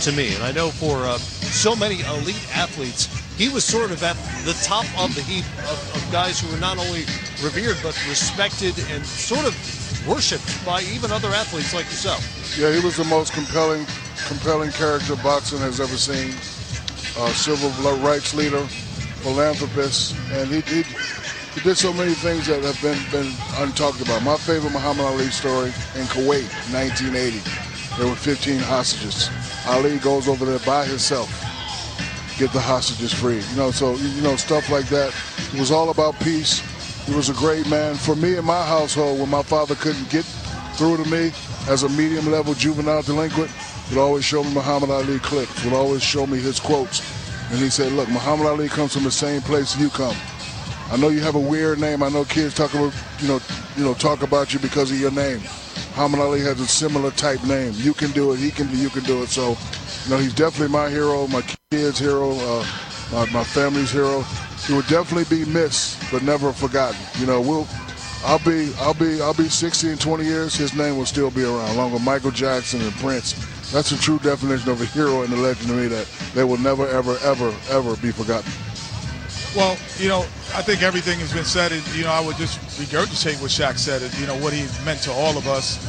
to 0.00 0.12
me. 0.12 0.34
And 0.34 0.42
I 0.44 0.52
know 0.52 0.70
for 0.70 1.04
uh, 1.04 1.18
so 1.18 1.74
many 1.74 2.00
elite 2.00 2.46
athletes, 2.54 3.08
he 3.36 3.48
was 3.48 3.64
sort 3.64 3.90
of 3.90 4.02
at 4.02 4.16
the 4.44 4.54
top 4.64 4.86
of 4.98 5.14
the 5.14 5.22
heap 5.22 5.44
of, 5.68 5.78
of 5.96 6.12
guys 6.12 6.40
who 6.40 6.50
were 6.52 6.60
not 6.60 6.78
only 6.78 7.04
revered, 7.42 7.76
but 7.82 7.96
respected 8.08 8.78
and 8.90 9.04
sort 9.04 9.46
of 9.46 9.52
worshipped 10.06 10.64
by 10.64 10.80
even 10.94 11.10
other 11.10 11.28
athletes 11.28 11.74
like 11.74 11.84
yourself. 11.86 12.24
Yeah, 12.58 12.72
he 12.72 12.80
was 12.80 12.96
the 12.96 13.04
most 13.04 13.32
compelling, 13.32 13.84
compelling 14.26 14.70
character 14.70 15.16
boxing 15.16 15.58
has 15.58 15.80
ever 15.80 15.96
seen. 15.96 16.32
Uh, 17.18 17.32
civil 17.34 17.70
rights 17.98 18.32
leader, 18.32 18.64
philanthropist, 19.20 20.16
and 20.32 20.48
he, 20.48 20.60
he 20.62 20.84
he 21.54 21.60
did 21.60 21.76
so 21.76 21.92
many 21.92 22.14
things 22.14 22.46
that 22.46 22.62
have 22.62 22.80
been 22.80 22.98
been 23.10 23.32
untalked 23.58 24.00
about. 24.02 24.22
My 24.22 24.36
favorite 24.36 24.72
Muhammad 24.72 25.04
Ali 25.06 25.26
story 25.26 25.68
in 25.96 26.06
Kuwait, 26.06 26.46
1980. 26.72 27.40
There 27.98 28.08
were 28.08 28.14
15 28.14 28.60
hostages. 28.60 29.28
Ali 29.66 29.98
goes 29.98 30.28
over 30.28 30.44
there 30.44 30.60
by 30.60 30.86
himself, 30.86 31.28
get 32.38 32.52
the 32.52 32.60
hostages 32.60 33.12
free. 33.12 33.40
You 33.50 33.56
know, 33.56 33.70
so 33.70 33.96
you 33.96 34.22
know 34.22 34.36
stuff 34.36 34.70
like 34.70 34.86
that. 34.86 35.12
It 35.52 35.58
was 35.58 35.70
all 35.70 35.90
about 35.90 36.18
peace. 36.20 36.60
He 37.06 37.14
was 37.14 37.28
a 37.28 37.34
great 37.34 37.68
man. 37.68 37.96
For 37.96 38.14
me 38.14 38.36
in 38.36 38.44
my 38.44 38.64
household, 38.64 39.18
when 39.18 39.28
my 39.28 39.42
father 39.42 39.74
couldn't 39.74 40.08
get 40.08 40.24
through 40.78 41.02
to 41.02 41.10
me 41.10 41.32
as 41.68 41.82
a 41.82 41.88
medium 41.88 42.30
level 42.30 42.54
juvenile 42.54 43.02
delinquent, 43.02 43.50
he'd 43.88 43.98
always 43.98 44.24
show 44.24 44.44
me 44.44 44.54
Muhammad 44.54 44.90
Ali 44.90 45.18
clips, 45.18 45.62
He'd 45.62 45.72
always 45.72 46.02
show 46.02 46.26
me 46.26 46.38
his 46.38 46.60
quotes. 46.60 47.02
And 47.50 47.58
he 47.58 47.68
said, 47.68 47.90
look, 47.92 48.08
Muhammad 48.08 48.46
Ali 48.46 48.68
comes 48.68 48.94
from 48.94 49.02
the 49.02 49.10
same 49.10 49.42
place 49.42 49.76
you 49.76 49.90
come. 49.90 50.16
I 50.90 50.96
know 50.96 51.08
you 51.08 51.20
have 51.20 51.36
a 51.36 51.40
weird 51.40 51.78
name. 51.78 52.02
I 52.02 52.08
know 52.08 52.24
kids 52.24 52.52
talk 52.52 52.74
about, 52.74 52.92
you 53.20 53.28
know, 53.28 53.38
you 53.76 53.84
know, 53.84 53.94
talk 53.94 54.22
about 54.22 54.52
you 54.52 54.58
because 54.58 54.90
of 54.90 54.98
your 54.98 55.12
name. 55.12 55.38
Muhammad 55.90 56.18
Ali 56.18 56.40
has 56.40 56.58
a 56.58 56.66
similar 56.66 57.12
type 57.12 57.44
name. 57.44 57.72
You 57.76 57.94
can 57.94 58.10
do 58.10 58.32
it. 58.32 58.38
He 58.38 58.50
can. 58.50 58.68
You 58.76 58.90
can 58.90 59.04
do 59.04 59.22
it. 59.22 59.28
So, 59.28 59.50
you 60.04 60.10
know, 60.10 60.18
he's 60.18 60.34
definitely 60.34 60.72
my 60.72 60.88
hero. 60.88 61.28
My 61.28 61.42
kids' 61.70 61.98
hero, 61.98 62.32
uh, 62.32 62.66
my, 63.12 63.26
my 63.30 63.44
family's 63.44 63.92
hero. 63.92 64.22
He 64.66 64.72
will 64.72 64.82
definitely 64.82 65.44
be 65.44 65.44
missed, 65.50 66.02
but 66.10 66.24
never 66.24 66.52
forgotten. 66.52 66.98
You 67.18 67.26
know, 67.26 67.40
we'll. 67.40 67.68
I'll 68.22 68.40
be, 68.40 68.70
I'll 68.78 68.92
be, 68.92 69.22
I'll 69.22 69.32
be 69.32 69.48
60 69.48 69.90
in 69.90 69.96
20 69.96 70.24
years. 70.24 70.54
His 70.54 70.74
name 70.74 70.98
will 70.98 71.06
still 71.06 71.30
be 71.30 71.44
around, 71.44 71.70
along 71.70 71.92
with 71.92 72.02
Michael 72.02 72.30
Jackson 72.30 72.82
and 72.82 72.92
Prince. 72.96 73.32
That's 73.72 73.90
the 73.90 73.96
true 73.96 74.18
definition 74.18 74.68
of 74.68 74.82
a 74.82 74.84
hero 74.86 75.22
and 75.22 75.32
a 75.32 75.36
legend 75.36 75.68
to 75.68 75.74
me 75.74 75.86
that 75.86 76.06
they 76.34 76.44
will 76.44 76.58
never, 76.58 76.86
ever, 76.88 77.16
ever, 77.22 77.54
ever 77.70 77.96
be 77.96 78.10
forgotten. 78.10 78.50
Well, 79.56 79.76
you 79.98 80.08
know, 80.08 80.20
I 80.54 80.62
think 80.62 80.82
everything 80.82 81.18
has 81.18 81.32
been 81.32 81.44
said. 81.44 81.72
And, 81.72 81.82
you 81.94 82.04
know, 82.04 82.12
I 82.12 82.24
would 82.24 82.36
just 82.36 82.60
regurgitate 82.78 83.42
what 83.42 83.50
Shaq 83.50 83.78
said. 83.78 84.00
You 84.20 84.26
know, 84.26 84.36
what 84.38 84.52
he 84.52 84.62
meant 84.84 85.02
to 85.02 85.12
all 85.12 85.36
of 85.36 85.48
us 85.48 85.82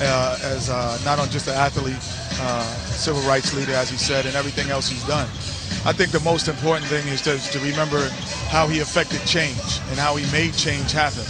uh, 0.00 0.38
as 0.42 0.68
uh, 0.68 0.98
not 1.04 1.18
on 1.18 1.30
just 1.30 1.48
an 1.48 1.54
athlete, 1.54 1.96
uh, 2.40 2.62
civil 2.92 3.22
rights 3.22 3.54
leader, 3.54 3.72
as 3.72 3.88
he 3.88 3.96
said, 3.96 4.26
and 4.26 4.36
everything 4.36 4.68
else 4.70 4.88
he's 4.88 5.04
done. 5.06 5.26
I 5.88 5.92
think 5.96 6.10
the 6.10 6.20
most 6.20 6.48
important 6.48 6.86
thing 6.86 7.08
is 7.08 7.22
to, 7.22 7.38
to 7.52 7.58
remember 7.60 8.06
how 8.52 8.68
he 8.68 8.80
affected 8.80 9.24
change 9.24 9.80
and 9.88 9.98
how 9.98 10.16
he 10.16 10.30
made 10.30 10.52
change 10.52 10.92
happen. 10.92 11.24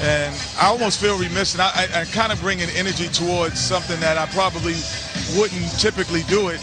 And 0.00 0.34
I 0.58 0.66
almost 0.68 0.98
feel 0.98 1.18
remiss, 1.18 1.52
and 1.52 1.60
I, 1.60 1.72
I, 1.74 2.00
I 2.00 2.04
kind 2.06 2.32
of 2.32 2.40
bring 2.40 2.62
an 2.62 2.70
energy 2.74 3.08
towards 3.08 3.60
something 3.60 4.00
that 4.00 4.16
I 4.16 4.26
probably 4.32 4.76
wouldn't 5.36 5.78
typically 5.78 6.22
do 6.22 6.48
it, 6.48 6.60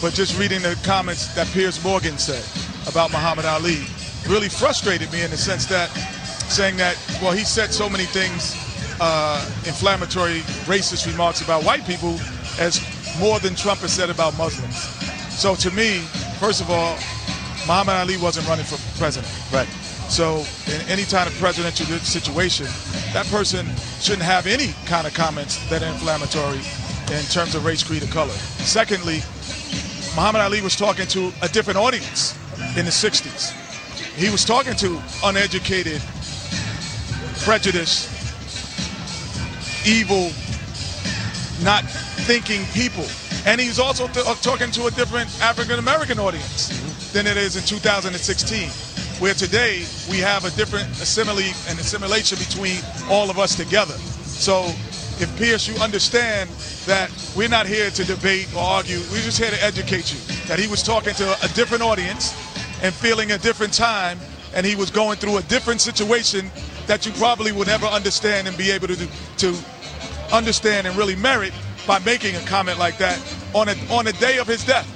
but 0.00 0.14
just 0.14 0.38
reading 0.38 0.62
the 0.62 0.78
comments 0.84 1.34
that 1.34 1.46
Piers 1.48 1.82
Morgan 1.84 2.16
said 2.16 2.44
about 2.88 3.10
Muhammad 3.10 3.44
Ali 3.44 3.84
really 4.28 4.48
frustrated 4.48 5.10
me 5.12 5.22
in 5.22 5.30
the 5.30 5.36
sense 5.36 5.66
that 5.66 5.88
saying 6.50 6.76
that, 6.76 6.96
well, 7.22 7.32
he 7.32 7.44
said 7.44 7.72
so 7.72 7.88
many 7.88 8.04
things, 8.04 8.54
uh, 9.00 9.44
inflammatory, 9.66 10.40
racist 10.66 11.06
remarks 11.10 11.40
about 11.42 11.64
white 11.64 11.84
people 11.86 12.18
as 12.58 12.80
more 13.18 13.38
than 13.40 13.54
Trump 13.54 13.80
has 13.80 13.92
said 13.92 14.10
about 14.10 14.36
Muslims. 14.38 14.76
So 15.36 15.54
to 15.56 15.70
me, 15.70 16.00
first 16.40 16.60
of 16.60 16.70
all, 16.70 16.94
Muhammad 17.66 17.96
Ali 17.96 18.16
wasn't 18.16 18.48
running 18.48 18.64
for 18.64 18.78
president. 18.98 19.30
Right. 19.52 19.68
So 20.08 20.44
in 20.66 20.80
any 20.88 21.04
kind 21.04 21.28
of 21.28 21.34
presidential 21.34 21.86
situation, 21.98 22.66
that 23.12 23.26
person 23.26 23.66
shouldn't 24.00 24.22
have 24.22 24.46
any 24.46 24.72
kind 24.86 25.06
of 25.06 25.14
comments 25.14 25.58
that 25.68 25.82
are 25.82 25.88
inflammatory 25.88 26.60
in 27.12 27.24
terms 27.26 27.54
of 27.54 27.64
race, 27.64 27.82
creed, 27.82 28.02
or 28.02 28.06
color. 28.06 28.32
Secondly, 28.62 29.16
Muhammad 30.14 30.42
Ali 30.42 30.62
was 30.62 30.76
talking 30.76 31.06
to 31.08 31.32
a 31.42 31.48
different 31.48 31.78
audience 31.78 32.34
in 32.76 32.84
the 32.84 32.90
60s. 32.90 33.65
He 34.16 34.30
was 34.30 34.46
talking 34.46 34.74
to 34.76 35.00
uneducated, 35.24 36.00
prejudiced, 37.44 38.08
evil, 39.86 40.32
not 41.62 41.84
thinking 42.24 42.64
people. 42.72 43.04
And 43.44 43.60
he's 43.60 43.78
also 43.78 44.08
th- 44.08 44.26
uh, 44.26 44.34
talking 44.36 44.70
to 44.72 44.86
a 44.86 44.90
different 44.90 45.28
African 45.42 45.78
American 45.78 46.18
audience 46.18 46.70
mm-hmm. 46.72 47.12
than 47.12 47.26
it 47.26 47.36
is 47.36 47.56
in 47.56 47.62
2016 47.64 48.70
where 49.20 49.34
today 49.34 49.84
we 50.10 50.18
have 50.18 50.44
a 50.44 50.50
different 50.56 50.88
assimilate 51.00 51.56
and 51.68 51.78
assimilation 51.78 52.38
between 52.38 52.80
all 53.10 53.28
of 53.30 53.38
us 53.38 53.54
together. 53.54 53.94
So 54.24 54.64
if 55.20 55.30
Piers, 55.38 55.68
you 55.68 55.74
understand 55.76 56.48
that 56.84 57.10
we're 57.36 57.48
not 57.48 57.66
here 57.66 57.90
to 57.90 58.04
debate 58.04 58.48
or 58.54 58.60
argue, 58.60 58.98
we're 59.12 59.22
just 59.22 59.38
here 59.38 59.50
to 59.50 59.62
educate 59.62 60.12
you. 60.12 60.20
That 60.48 60.58
he 60.58 60.68
was 60.68 60.82
talking 60.82 61.14
to 61.14 61.36
a 61.44 61.48
different 61.48 61.82
audience 61.82 62.34
and 62.82 62.94
feeling 62.94 63.32
a 63.32 63.38
different 63.38 63.72
time, 63.72 64.18
and 64.54 64.64
he 64.66 64.76
was 64.76 64.90
going 64.90 65.16
through 65.18 65.36
a 65.38 65.42
different 65.42 65.80
situation 65.80 66.50
that 66.86 67.04
you 67.06 67.12
probably 67.12 67.52
would 67.52 67.66
never 67.66 67.86
understand 67.86 68.46
and 68.48 68.56
be 68.56 68.70
able 68.70 68.86
to 68.88 68.96
do, 68.96 69.08
to 69.38 69.56
understand 70.32 70.86
and 70.86 70.96
really 70.96 71.16
merit 71.16 71.52
by 71.86 71.98
making 72.00 72.34
a 72.36 72.40
comment 72.40 72.78
like 72.78 72.98
that 72.98 73.18
on 73.54 73.68
a 73.68 73.74
on 73.90 74.06
a 74.06 74.12
day 74.12 74.38
of 74.38 74.46
his 74.46 74.64
death, 74.64 74.86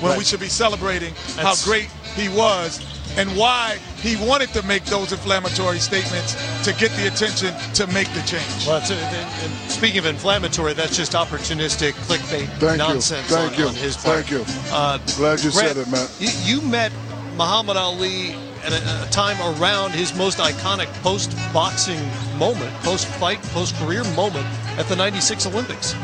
when 0.00 0.10
Right. 0.10 0.18
we 0.18 0.24
should 0.24 0.40
be 0.40 0.48
celebrating 0.48 1.12
That's- 1.36 1.44
how 1.64 1.70
great 1.70 1.88
he 2.16 2.28
was 2.28 2.80
and 3.16 3.34
why 3.36 3.78
he 4.02 4.16
wanted 4.16 4.52
to 4.52 4.62
make 4.62 4.84
those 4.84 5.12
inflammatory 5.12 5.78
statements 5.80 6.36
to 6.62 6.72
get 6.74 6.94
the 6.96 7.06
attention 7.08 7.54
to 7.74 7.86
make 7.88 8.12
the 8.14 8.20
change. 8.22 8.66
Well, 8.66 8.76
it's, 8.78 8.90
and, 8.90 9.00
and 9.00 9.70
speaking 9.70 9.98
of 9.98 10.06
inflammatory, 10.06 10.72
that's 10.74 10.96
just 10.96 11.12
opportunistic 11.12 11.92
clickbait 12.06 12.46
Thank 12.58 12.72
you. 12.72 12.76
nonsense 12.78 13.26
Thank 13.28 13.54
on, 13.54 13.58
you. 13.58 13.66
on 13.68 13.74
his 13.74 13.96
part. 13.96 14.24
Thank 14.26 14.30
you. 14.30 14.44
Uh, 14.70 14.98
Glad 15.16 15.42
you 15.42 15.50
Grant, 15.50 15.68
said 15.68 15.76
it, 15.78 15.88
man. 15.88 16.06
You, 16.20 16.28
you 16.44 16.60
met 16.62 16.92
Muhammad 17.38 17.76
Ali 17.76 18.34
at 18.64 18.72
a, 18.72 19.06
a 19.06 19.10
time 19.10 19.40
around 19.40 19.92
his 19.92 20.12
most 20.16 20.38
iconic 20.38 20.92
post-boxing 21.02 22.00
moment, 22.36 22.74
post-fight, 22.82 23.40
post-career 23.54 24.02
moment 24.16 24.44
at 24.76 24.86
the 24.86 24.96
96 24.96 25.46
Olympics. 25.46 25.94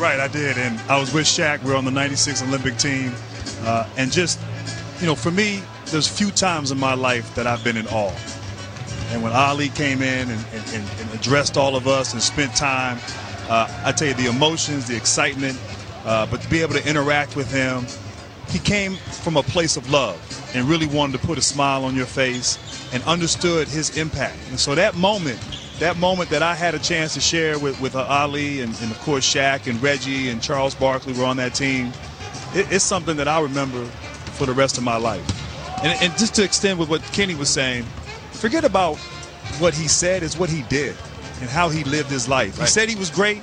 Right, 0.00 0.18
I 0.18 0.26
did. 0.26 0.58
And 0.58 0.80
I 0.90 0.98
was 0.98 1.14
with 1.14 1.26
Shaq. 1.26 1.62
We 1.62 1.70
are 1.70 1.76
on 1.76 1.84
the 1.84 1.92
96 1.92 2.42
Olympic 2.42 2.76
team. 2.78 3.12
Uh, 3.62 3.88
and 3.96 4.10
just, 4.10 4.40
you 5.00 5.06
know, 5.06 5.14
for 5.14 5.30
me, 5.30 5.62
there's 5.86 6.08
few 6.08 6.32
times 6.32 6.72
in 6.72 6.80
my 6.80 6.94
life 6.94 7.32
that 7.36 7.46
I've 7.46 7.62
been 7.62 7.76
in 7.76 7.86
awe. 7.86 8.12
And 9.10 9.22
when 9.22 9.32
Ali 9.32 9.68
came 9.68 10.02
in 10.02 10.30
and, 10.30 10.44
and, 10.52 10.64
and, 10.74 10.84
and 10.98 11.14
addressed 11.14 11.56
all 11.56 11.76
of 11.76 11.86
us 11.86 12.12
and 12.12 12.20
spent 12.20 12.56
time, 12.56 12.98
uh, 13.48 13.82
I 13.84 13.92
tell 13.92 14.08
you, 14.08 14.14
the 14.14 14.26
emotions, 14.26 14.88
the 14.88 14.96
excitement, 14.96 15.60
uh, 16.04 16.26
but 16.26 16.40
to 16.40 16.50
be 16.50 16.60
able 16.60 16.74
to 16.74 16.88
interact 16.88 17.36
with 17.36 17.52
him, 17.52 17.86
he 18.52 18.58
came 18.58 18.96
from 18.96 19.38
a 19.38 19.42
place 19.42 19.78
of 19.78 19.90
love 19.90 20.20
and 20.54 20.68
really 20.68 20.86
wanted 20.86 21.18
to 21.18 21.26
put 21.26 21.38
a 21.38 21.42
smile 21.42 21.84
on 21.84 21.96
your 21.96 22.06
face 22.06 22.58
and 22.92 23.02
understood 23.04 23.66
his 23.66 23.96
impact. 23.96 24.36
And 24.50 24.60
so 24.60 24.74
that 24.74 24.94
moment, 24.94 25.40
that 25.78 25.96
moment 25.96 26.28
that 26.30 26.42
I 26.42 26.54
had 26.54 26.74
a 26.74 26.78
chance 26.78 27.14
to 27.14 27.20
share 27.20 27.58
with, 27.58 27.80
with 27.80 27.96
Ali 27.96 28.60
and, 28.60 28.78
and 28.82 28.90
of 28.90 28.98
course 29.00 29.24
Shaq 29.24 29.68
and 29.68 29.82
Reggie 29.82 30.28
and 30.28 30.42
Charles 30.42 30.74
Barkley 30.74 31.14
were 31.14 31.24
on 31.24 31.38
that 31.38 31.54
team, 31.54 31.92
it, 32.54 32.70
it's 32.70 32.84
something 32.84 33.16
that 33.16 33.26
I 33.26 33.40
remember 33.40 33.82
for 34.36 34.44
the 34.44 34.52
rest 34.52 34.76
of 34.76 34.84
my 34.84 34.96
life. 34.96 35.26
And, 35.82 36.00
and 36.02 36.12
just 36.18 36.34
to 36.34 36.44
extend 36.44 36.78
with 36.78 36.90
what 36.90 37.02
Kenny 37.04 37.34
was 37.34 37.48
saying, 37.48 37.84
forget 38.32 38.64
about 38.64 38.96
what 39.58 39.72
he 39.72 39.88
said, 39.88 40.22
is 40.22 40.36
what 40.36 40.50
he 40.50 40.62
did 40.64 40.94
and 41.40 41.48
how 41.48 41.70
he 41.70 41.84
lived 41.84 42.10
his 42.10 42.28
life. 42.28 42.58
He 42.58 42.66
said 42.66 42.88
he 42.88 42.96
was 42.96 43.10
great, 43.10 43.42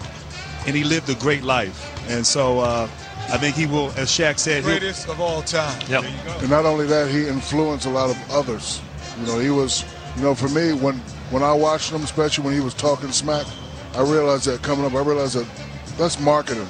and 0.65 0.76
he 0.76 0.84
lived 0.84 1.10
a 1.10 1.15
great 1.15 1.44
life. 1.44 2.10
And 2.10 2.26
so 2.26 2.60
uh, 2.60 2.88
I 3.31 3.38
think 3.38 3.56
he 3.56 3.65
will, 3.65 3.91
as 3.91 4.10
Shaq 4.10 4.39
said, 4.39 4.64
Greatest 4.64 5.07
of 5.07 5.22
all 5.22 5.41
time. 5.41 5.80
Yep. 5.88 6.03
And 6.41 6.49
not 6.49 6.65
only 6.65 6.85
that, 6.88 7.10
he 7.10 7.27
influenced 7.27 7.85
a 7.85 7.89
lot 7.89 8.10
of 8.10 8.18
others. 8.31 8.81
You 9.19 9.27
know, 9.27 9.39
he 9.39 9.49
was, 9.49 9.84
you 10.15 10.23
know, 10.23 10.34
for 10.34 10.49
me, 10.49 10.73
when 10.73 10.95
when 11.31 11.43
I 11.43 11.53
watched 11.53 11.91
him, 11.91 12.03
especially 12.03 12.45
when 12.45 12.53
he 12.53 12.60
was 12.60 12.73
talking 12.73 13.11
smack, 13.11 13.45
I 13.93 14.01
realized 14.01 14.45
that 14.45 14.61
coming 14.61 14.85
up, 14.85 14.93
I 14.93 15.01
realized 15.01 15.35
that 15.35 15.47
that's 15.97 16.19
marketing. 16.19 16.68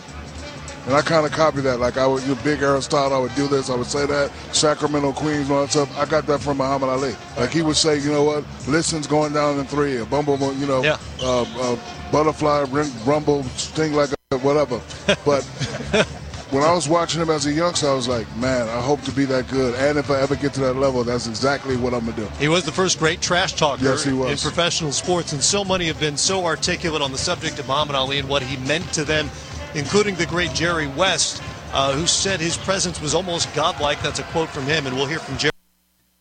And 0.85 0.95
I 0.95 1.01
kind 1.01 1.25
of 1.25 1.31
copied 1.31 1.61
that. 1.61 1.79
Like 1.79 1.97
I 1.97 2.07
would, 2.07 2.23
you 2.23 2.35
big 2.35 2.61
Aristotle, 2.61 3.15
I 3.15 3.19
would 3.19 3.35
do 3.35 3.47
this, 3.47 3.69
I 3.69 3.75
would 3.75 3.87
say 3.87 4.05
that. 4.05 4.31
Sacramento 4.53 5.11
Queens, 5.13 5.49
all 5.51 5.61
that 5.61 5.71
stuff. 5.71 5.97
I 5.97 6.05
got 6.05 6.25
that 6.27 6.39
from 6.41 6.57
Muhammad 6.57 6.89
Ali. 6.89 7.15
Like 7.37 7.51
he 7.51 7.61
would 7.61 7.75
say, 7.75 7.99
you 7.99 8.11
know 8.11 8.23
what, 8.23 8.43
Liston's 8.67 9.05
going 9.05 9.33
down 9.33 9.59
in 9.59 9.65
three, 9.65 9.97
a 9.97 10.05
bumble, 10.05 10.37
you 10.55 10.65
know, 10.65 10.83
uh, 11.21 11.41
uh, 11.41 11.77
butterfly, 12.11 12.65
ring, 12.69 12.91
rumble, 13.05 13.43
sting 13.55 13.93
like 13.93 14.09
a 14.31 14.37
whatever. 14.37 14.81
But 15.25 15.47
when 16.51 16.63
I 16.63 16.73
was 16.73 16.89
watching 16.89 17.21
him 17.21 17.29
as 17.29 17.45
a 17.45 17.51
youngster, 17.51 17.87
I 17.87 17.93
was 17.93 18.07
like, 18.07 18.25
man, 18.37 18.67
I 18.69 18.81
hope 18.81 19.01
to 19.03 19.11
be 19.11 19.25
that 19.25 19.47
good. 19.49 19.75
And 19.75 19.97
if 19.99 20.09
I 20.09 20.19
ever 20.19 20.35
get 20.35 20.53
to 20.55 20.61
that 20.61 20.73
level, 20.73 21.03
that's 21.03 21.27
exactly 21.27 21.77
what 21.77 21.93
I'm 21.93 22.05
gonna 22.05 22.15
do. 22.15 22.25
He 22.39 22.47
was 22.47 22.63
the 22.63 22.71
first 22.71 22.97
great 22.97 23.21
trash 23.21 23.53
talker 23.53 23.83
Yes, 23.83 24.03
he 24.03 24.13
was. 24.13 24.31
in 24.31 24.37
professional 24.37 24.91
sports, 24.91 25.31
and 25.31 25.43
so 25.43 25.63
many 25.63 25.85
have 25.87 25.99
been 25.99 26.17
so 26.17 26.45
articulate 26.45 27.01
on 27.01 27.11
the 27.11 27.17
subject 27.17 27.59
of 27.59 27.67
Muhammad 27.67 27.95
Ali 27.95 28.17
and 28.17 28.27
what 28.27 28.41
he 28.41 28.57
meant 28.65 28.91
to 28.93 29.03
them, 29.03 29.29
including 29.75 30.15
the 30.15 30.25
great 30.25 30.51
Jerry 30.53 30.87
West, 30.87 31.43
uh, 31.71 31.93
who 31.93 32.07
said 32.07 32.39
his 32.39 32.57
presence 32.57 32.99
was 32.99 33.13
almost 33.13 33.53
godlike. 33.53 34.01
That's 34.01 34.19
a 34.19 34.23
quote 34.23 34.49
from 34.49 34.63
him, 34.63 34.87
and 34.87 34.95
we'll 34.95 35.05
hear 35.05 35.19
from 35.19 35.37
Jerry. 35.37 35.51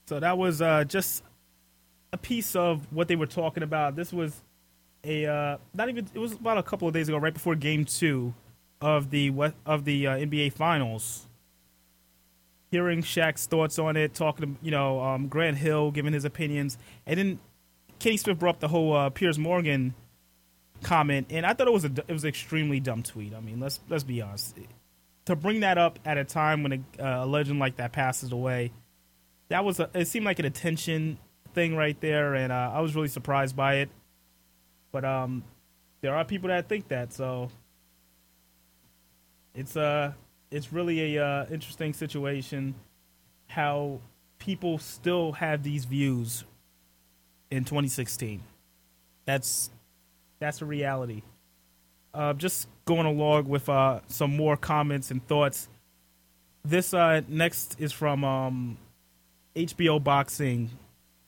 So 0.07 0.21
that 0.21 0.37
was 0.37 0.61
uh, 0.61 0.85
just 0.85 1.23
a 2.13 2.19
piece 2.19 2.55
of 2.55 2.87
what 2.93 3.09
they 3.09 3.17
were 3.17 3.27
talking 3.27 3.63
about. 3.63 3.97
This 3.97 4.13
was 4.13 4.43
a 5.05 5.27
uh, 5.27 5.57
not 5.73 5.89
even 5.89 6.07
it 6.13 6.19
was 6.19 6.33
about 6.33 6.59
a 6.59 6.63
couple 6.63 6.87
of 6.87 6.93
days 6.93 7.09
ago, 7.09 7.17
right 7.17 7.33
before 7.33 7.55
Game 7.55 7.87
Two 7.87 8.35
of 8.81 9.11
the 9.11 9.33
of 9.67 9.85
the 9.85 10.07
uh, 10.07 10.17
NBA 10.17 10.53
Finals. 10.53 11.27
Hearing 12.71 13.03
Shaq's 13.03 13.47
thoughts 13.47 13.79
on 13.79 13.97
it, 13.97 14.15
talking 14.15 14.55
to 14.55 14.65
you 14.65 14.71
know 14.71 15.01
um, 15.01 15.29
Grant 15.29 15.57
Hill 15.57 15.91
giving 15.91 16.13
his 16.13 16.25
opinions, 16.25 16.77
and 17.07 17.19
then 17.19 17.39
Kenny 17.99 18.17
Smith 18.17 18.39
brought 18.39 18.57
up 18.57 18.61
the 18.61 18.69
whole 18.69 18.95
uh, 18.95 19.11
Piers 19.11 19.39
Morgan 19.39 19.95
comment, 20.83 21.29
and 21.31 21.47
I 21.47 21.55
thought 21.55 21.67
it 21.67 21.73
was 21.73 21.85
a 21.85 21.93
it 22.07 22.13
was 22.13 22.25
an 22.25 22.29
extremely 22.29 22.81
dumb 22.81 23.03
tweet. 23.03 23.35
I 23.35 23.41
mean, 23.41 23.61
let's 23.61 23.81
let's 23.89 24.05
be 24.05 24.21
honest. 24.21 24.57
To 25.27 25.37
bring 25.37 25.61
that 25.61 25.77
up 25.77 25.99
at 26.07 26.17
a 26.17 26.25
time 26.25 26.63
when 26.63 26.73
a, 26.73 27.03
uh, 27.03 27.25
a 27.25 27.27
legend 27.27 27.59
like 27.59 27.77
that 27.77 27.93
passes 27.93 28.33
away, 28.33 28.73
that 29.49 29.65
was 29.65 29.79
a, 29.79 29.91
it 29.95 30.09
seemed 30.09 30.25
like 30.25 30.39
an 30.39 30.47
attention 30.47 31.19
thing 31.55 31.77
right 31.77 32.01
there, 32.01 32.35
and 32.35 32.53
uh, 32.53 32.71
I 32.75 32.81
was 32.81 32.95
really 32.95 33.09
surprised 33.09 33.57
by 33.57 33.77
it. 33.77 33.91
But 34.91 35.05
um, 35.05 35.45
there 36.01 36.15
are 36.15 36.25
people 36.25 36.49
that 36.49 36.69
think 36.69 36.89
that, 36.89 37.13
so 37.13 37.51
it's 39.55 39.77
uh 39.77 40.13
it's 40.51 40.73
really 40.73 41.17
a 41.17 41.25
uh, 41.25 41.47
interesting 41.51 41.93
situation 41.93 42.75
how 43.49 44.01
people 44.39 44.79
still 44.79 45.33
have 45.33 45.63
these 45.63 45.85
views 45.85 46.45
in 47.51 47.65
2016. 47.65 48.43
That's 49.25 49.71
that's 50.39 50.63
a 50.63 50.65
reality. 50.65 51.23
Uh, 52.15 52.33
just 52.33 52.69
going 52.85 53.07
along 53.07 53.49
with 53.49 53.69
uh, 53.69 54.01
some 54.07 54.35
more 54.35 54.57
comments 54.57 55.11
and 55.11 55.27
thoughts. 55.27 55.69
this 56.65 56.95
uh, 56.95 57.21
next 57.29 57.77
is 57.79 57.93
from 57.93 58.25
um, 58.25 58.79
HBO 59.55 60.03
Boxing, 60.03 60.71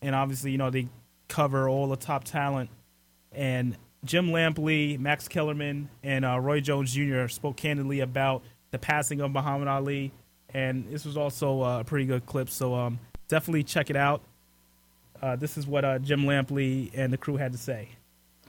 and 0.01 0.15
obviously, 0.15 0.53
you 0.53 0.59
know, 0.59 0.71
they 0.71 0.89
cover 1.29 1.69
all 1.69 1.89
the 1.89 1.97
top 1.97 2.25
talent. 2.25 2.71
And 3.33 3.77
Jim 4.05 4.28
Lampley, 4.28 4.98
Max 4.98 5.28
Kellerman, 5.28 5.89
and 6.02 6.24
uh, 6.24 6.39
Roy 6.40 6.60
Jones 6.60 6.93
Jr. 6.93 7.28
spoke 7.28 7.56
candidly 7.56 8.01
about 8.01 8.43
the 8.70 8.78
passing 8.78 9.20
of 9.20 9.31
Muhammad 9.31 9.68
Ali, 9.68 10.12
and 10.55 10.89
this 10.90 11.05
was 11.05 11.16
also 11.16 11.62
uh, 11.62 11.81
a 11.81 11.85
pretty 11.85 12.06
good 12.06 12.24
clip. 12.27 12.48
So 12.48 12.74
um, 12.74 12.98
definitely 13.28 13.64
check 13.64 13.90
it 13.90 13.97
out. 13.97 14.22
Uh, 15.20 15.36
this 15.36 15.59
is 15.59 15.66
what 15.66 15.85
uh, 15.85 15.98
Jim 15.98 16.22
Lampley 16.22 16.90
and 16.94 17.12
the 17.12 17.18
crew 17.18 17.36
had 17.36 17.52
to 17.52 17.59
say. 17.59 17.89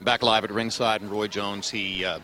Back 0.00 0.22
live 0.22 0.44
at 0.44 0.50
ringside, 0.50 1.02
and 1.02 1.10
Roy 1.10 1.28
Jones, 1.28 1.68
he 1.68 2.04
uh, 2.04 2.20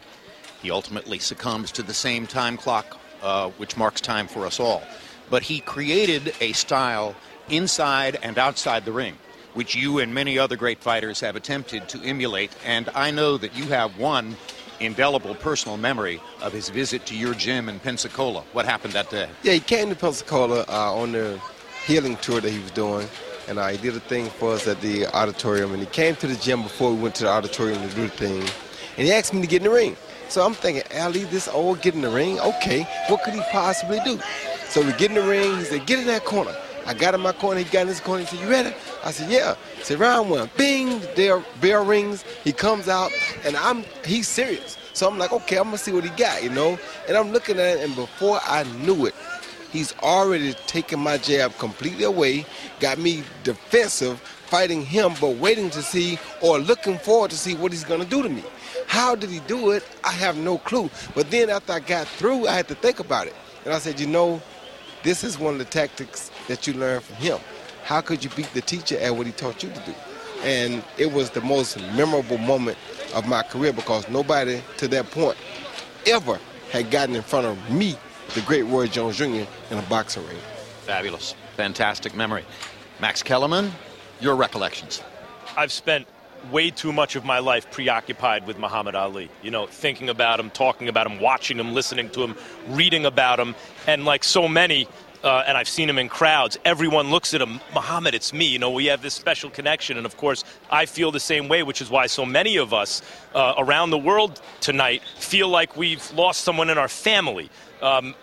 he 0.63 0.71
ultimately 0.71 1.19
succumbs 1.19 1.71
to 1.73 1.83
the 1.83 1.95
same 1.95 2.27
time 2.27 2.57
clock, 2.57 2.99
uh, 3.23 3.51
which 3.51 3.77
marks 3.77 4.01
time 4.01 4.27
for 4.27 4.47
us 4.47 4.59
all. 4.59 4.83
But 5.31 5.43
he 5.43 5.61
created 5.61 6.35
a 6.41 6.53
style 6.53 7.15
inside 7.51 8.19
and 8.23 8.39
outside 8.39 8.85
the 8.85 8.93
ring, 8.93 9.17
which 9.55 9.75
you 9.75 9.99
and 9.99 10.15
many 10.15 10.39
other 10.39 10.57
great 10.57 10.81
fighters 10.81 11.21
have 11.21 11.37
attempted 11.37 11.89
to 11.91 12.03
emulate. 12.03 12.51
And 12.65 12.89
I 12.95 13.11
know 13.11 13.37
that 13.39 13.57
you 13.57 13.65
have 13.65 13.99
one 13.99 14.37
indelible 14.81 15.35
personal 15.35 15.77
memory 15.77 16.21
of 16.41 16.53
his 16.53 16.69
visit 16.69 17.05
to 17.07 17.17
your 17.17 17.35
gym 17.35 17.69
in 17.69 17.81
Pensacola. 17.81 18.45
What 18.53 18.65
happened 18.65 18.93
that 18.95 19.11
day? 19.11 19.29
Yeah, 19.43 19.55
he 19.55 19.61
came 19.61 19.89
to 19.89 19.97
Pensacola 19.97 20.65
uh, 20.69 20.95
on 20.95 21.13
the 21.13 21.41
healing 21.87 22.17
tour 22.19 22.41
that 22.41 22.51
he 22.51 22.61
was 22.61 22.71
doing, 22.71 23.09
and 23.49 23.59
uh, 23.59 23.69
he 23.69 23.79
did 23.79 23.97
a 23.97 24.01
thing 24.01 24.27
for 24.27 24.53
us 24.53 24.69
at 24.69 24.81
the 24.81 25.07
auditorium. 25.07 25.73
And 25.73 25.81
he 25.81 25.87
came 25.87 26.15
to 26.17 26.27
the 26.27 26.37
gym 26.37 26.63
before 26.63 26.93
we 26.93 27.01
went 27.01 27.17
to 27.17 27.25
the 27.25 27.31
auditorium 27.31 27.87
to 27.89 27.95
do 27.95 28.03
the 28.03 28.09
thing, 28.09 28.43
and 28.97 29.07
he 29.07 29.13
asked 29.13 29.35
me 29.35 29.41
to 29.41 29.47
get 29.47 29.63
in 29.63 29.65
the 29.65 29.75
ring. 29.75 29.97
So 30.29 30.45
I'm 30.45 30.53
thinking, 30.53 30.83
Ali, 30.95 31.25
this 31.25 31.49
old 31.49 31.81
get 31.81 31.95
in 31.95 32.03
the 32.03 32.11
ring? 32.11 32.39
Okay, 32.39 32.87
what 33.09 33.23
could 33.23 33.33
he 33.33 33.41
possibly 33.51 33.99
do? 34.05 34.21
So 34.67 34.83
we 34.83 34.93
get 34.93 35.11
in 35.11 35.15
the 35.15 35.23
ring. 35.23 35.57
He 35.57 35.65
said, 35.65 35.87
get 35.87 35.99
in 35.99 36.07
that 36.07 36.27
corner. 36.27 36.55
I 36.89 36.95
got 36.95 37.15
in 37.15 37.21
my 37.21 37.33
corner. 37.33 37.61
He 37.61 37.65
got 37.67 37.83
in 37.83 37.89
his 37.89 38.01
corner. 38.01 38.25
He 38.25 38.27
said, 38.27 38.41
you 38.41 38.49
ready? 38.49 38.75
I 39.05 39.11
said, 39.11 39.31
yeah. 39.31 39.57
He 39.77 39.85
said, 39.85 40.01
round 40.01 40.31
one. 40.31 40.49
Bing, 40.57 41.03
there, 41.17 41.45
bell 41.61 41.85
rings. 41.85 42.23
He 42.45 42.51
comes 42.51 42.89
out, 42.89 43.13
and 43.45 43.57
I'm 43.57 43.85
he's 44.07 44.27
serious. 44.27 44.79
So 44.95 45.07
I'm 45.07 45.19
like, 45.19 45.31
okay, 45.31 45.59
I'm 45.59 45.65
gonna 45.65 45.77
see 45.77 45.93
what 45.93 46.03
he 46.03 46.11
got, 46.11 46.43
you 46.43 46.49
know. 46.49 46.79
And 47.07 47.15
I'm 47.15 47.31
looking 47.31 47.59
at 47.59 47.77
it, 47.77 47.85
and 47.85 47.95
before 47.95 48.41
I 48.43 48.63
knew 48.79 49.05
it, 49.05 49.15
he's 49.71 49.95
already 49.99 50.55
taken 50.67 50.99
my 50.99 51.19
jab 51.19 51.57
completely 51.59 52.05
away, 52.05 52.47
got 52.81 52.99
me 52.99 53.23
defensive, 53.45 54.19
fighting 54.21 54.83
him, 54.83 55.13
but 55.21 55.37
waiting 55.37 55.69
to 55.71 55.83
see 55.83 56.19
or 56.41 56.59
looking 56.59 56.97
forward 56.97 57.31
to 57.33 57.37
see 57.37 57.55
what 57.55 57.71
he's 57.71 57.85
gonna 57.85 58.07
do 58.07 58.23
to 58.23 58.31
me. 58.31 58.43
How 58.87 59.15
did 59.15 59.29
he 59.29 59.41
do 59.41 59.73
it? 59.73 59.85
I 60.05 60.13
have 60.13 60.39
no 60.39 60.57
clue. 60.57 60.89
But 61.15 61.31
then 61.31 61.51
after 61.51 61.75
I 61.75 61.81
got 61.81 62.09
through, 62.09 62.47
I 62.49 62.55
had 62.55 62.67
to 62.69 62.75
think 62.75 62.99
about 62.99 63.27
it. 63.27 63.37
And 63.67 63.75
I 63.75 63.79
said, 63.79 64.01
you 64.01 64.07
know, 64.07 64.41
this 65.03 65.23
is 65.23 65.39
one 65.39 65.53
of 65.53 65.59
the 65.59 65.67
tactics 65.67 66.31
that 66.49 66.67
you 66.67 66.75
learned 66.75 67.05
from 67.05 67.17
him. 67.17 67.39
How 67.85 68.01
could 68.01 68.25
you 68.25 68.31
beat 68.31 68.53
the 68.53 68.61
teacher 68.61 68.99
at 68.99 69.17
what 69.17 69.27
he 69.27 69.33
taught 69.33 69.63
you 69.63 69.71
to 69.71 69.81
do? 69.87 69.95
And 70.43 70.83
it 70.99 71.13
was 71.13 71.31
the 71.31 71.41
most 71.41 71.81
memorable 71.95 72.39
moment 72.39 72.77
of 73.15 73.27
my 73.27 73.43
career 73.43 73.73
because 73.73 74.09
nobody 74.09 74.61
to 74.77 74.89
that 74.89 75.11
point 75.11 75.39
ever 76.07 76.39
had 76.71 76.91
gotten 76.91 77.15
in 77.17 77.23
front 77.23 77.47
of 77.47 77.71
me, 77.71 77.97
the 78.35 78.41
great 78.43 78.63
Roy 78.65 78.87
Jones 78.87 79.17
Jr., 79.17 79.25
in 79.71 79.79
a 79.79 79.83
boxing 79.89 80.27
ring. 80.27 80.37
Fabulous. 80.85 81.35
Fantastic 81.57 82.15
memory. 82.15 82.45
Max 83.01 83.23
Kellerman, 83.23 83.73
your 84.21 84.37
recollections. 84.37 85.03
I've 85.57 85.73
spent 85.73 86.07
way 86.53 86.71
too 86.71 86.93
much 86.93 87.17
of 87.17 87.25
my 87.25 87.39
life 87.41 87.71
preoccupied 87.71 88.47
with 88.47 88.59
Muhammad 88.59 88.95
Ali. 88.95 89.29
You 89.43 89.51
know, 89.51 89.67
thinking 89.67 90.09
about 90.09 90.39
him, 90.39 90.51
talking 90.51 90.89
about 90.89 91.07
him, 91.11 91.21
watching 91.21 91.59
him, 91.59 91.75
listening 91.75 92.11
to 92.11 92.23
him, 92.23 92.37
reading 92.69 93.05
about 93.05 93.41
him, 93.41 93.55
and 93.87 94.05
like 94.05 94.25
so 94.25 94.49
many, 94.49 94.89
uh, 95.25 95.45
and 95.47 95.57
I've 95.57 95.69
seen 95.69 95.89
him 95.89 95.99
in 95.99 96.09
crowds. 96.09 96.59
Everyone 96.65 97.11
looks 97.11 97.35
at 97.35 97.41
him, 97.41 97.61
Muhammad, 97.75 98.15
it's 98.15 98.33
me. 98.33 98.47
You 98.47 98.59
know, 98.59 98.71
we 98.71 98.87
have 98.87 99.03
this 99.03 99.15
special 99.15 99.51
connection, 99.51 99.97
and 99.97 100.07
of 100.07 100.17
course, 100.17 100.45
I 100.71 100.87
feel 100.87 101.11
the 101.11 101.21
same 101.21 101.49
way, 101.49 101.63
which 101.63 101.81
is 101.81 101.91
why 101.91 102.07
so 102.07 102.25
many 102.25 102.57
of 102.57 102.73
us 102.73 103.03
uh, 103.35 103.55
around 103.59 103.91
the 103.91 103.99
world 103.99 104.41
tonight 104.61 105.03
feel 105.19 105.49
like 105.49 105.77
we've 105.77 106.11
lost 106.13 106.43
someone 106.43 106.71
in 106.71 106.79
our 106.79 106.89
family. 106.89 107.51
Um, 107.83 108.15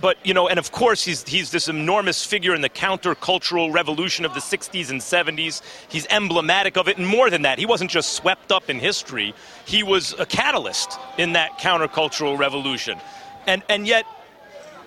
but 0.00 0.16
you 0.24 0.34
know, 0.34 0.48
and 0.48 0.58
of 0.58 0.72
course, 0.72 1.04
he's 1.04 1.26
he's 1.28 1.50
this 1.50 1.68
enormous 1.68 2.24
figure 2.24 2.54
in 2.54 2.62
the 2.62 2.68
countercultural 2.68 3.72
revolution 3.72 4.24
of 4.24 4.34
the 4.34 4.40
60s 4.40 4.90
and 4.90 5.00
70s. 5.00 5.62
He's 5.88 6.06
emblematic 6.08 6.76
of 6.76 6.88
it, 6.88 6.96
and 6.96 7.06
more 7.06 7.30
than 7.30 7.42
that, 7.42 7.58
he 7.58 7.66
wasn't 7.66 7.90
just 7.90 8.14
swept 8.14 8.50
up 8.50 8.70
in 8.70 8.78
history. 8.78 9.34
He 9.66 9.82
was 9.82 10.14
a 10.18 10.26
catalyst 10.26 10.98
in 11.18 11.32
that 11.34 11.58
countercultural 11.58 12.38
revolution, 12.38 12.98
and 13.46 13.62
and 13.68 13.86
yet. 13.86 14.06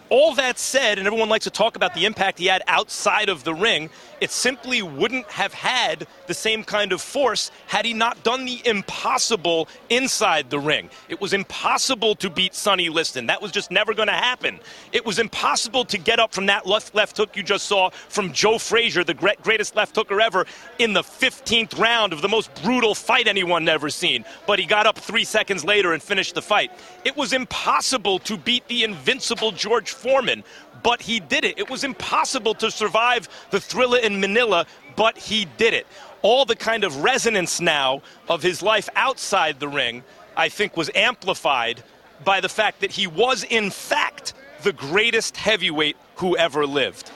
All 0.09 0.35
that 0.35 0.59
said, 0.59 0.97
and 0.97 1.07
everyone 1.07 1.29
likes 1.29 1.45
to 1.45 1.49
talk 1.49 1.75
about 1.75 1.93
the 1.93 2.05
impact 2.05 2.39
he 2.39 2.45
had 2.45 2.61
outside 2.67 3.29
of 3.29 3.43
the 3.43 3.53
ring, 3.53 3.89
it 4.23 4.31
simply 4.31 4.81
wouldn't 4.81 5.29
have 5.29 5.53
had 5.53 6.07
the 6.27 6.33
same 6.33 6.63
kind 6.63 6.93
of 6.93 7.01
force 7.01 7.51
had 7.67 7.83
he 7.83 7.93
not 7.93 8.23
done 8.23 8.45
the 8.45 8.61
impossible 8.65 9.67
inside 9.89 10.49
the 10.49 10.57
ring. 10.57 10.89
It 11.09 11.19
was 11.19 11.33
impossible 11.33 12.15
to 12.15 12.29
beat 12.29 12.55
Sonny 12.55 12.87
Liston. 12.87 13.25
That 13.25 13.41
was 13.41 13.51
just 13.51 13.69
never 13.69 13.93
going 13.93 14.07
to 14.07 14.13
happen. 14.13 14.61
It 14.93 15.05
was 15.05 15.19
impossible 15.19 15.83
to 15.83 15.97
get 15.97 16.19
up 16.19 16.33
from 16.33 16.45
that 16.45 16.65
left 16.65 16.95
left 16.95 17.17
hook 17.17 17.35
you 17.35 17.43
just 17.43 17.65
saw 17.65 17.89
from 17.89 18.31
Joe 18.31 18.57
Frazier, 18.57 19.03
the 19.03 19.13
greatest 19.13 19.75
left 19.75 19.93
hooker 19.93 20.21
ever, 20.21 20.45
in 20.79 20.93
the 20.93 21.03
15th 21.03 21.77
round 21.77 22.13
of 22.13 22.21
the 22.21 22.29
most 22.29 22.49
brutal 22.63 22.95
fight 22.95 23.27
anyone 23.27 23.67
ever 23.67 23.89
seen. 23.89 24.23
But 24.47 24.57
he 24.57 24.65
got 24.65 24.87
up 24.87 24.97
three 24.97 25.25
seconds 25.25 25.65
later 25.65 25.91
and 25.91 26.01
finished 26.01 26.33
the 26.33 26.41
fight. 26.41 26.71
It 27.03 27.17
was 27.17 27.33
impossible 27.33 28.19
to 28.19 28.37
beat 28.37 28.65
the 28.69 28.85
invincible 28.85 29.51
George 29.51 29.91
Foreman 29.91 30.45
but 30.83 31.01
he 31.01 31.19
did 31.19 31.45
it. 31.45 31.57
It 31.57 31.69
was 31.69 31.83
impossible 31.83 32.53
to 32.55 32.69
survive 32.69 33.29
the 33.49 33.59
thriller 33.59 33.97
in 33.99 34.12
Manila, 34.19 34.65
but 34.95 35.17
he 35.17 35.45
did 35.57 35.73
it. 35.73 35.87
All 36.21 36.45
the 36.45 36.55
kind 36.55 36.83
of 36.83 37.03
resonance 37.03 37.59
now 37.59 38.01
of 38.29 38.41
his 38.41 38.61
life 38.61 38.89
outside 38.95 39.59
the 39.59 39.67
ring, 39.67 40.03
I 40.37 40.49
think, 40.49 40.77
was 40.77 40.89
amplified 40.95 41.83
by 42.23 42.39
the 42.39 42.49
fact 42.49 42.81
that 42.81 42.91
he 42.91 43.07
was, 43.07 43.43
in 43.43 43.69
fact, 43.69 44.33
the 44.63 44.73
greatest 44.73 45.35
heavyweight 45.35 45.97
who 46.15 46.37
ever 46.37 46.65
lived. 46.65 47.11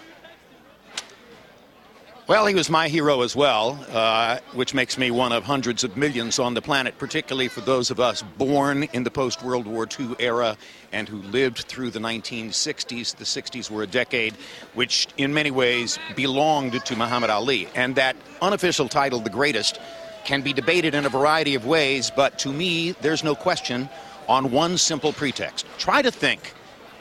Well, 2.28 2.46
he 2.46 2.56
was 2.56 2.70
my 2.70 2.90
hero 2.90 3.22
as 3.22 3.38
well, 3.38 3.80
uh, 3.90 4.40
which 4.52 4.74
makes 4.74 4.98
me 4.98 5.12
one 5.12 5.32
of 5.32 5.46
hundreds 5.46 5.86
of 5.86 5.96
millions 5.96 6.40
on 6.40 6.56
the 6.56 6.62
planet, 6.62 6.98
particularly 6.98 7.48
for 7.48 7.62
those 7.62 7.90
of 7.90 8.02
us 8.02 8.22
born 8.22 8.84
in 8.92 9.06
the 9.06 9.10
post 9.10 9.42
World 9.44 9.66
War 9.66 9.88
II 9.98 10.14
era 10.20 10.58
and 10.92 11.08
who 11.08 11.22
lived 11.22 11.60
through 11.60 11.90
the 11.92 12.00
1960s. 12.00 13.16
The 13.16 13.24
60s 13.24 13.72
were 13.72 13.82
a 13.82 13.88
decade 13.88 14.34
which, 14.74 15.08
in 15.16 15.34
many 15.34 15.52
ways, 15.52 16.00
belonged 16.18 16.84
to 16.84 16.96
Muhammad 16.98 17.30
Ali. 17.30 17.70
And 17.76 17.96
that 17.96 18.18
unofficial 18.42 18.90
title, 18.90 19.22
the 19.22 19.30
greatest, 19.30 19.80
can 20.26 20.42
be 20.42 20.52
debated 20.52 20.96
in 20.96 21.06
a 21.06 21.10
variety 21.10 21.56
of 21.56 21.66
ways, 21.66 22.12
but 22.14 22.38
to 22.40 22.52
me, 22.52 22.92
there's 23.00 23.24
no 23.24 23.36
question 23.36 23.88
on 24.28 24.52
one 24.52 24.78
simple 24.78 25.14
pretext. 25.14 25.66
Try 25.78 26.02
to 26.02 26.12
think. 26.12 26.54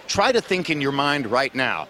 Try 0.06 0.30
to 0.30 0.40
think 0.40 0.70
in 0.70 0.80
your 0.80 0.92
mind 0.92 1.26
right 1.26 1.52
now 1.52 1.88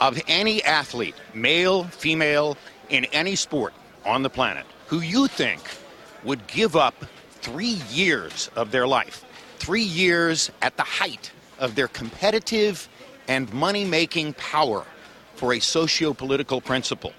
of 0.00 0.20
any 0.28 0.62
athlete, 0.64 1.14
male, 1.34 1.84
female, 1.84 2.56
in 2.88 3.04
any 3.06 3.36
sport 3.36 3.72
on 4.04 4.22
the 4.22 4.30
planet, 4.30 4.66
who 4.86 5.00
you 5.00 5.26
think 5.26 5.60
would 6.22 6.46
give 6.46 6.76
up 6.76 6.94
three 7.40 7.78
years 7.90 8.50
of 8.56 8.70
their 8.70 8.86
life, 8.86 9.24
three 9.58 9.82
years 9.82 10.50
at 10.62 10.76
the 10.76 10.82
height 10.82 11.30
of 11.58 11.74
their 11.74 11.88
competitive 11.88 12.88
and 13.28 13.52
money 13.52 13.84
making 13.84 14.34
power 14.34 14.84
for 15.36 15.54
a 15.54 15.60
socio 15.60 16.12
political 16.12 16.60
principle. 16.60 17.12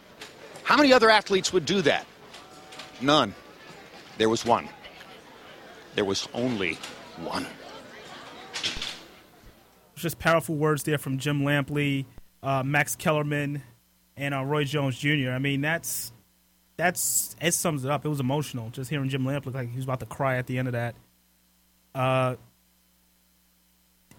How 0.64 0.77
many 0.77 0.93
other 0.93 1.10
athletes 1.10 1.53
would 1.53 1.65
do 1.65 1.81
that? 1.84 2.06
None. 3.02 3.34
There 4.18 4.30
was 4.30 4.45
one. 4.45 4.69
There 5.95 6.06
was 6.06 6.27
only 6.34 6.77
one. 7.18 7.45
Just 9.95 10.19
powerful 10.19 10.56
words 10.56 10.84
there 10.84 10.97
from 10.97 11.18
Jim 11.18 11.41
Lampley 11.43 12.06
uh, 12.45 12.63
Max 12.63 12.95
Kellerman, 12.95 13.63
and 14.15 14.34
uh, 14.34 14.43
Roy 14.43 14.63
Jones 14.63 14.97
Jr. 14.97 15.31
I 15.31 15.39
mean, 15.39 15.61
that's 15.61 16.13
that's 16.77 17.35
it 17.41 17.53
sums 17.53 17.84
it 17.84 17.91
up. 17.91 18.05
It 18.05 18.09
was 18.09 18.19
emotional 18.19 18.69
just 18.69 18.89
hearing 18.89 19.09
Jim 19.09 19.23
Lampley 19.23 19.47
look 19.47 19.55
like 19.55 19.69
he 19.69 19.76
was 19.76 19.85
about 19.85 19.99
to 20.01 20.05
cry 20.05 20.38
at 20.38 20.45
the 20.45 20.57
end 20.57 20.67
of 20.67 20.73
that. 20.73 20.95
Uh, 21.93 22.35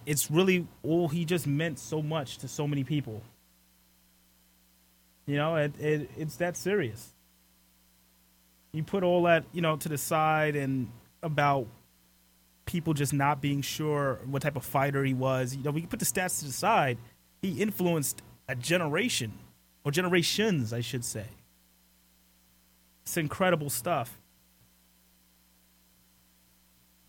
it's 0.05 0.31
really 0.31 0.67
oh, 0.85 1.09
he 1.09 1.25
just 1.25 1.47
meant 1.47 1.79
so 1.79 2.03
much 2.03 2.39
to 2.39 2.49
so 2.49 2.67
many 2.67 2.83
people. 2.85 3.23
You 5.27 5.37
know, 5.37 5.57
it, 5.57 5.79
it 5.81 6.11
it's 6.19 6.37
that 6.37 6.57
serious. 6.57 7.13
You 8.73 8.83
put 8.83 9.05
all 9.05 9.23
that 9.23 9.45
you 9.53 9.63
know 9.63 9.77
to 9.77 9.89
the 9.89 9.99
side 9.99 10.57
and 10.57 10.91
about 11.23 11.67
people 12.65 12.93
just 12.93 13.13
not 13.13 13.41
being 13.41 13.63
sure 13.63 14.19
what 14.25 14.43
type 14.43 14.57
of 14.57 14.65
fighter 14.65 15.05
he 15.05 15.15
was. 15.15 15.55
You 15.55 15.63
know, 15.63 15.71
we 15.71 15.83
can 15.83 15.89
put 15.89 16.01
the 16.01 16.05
stats 16.05 16.41
to 16.41 16.47
the 16.47 16.53
side 16.53 16.99
he 17.43 17.61
influenced 17.61 18.23
a 18.49 18.55
generation 18.55 19.33
or 19.85 19.91
generations, 19.91 20.73
I 20.73 20.81
should 20.81 21.05
say. 21.05 21.27
It's 23.03 23.17
incredible 23.17 23.71
stuff. 23.71 24.19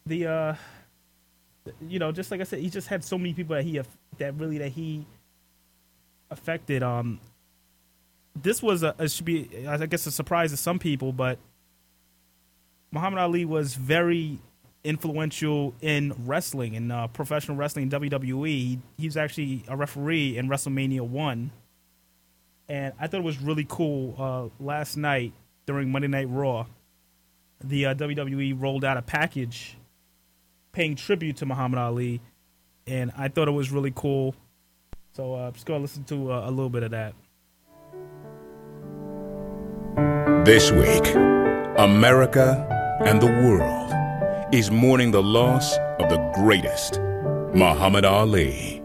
The 0.05 0.27
uh 0.27 0.55
you 1.81 1.99
know, 1.99 2.11
just 2.11 2.31
like 2.31 2.39
I 2.39 2.43
said, 2.43 2.59
he 2.59 2.69
just 2.69 2.87
had 2.87 3.03
so 3.03 3.17
many 3.17 3.33
people 3.33 3.55
that 3.55 3.63
he 3.63 3.81
that 4.17 4.33
really 4.35 4.57
that 4.59 4.69
he 4.69 5.05
affected. 6.29 6.83
Um, 6.83 7.19
this 8.35 8.61
was 8.61 8.83
a 8.83 9.09
should 9.09 9.25
be 9.25 9.67
I 9.67 9.85
guess 9.85 10.05
a 10.05 10.11
surprise 10.11 10.51
to 10.51 10.57
some 10.57 10.79
people, 10.79 11.11
but 11.11 11.39
Muhammad 12.91 13.19
Ali 13.19 13.45
was 13.45 13.75
very 13.75 14.39
influential 14.83 15.73
in 15.81 16.13
wrestling 16.25 16.75
in 16.75 16.91
uh, 16.91 17.07
professional 17.07 17.57
wrestling 17.57 17.89
WWE. 17.89 18.79
He, 18.97 19.05
was 19.05 19.17
actually 19.17 19.63
a 19.67 19.75
referee 19.75 20.37
in 20.37 20.47
WrestleMania 20.47 21.01
one, 21.01 21.51
and 22.69 22.93
I 22.99 23.07
thought 23.07 23.19
it 23.19 23.23
was 23.23 23.39
really 23.39 23.65
cool. 23.67 24.15
Uh, 24.17 24.63
last 24.63 24.97
night 24.97 25.33
during 25.65 25.91
Monday 25.91 26.07
Night 26.07 26.29
Raw, 26.29 26.65
the 27.63 27.87
uh, 27.87 27.95
WWE 27.95 28.59
rolled 28.59 28.85
out 28.85 28.97
a 28.97 29.01
package 29.01 29.77
paying 30.71 30.95
tribute 30.95 31.37
to 31.37 31.45
Muhammad 31.45 31.79
Ali, 31.79 32.21
and 32.85 33.11
I 33.17 33.27
thought 33.27 33.47
it 33.47 33.51
was 33.51 33.71
really 33.71 33.93
cool. 33.95 34.35
So 35.13 35.33
uh, 35.33 35.51
just 35.51 35.65
gonna 35.65 35.79
listen 35.79 36.03
to 36.05 36.31
uh, 36.31 36.47
a 36.47 36.51
little 36.51 36.69
bit 36.69 36.83
of 36.83 36.91
that. 36.91 37.13
This 40.45 40.71
week, 40.71 41.13
America 41.77 42.65
and 43.01 43.21
the 43.21 43.27
world 43.27 43.96
is 44.53 44.71
mourning 44.71 45.11
the 45.11 45.21
loss 45.21 45.75
of 45.99 46.09
the 46.09 46.31
greatest, 46.33 47.01
Muhammad 47.53 48.05
Ali. 48.05 48.81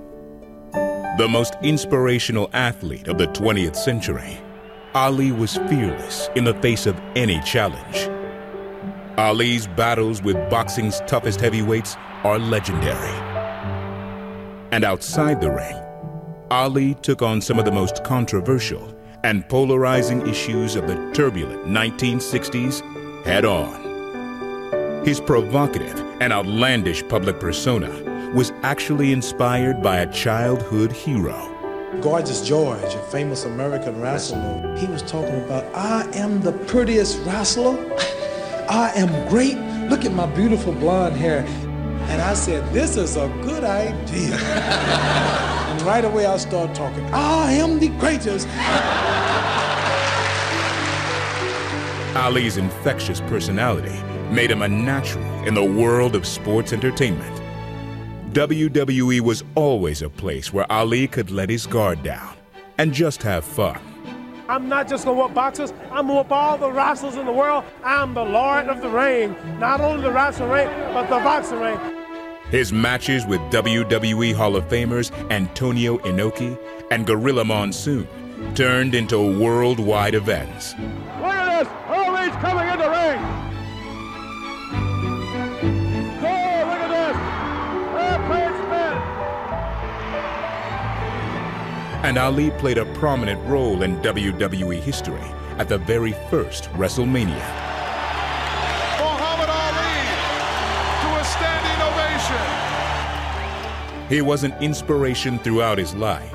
The 1.19 1.29
most 1.31 1.55
inspirational 1.63 2.51
athlete 2.53 3.07
of 3.07 3.17
the 3.17 3.29
20th 3.29 3.77
century, 3.77 4.39
Ali 4.95 5.31
was 5.31 5.59
fearless 5.69 6.29
in 6.35 6.43
the 6.43 6.55
face 6.55 6.87
of 6.87 7.01
any 7.15 7.41
challenge. 7.43 8.09
Ali's 9.17 9.69
battles 9.69 10.21
with 10.21 10.37
boxing's 10.51 11.01
toughest 11.07 11.41
heavyweights 11.41 11.97
are 12.25 12.41
legendary. 12.41 13.15
And 14.73 14.83
outside 14.83 15.41
the 15.41 15.53
ring, 15.53 15.81
Ali 16.51 16.95
took 17.03 17.23
on 17.23 17.41
some 17.41 17.61
of 17.61 17.65
the 17.65 17.71
most 17.71 18.03
controversial 18.03 18.99
and 19.23 19.49
polarizing 19.49 20.27
issues 20.27 20.75
of 20.75 20.89
the 20.89 20.97
turbulent 21.15 21.67
1960s 21.67 23.25
head 23.25 23.45
on. 23.45 23.82
His 25.05 25.19
provocative 25.21 25.99
and 26.21 26.33
outlandish 26.33 27.03
public 27.09 27.41
persona 27.41 27.91
was 28.37 28.53
actually 28.63 29.11
inspired 29.11 29.83
by 29.83 29.99
a 29.99 30.13
childhood 30.13 30.93
hero. 30.93 31.49
Gorgeous 32.01 32.47
George, 32.47 32.95
a 32.95 33.03
famous 33.11 33.45
American 33.45 34.01
wrestler, 34.01 34.77
he 34.79 34.87
was 34.87 35.03
talking 35.03 35.43
about, 35.43 35.65
I 35.75 36.09
am 36.15 36.41
the 36.41 36.53
prettiest 36.53 37.19
wrestler. 37.27 37.77
I 38.71 38.93
am 38.95 39.29
great. 39.29 39.57
Look 39.91 40.05
at 40.05 40.13
my 40.13 40.27
beautiful 40.27 40.73
blonde 40.73 41.17
hair. 41.17 41.45
And 42.09 42.23
I 42.23 42.35
said, 42.35 42.73
This 42.73 42.97
is 42.97 43.17
a 43.17 43.27
good 43.43 43.65
idea. 43.65 44.37
and 44.37 45.83
right 45.83 46.05
away 46.05 46.27
I 46.27 46.37
started 46.37 46.77
talking, 46.77 47.05
I 47.13 47.55
am 47.55 47.81
the 47.81 47.89
greatest. 47.99 48.47
Ali's 52.17 52.57
infectious 52.57 53.21
personality 53.23 53.99
made 54.33 54.51
him 54.51 54.63
a 54.63 54.69
natural 54.69 55.25
in 55.45 55.55
the 55.55 55.63
world 55.63 56.17
of 56.17 56.27
sports 56.27 56.73
entertainment. 56.73 57.39
WWE 58.33 59.21
was 59.21 59.45
always 59.55 60.01
a 60.01 60.09
place 60.09 60.53
where 60.53 60.71
Ali 60.73 61.07
could 61.07 61.31
let 61.31 61.51
his 61.51 61.67
guard 61.67 62.03
down 62.03 62.35
and 62.79 62.93
just 62.95 63.23
have 63.23 63.45
fun. 63.45 63.79
I'm 64.49 64.69
not 64.69 64.89
just 64.89 65.05
gonna 65.05 65.21
whoop 65.21 65.35
boxers, 65.35 65.73
I'm 65.91 66.07
gonna 66.07 66.15
whoop 66.15 66.33
all 66.33 66.57
the 66.57 66.71
wrestlers 66.71 67.17
in 67.17 67.27
the 67.27 67.33
world. 67.33 67.65
I'm 67.85 68.15
the 68.15 68.25
Lord 68.25 68.69
of 68.69 68.81
the 68.81 68.89
Ring. 68.89 69.37
Not 69.59 69.81
only 69.81 70.03
the 70.03 70.11
wrestling 70.11 70.51
ring, 70.51 70.69
but 70.95 71.05
the 71.05 71.23
boxing 71.23 71.61
ring. 71.61 71.79
His 72.51 72.73
matches 72.73 73.27
with 73.27 73.41
WWE 73.51 74.35
Hall 74.35 74.57
of 74.57 74.65
Famers 74.69 75.11
Antonio 75.31 75.99
Inoki 75.99 76.59
and 76.91 77.07
Gorilla 77.07 77.45
Monsoon 77.45 78.09
turned 78.55 78.95
into 78.95 79.39
worldwide 79.39 80.15
events. 80.15 80.75
And 92.03 92.19
Ali 92.19 92.51
played 92.51 92.79
a 92.79 92.85
prominent 92.95 93.41
role 93.49 93.83
in 93.85 93.97
WWE 93.99 94.81
history 94.81 95.23
at 95.59 95.69
the 95.69 95.79
very 95.79 96.13
first 96.31 96.65
WrestleMania. 96.73 97.47
Muhammad 98.99 99.49
Ali 99.49 99.95
to 101.03 101.09
a 101.21 101.25
standing 101.25 101.81
ovation. 101.89 102.47
He 104.09 104.21
was 104.21 104.43
an 104.43 104.53
inspiration 104.61 105.39
throughout 105.39 105.79
his 105.79 105.95
life, 105.95 106.35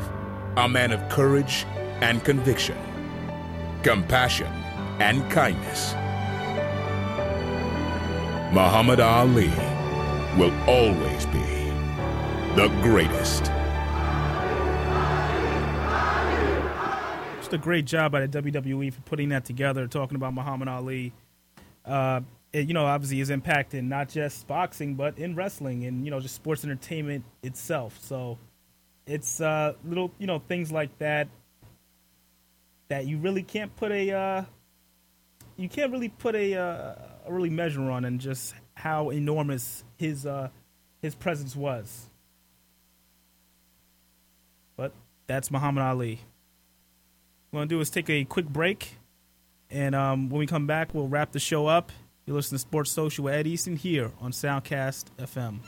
a 0.55 0.69
man 0.69 0.93
of 0.93 1.09
courage 1.09 1.65
and 1.99 2.23
conviction, 2.23 2.77
compassion 3.83 4.51
and 4.99 5.29
kindness. 5.29 5.93
Muhammad 8.53 9.01
Ali 9.01 9.51
will 10.37 10.53
always 10.65 11.25
be 11.25 11.43
the 12.55 12.69
greatest. 12.81 13.51
Just 17.47 17.53
a 17.53 17.57
great 17.59 17.85
job 17.85 18.11
by 18.11 18.27
the 18.27 18.41
WWE 18.41 18.91
for 18.93 18.99
putting 19.03 19.29
that 19.29 19.45
together, 19.45 19.87
talking 19.87 20.17
about 20.17 20.33
Muhammad 20.33 20.67
Ali. 20.67 21.13
Uh, 21.85 22.19
it, 22.51 22.67
you 22.67 22.73
know, 22.73 22.85
obviously 22.85 23.19
his 23.19 23.29
impact 23.29 23.73
in 23.73 23.87
not 23.87 24.09
just 24.09 24.45
boxing, 24.47 24.95
but 24.95 25.17
in 25.17 25.33
wrestling 25.33 25.85
and, 25.85 26.03
you 26.03 26.11
know, 26.11 26.19
just 26.19 26.35
sports 26.35 26.65
entertainment 26.65 27.23
itself. 27.43 27.97
So 28.01 28.37
it's 29.05 29.39
uh, 29.39 29.75
little, 29.85 30.11
you 30.19 30.27
know, 30.27 30.39
things 30.39 30.73
like 30.73 30.97
that 30.97 31.29
that 32.89 33.05
you 33.05 33.17
really 33.17 33.43
can't 33.43 33.73
put 33.77 33.93
a, 33.93 34.11
uh, 34.11 34.43
you 35.55 35.69
can't 35.69 35.93
really 35.93 36.09
put 36.09 36.35
a, 36.35 36.53
uh, 36.53 36.95
a 37.27 37.31
really 37.31 37.49
measure 37.49 37.89
on 37.89 38.03
and 38.03 38.19
just 38.19 38.55
how 38.73 39.09
enormous 39.09 39.85
his, 39.95 40.25
uh, 40.25 40.49
his 41.01 41.15
presence 41.15 41.55
was. 41.55 42.09
But 44.75 44.91
that's 45.27 45.49
Muhammad 45.49 45.83
Ali. 45.85 46.19
We're 47.51 47.59
gonna 47.59 47.67
do 47.67 47.79
is 47.79 47.89
take 47.89 48.09
a 48.09 48.25
quick 48.25 48.47
break, 48.47 48.97
and 49.69 49.95
um, 49.95 50.29
when 50.29 50.39
we 50.39 50.47
come 50.47 50.67
back, 50.67 50.93
we'll 50.93 51.07
wrap 51.07 51.31
the 51.31 51.39
show 51.39 51.67
up. 51.67 51.91
You 52.25 52.33
listen 52.33 52.55
to 52.55 52.59
Sports 52.59 52.91
Social 52.91 53.25
with 53.25 53.33
Ed 53.33 53.47
Easton 53.47 53.77
here 53.77 54.11
on 54.19 54.31
Soundcast 54.31 55.05
FM. 55.17 55.59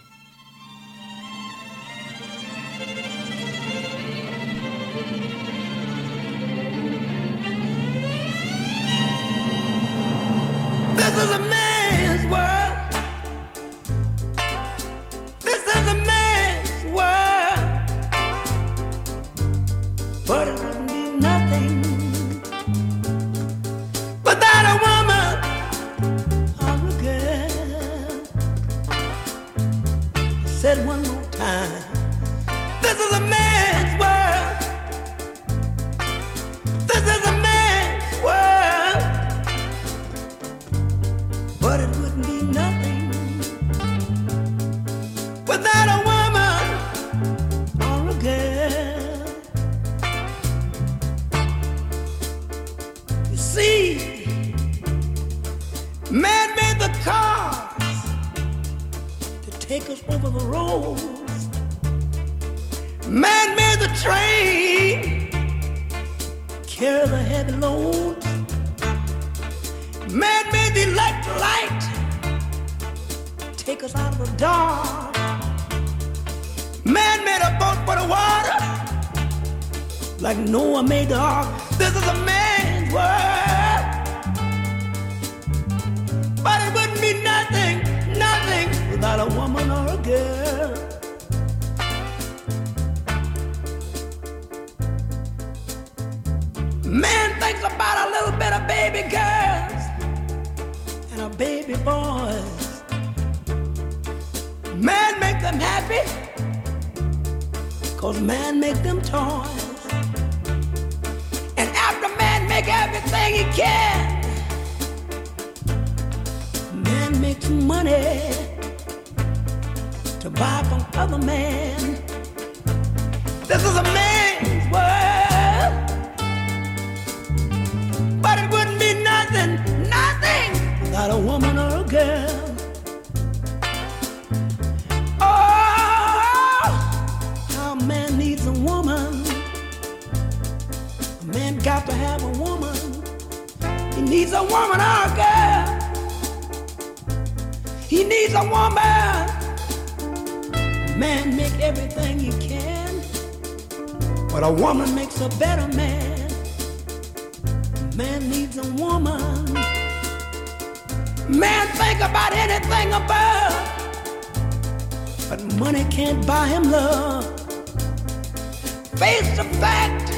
Face 169.00 169.38
the 169.38 169.46
fact. 169.62 170.10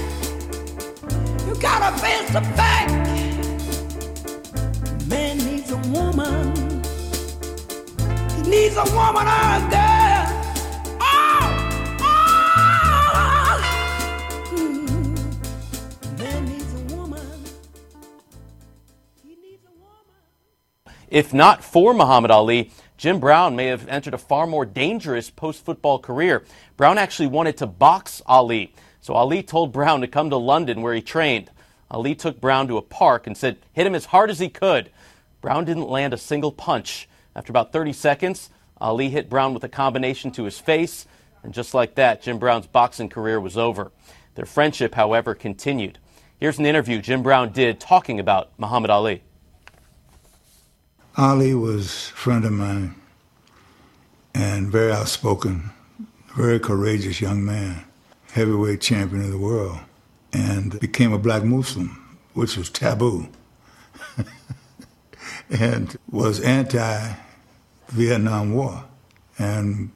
You 1.46 1.54
gotta 1.62 1.96
face 2.00 2.32
the 2.32 2.42
fact. 2.58 2.92
Man 5.08 5.38
needs 5.38 5.70
a 5.70 5.78
woman. 5.90 6.56
He 8.36 8.42
needs 8.50 8.76
a 8.78 8.84
woman 8.96 9.28
a 9.28 9.70
girl. 9.70 10.26
Oh, 11.00 11.46
oh. 12.02 13.62
Man 16.18 16.46
needs 16.48 16.74
a 16.74 16.96
woman. 16.96 17.30
If 21.08 21.36
not 21.36 21.64
for 21.64 21.94
Muhammad 21.94 22.32
Ali, 22.32 22.72
Jim 23.02 23.20
Brown 23.20 23.56
may 23.56 23.66
have 23.66 23.88
entered 23.88 24.14
a 24.14 24.20
far 24.20 24.46
more 24.46 24.64
dangerous 24.64 25.32
post 25.32 25.66
football 25.66 25.98
career. 25.98 26.44
Brown 26.78 27.00
actually 27.00 27.26
wanted 27.26 27.58
to 27.58 27.66
box 27.66 28.22
Ali, 28.28 28.76
so 29.00 29.16
Ali 29.16 29.42
told 29.42 29.72
Brown 29.72 30.02
to 30.02 30.08
come 30.08 30.30
to 30.30 30.38
London 30.38 30.84
where 30.84 30.94
he 30.94 31.02
trained. 31.02 31.50
Ali 31.90 32.14
took 32.14 32.40
Brown 32.40 32.68
to 32.68 32.78
a 32.78 32.84
park 32.84 33.26
and 33.26 33.36
said, 33.36 33.58
hit 33.74 33.88
him 33.88 33.96
as 33.96 34.06
hard 34.06 34.30
as 34.30 34.38
he 34.38 34.50
could. 34.50 34.92
Brown 35.42 35.66
didn't 35.66 35.90
land 35.90 36.14
a 36.14 36.18
single 36.18 36.52
punch. 36.52 37.10
After 37.36 37.52
about 37.52 37.74
30 37.74 37.92
seconds, 37.92 38.52
Ali 38.80 39.10
hit 39.10 39.32
Brown 39.32 39.56
with 39.56 39.64
a 39.64 39.68
combination 39.68 40.30
to 40.34 40.44
his 40.44 40.60
face, 40.60 41.08
and 41.42 41.56
just 41.56 41.74
like 41.74 41.96
that, 41.96 42.22
Jim 42.22 42.38
Brown's 42.38 42.68
boxing 42.68 43.10
career 43.10 43.40
was 43.40 43.58
over. 43.58 43.92
Their 44.36 44.46
friendship, 44.46 44.94
however, 44.94 45.34
continued. 45.34 45.98
Here's 46.40 46.60
an 46.60 46.68
interview 46.68 47.02
Jim 47.02 47.24
Brown 47.24 47.52
did 47.52 47.80
talking 47.80 48.20
about 48.20 48.52
Muhammad 48.60 48.92
Ali. 48.92 49.24
Ali 51.18 51.54
was 51.54 51.88
a 51.88 52.16
friend 52.16 52.46
of 52.46 52.54
mine 52.54 52.96
and 54.34 54.72
very 54.72 54.92
outspoken, 54.94 55.72
very 56.38 56.58
courageous 56.58 57.20
young 57.20 57.44
man, 57.44 57.84
heavyweight 58.32 58.80
champion 58.80 59.26
of 59.26 59.32
the 59.32 59.38
world, 59.38 59.80
and 60.32 60.80
became 60.80 61.12
a 61.12 61.20
black 61.20 61.44
Muslim, 61.44 62.18
which 62.34 62.56
was 62.56 62.70
taboo, 62.70 63.28
and 65.50 65.98
was 66.10 66.40
anti 66.40 67.14
Vietnam 67.90 68.54
War 68.54 68.86
and 69.38 69.92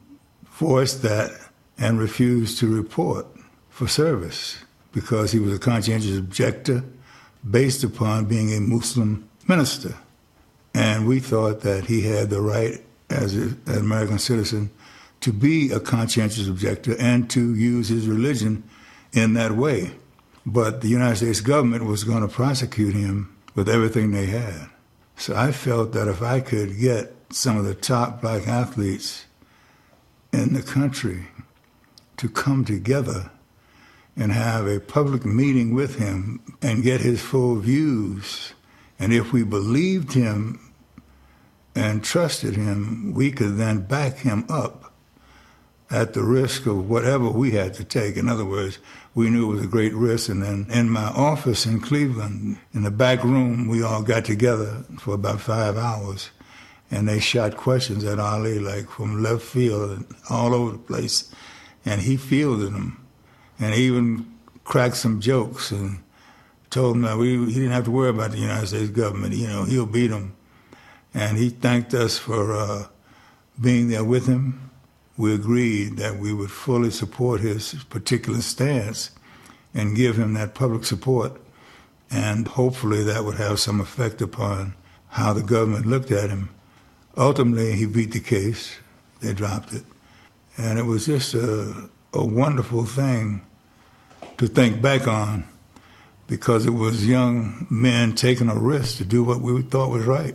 voiced 0.50 1.00
that 1.02 1.30
and 1.78 1.98
refused 1.98 2.58
to 2.58 2.66
report 2.66 3.26
for 3.70 3.88
service 3.88 4.58
because 4.92 5.32
he 5.32 5.38
was 5.38 5.54
a 5.54 5.58
conscientious 5.58 6.18
objector 6.18 6.84
based 7.48 7.84
upon 7.84 8.26
being 8.26 8.52
a 8.52 8.60
Muslim 8.60 9.26
minister. 9.48 9.94
And 10.76 11.06
we 11.06 11.20
thought 11.20 11.62
that 11.62 11.86
he 11.86 12.02
had 12.02 12.28
the 12.28 12.42
right, 12.42 12.84
as 13.08 13.34
an 13.34 13.58
American 13.66 14.18
citizen, 14.18 14.70
to 15.20 15.32
be 15.32 15.72
a 15.72 15.80
conscientious 15.80 16.48
objector 16.48 16.94
and 16.98 17.30
to 17.30 17.54
use 17.54 17.88
his 17.88 18.06
religion 18.06 18.62
in 19.14 19.32
that 19.32 19.52
way. 19.52 19.92
But 20.44 20.82
the 20.82 20.88
United 20.88 21.16
States 21.16 21.40
government 21.40 21.86
was 21.86 22.04
going 22.04 22.20
to 22.20 22.28
prosecute 22.28 22.92
him 22.92 23.34
with 23.54 23.70
everything 23.70 24.10
they 24.10 24.26
had. 24.26 24.68
So 25.16 25.34
I 25.34 25.50
felt 25.50 25.92
that 25.92 26.08
if 26.08 26.20
I 26.20 26.40
could 26.40 26.78
get 26.78 27.16
some 27.30 27.56
of 27.56 27.64
the 27.64 27.74
top 27.74 28.20
black 28.20 28.46
athletes 28.46 29.24
in 30.30 30.52
the 30.52 30.62
country 30.62 31.28
to 32.18 32.28
come 32.28 32.66
together 32.66 33.30
and 34.14 34.30
have 34.30 34.66
a 34.66 34.80
public 34.80 35.24
meeting 35.24 35.74
with 35.74 35.96
him 35.96 36.42
and 36.60 36.82
get 36.82 37.00
his 37.00 37.22
full 37.22 37.56
views. 37.56 38.52
And 38.98 39.14
if 39.14 39.32
we 39.32 39.42
believed 39.42 40.12
him 40.12 40.60
and 41.76 42.02
trusted 42.02 42.56
him, 42.56 43.12
we 43.14 43.30
could 43.30 43.58
then 43.58 43.82
back 43.82 44.16
him 44.16 44.46
up 44.48 44.94
at 45.90 46.14
the 46.14 46.22
risk 46.22 46.66
of 46.66 46.88
whatever 46.88 47.30
we 47.30 47.52
had 47.52 47.74
to 47.74 47.84
take. 47.84 48.16
In 48.16 48.28
other 48.28 48.46
words, 48.46 48.78
we 49.14 49.30
knew 49.30 49.50
it 49.50 49.54
was 49.54 49.64
a 49.64 49.68
great 49.68 49.94
risk. 49.94 50.30
And 50.30 50.42
then 50.42 50.66
in 50.70 50.88
my 50.88 51.08
office 51.08 51.66
in 51.66 51.80
Cleveland, 51.80 52.58
in 52.72 52.82
the 52.82 52.90
back 52.90 53.22
room, 53.22 53.68
we 53.68 53.82
all 53.82 54.02
got 54.02 54.24
together 54.24 54.84
for 54.98 55.14
about 55.14 55.40
five 55.40 55.76
hours. 55.76 56.30
And 56.90 57.08
they 57.08 57.20
shot 57.20 57.56
questions 57.56 58.04
at 58.04 58.18
Ali, 58.18 58.58
like 58.58 58.88
from 58.88 59.22
left 59.22 59.42
field 59.42 59.90
and 59.90 60.06
all 60.30 60.54
over 60.54 60.72
the 60.72 60.78
place. 60.78 61.30
And 61.84 62.00
he 62.00 62.16
fielded 62.16 62.72
them. 62.72 63.04
And 63.58 63.74
even 63.74 64.32
cracked 64.64 64.96
some 64.96 65.20
jokes 65.20 65.70
and 65.70 66.02
told 66.70 66.96
him 66.96 67.02
that 67.02 67.18
we, 67.18 67.38
he 67.46 67.54
didn't 67.54 67.70
have 67.70 67.84
to 67.84 67.90
worry 67.90 68.10
about 68.10 68.32
the 68.32 68.38
United 68.38 68.66
States 68.66 68.90
government. 68.90 69.34
You 69.34 69.46
know, 69.46 69.64
he'll 69.64 69.86
beat 69.86 70.08
them. 70.08 70.35
And 71.16 71.38
he 71.38 71.48
thanked 71.48 71.94
us 71.94 72.18
for 72.18 72.52
uh, 72.52 72.88
being 73.58 73.88
there 73.88 74.04
with 74.04 74.26
him. 74.26 74.70
We 75.16 75.34
agreed 75.34 75.96
that 75.96 76.18
we 76.18 76.34
would 76.34 76.50
fully 76.50 76.90
support 76.90 77.40
his 77.40 77.72
particular 77.84 78.42
stance 78.42 79.12
and 79.72 79.96
give 79.96 80.18
him 80.18 80.34
that 80.34 80.54
public 80.54 80.84
support. 80.84 81.40
And 82.10 82.46
hopefully 82.46 83.02
that 83.04 83.24
would 83.24 83.36
have 83.36 83.58
some 83.58 83.80
effect 83.80 84.20
upon 84.20 84.74
how 85.08 85.32
the 85.32 85.42
government 85.42 85.86
looked 85.86 86.10
at 86.10 86.28
him. 86.28 86.50
Ultimately, 87.16 87.72
he 87.72 87.86
beat 87.86 88.12
the 88.12 88.20
case. 88.20 88.76
They 89.22 89.32
dropped 89.32 89.72
it. 89.72 89.84
And 90.58 90.78
it 90.78 90.84
was 90.84 91.06
just 91.06 91.32
a, 91.32 91.88
a 92.12 92.26
wonderful 92.26 92.84
thing 92.84 93.40
to 94.36 94.46
think 94.46 94.82
back 94.82 95.08
on 95.08 95.48
because 96.26 96.66
it 96.66 96.74
was 96.74 97.06
young 97.06 97.66
men 97.70 98.14
taking 98.14 98.50
a 98.50 98.54
risk 98.54 98.98
to 98.98 99.04
do 99.06 99.24
what 99.24 99.40
we 99.40 99.62
thought 99.62 99.88
was 99.88 100.04
right. 100.04 100.34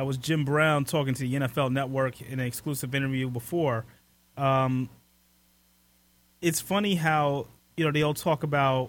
That 0.00 0.06
was 0.06 0.16
Jim 0.16 0.46
Brown 0.46 0.86
talking 0.86 1.12
to 1.12 1.20
the 1.20 1.34
NFL 1.34 1.72
Network 1.72 2.22
in 2.22 2.40
an 2.40 2.46
exclusive 2.46 2.94
interview 2.94 3.28
before. 3.28 3.84
Um, 4.34 4.88
it's 6.40 6.58
funny 6.58 6.94
how 6.94 7.48
you 7.76 7.84
know 7.84 7.92
they 7.92 8.00
all 8.00 8.14
talk 8.14 8.42
about 8.42 8.88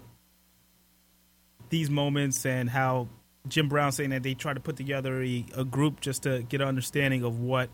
these 1.68 1.90
moments 1.90 2.46
and 2.46 2.70
how 2.70 3.08
Jim 3.46 3.68
Brown 3.68 3.92
saying 3.92 4.08
that 4.08 4.22
they 4.22 4.32
try 4.32 4.54
to 4.54 4.60
put 4.60 4.76
together 4.76 5.22
a, 5.22 5.44
a 5.54 5.66
group 5.66 6.00
just 6.00 6.22
to 6.22 6.44
get 6.44 6.62
an 6.62 6.68
understanding 6.68 7.24
of 7.24 7.40
what 7.40 7.68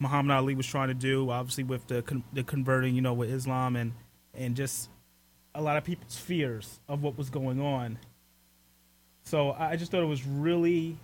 Muhammad 0.00 0.36
Ali 0.36 0.56
was 0.56 0.66
trying 0.66 0.88
to 0.88 0.94
do. 0.94 1.30
Obviously, 1.30 1.62
with 1.62 1.86
the 1.86 2.02
con- 2.02 2.24
the 2.32 2.42
converting, 2.42 2.96
you 2.96 3.00
know, 3.00 3.12
with 3.12 3.30
Islam 3.30 3.76
and 3.76 3.92
and 4.34 4.56
just 4.56 4.90
a 5.54 5.62
lot 5.62 5.76
of 5.76 5.84
people's 5.84 6.18
fears 6.18 6.80
of 6.88 7.00
what 7.00 7.16
was 7.16 7.30
going 7.30 7.60
on. 7.60 7.96
So 9.22 9.50
I 9.50 9.70
I 9.70 9.76
just 9.76 9.92
thought 9.92 10.02
it 10.02 10.06
was 10.06 10.26
really, 10.26 10.98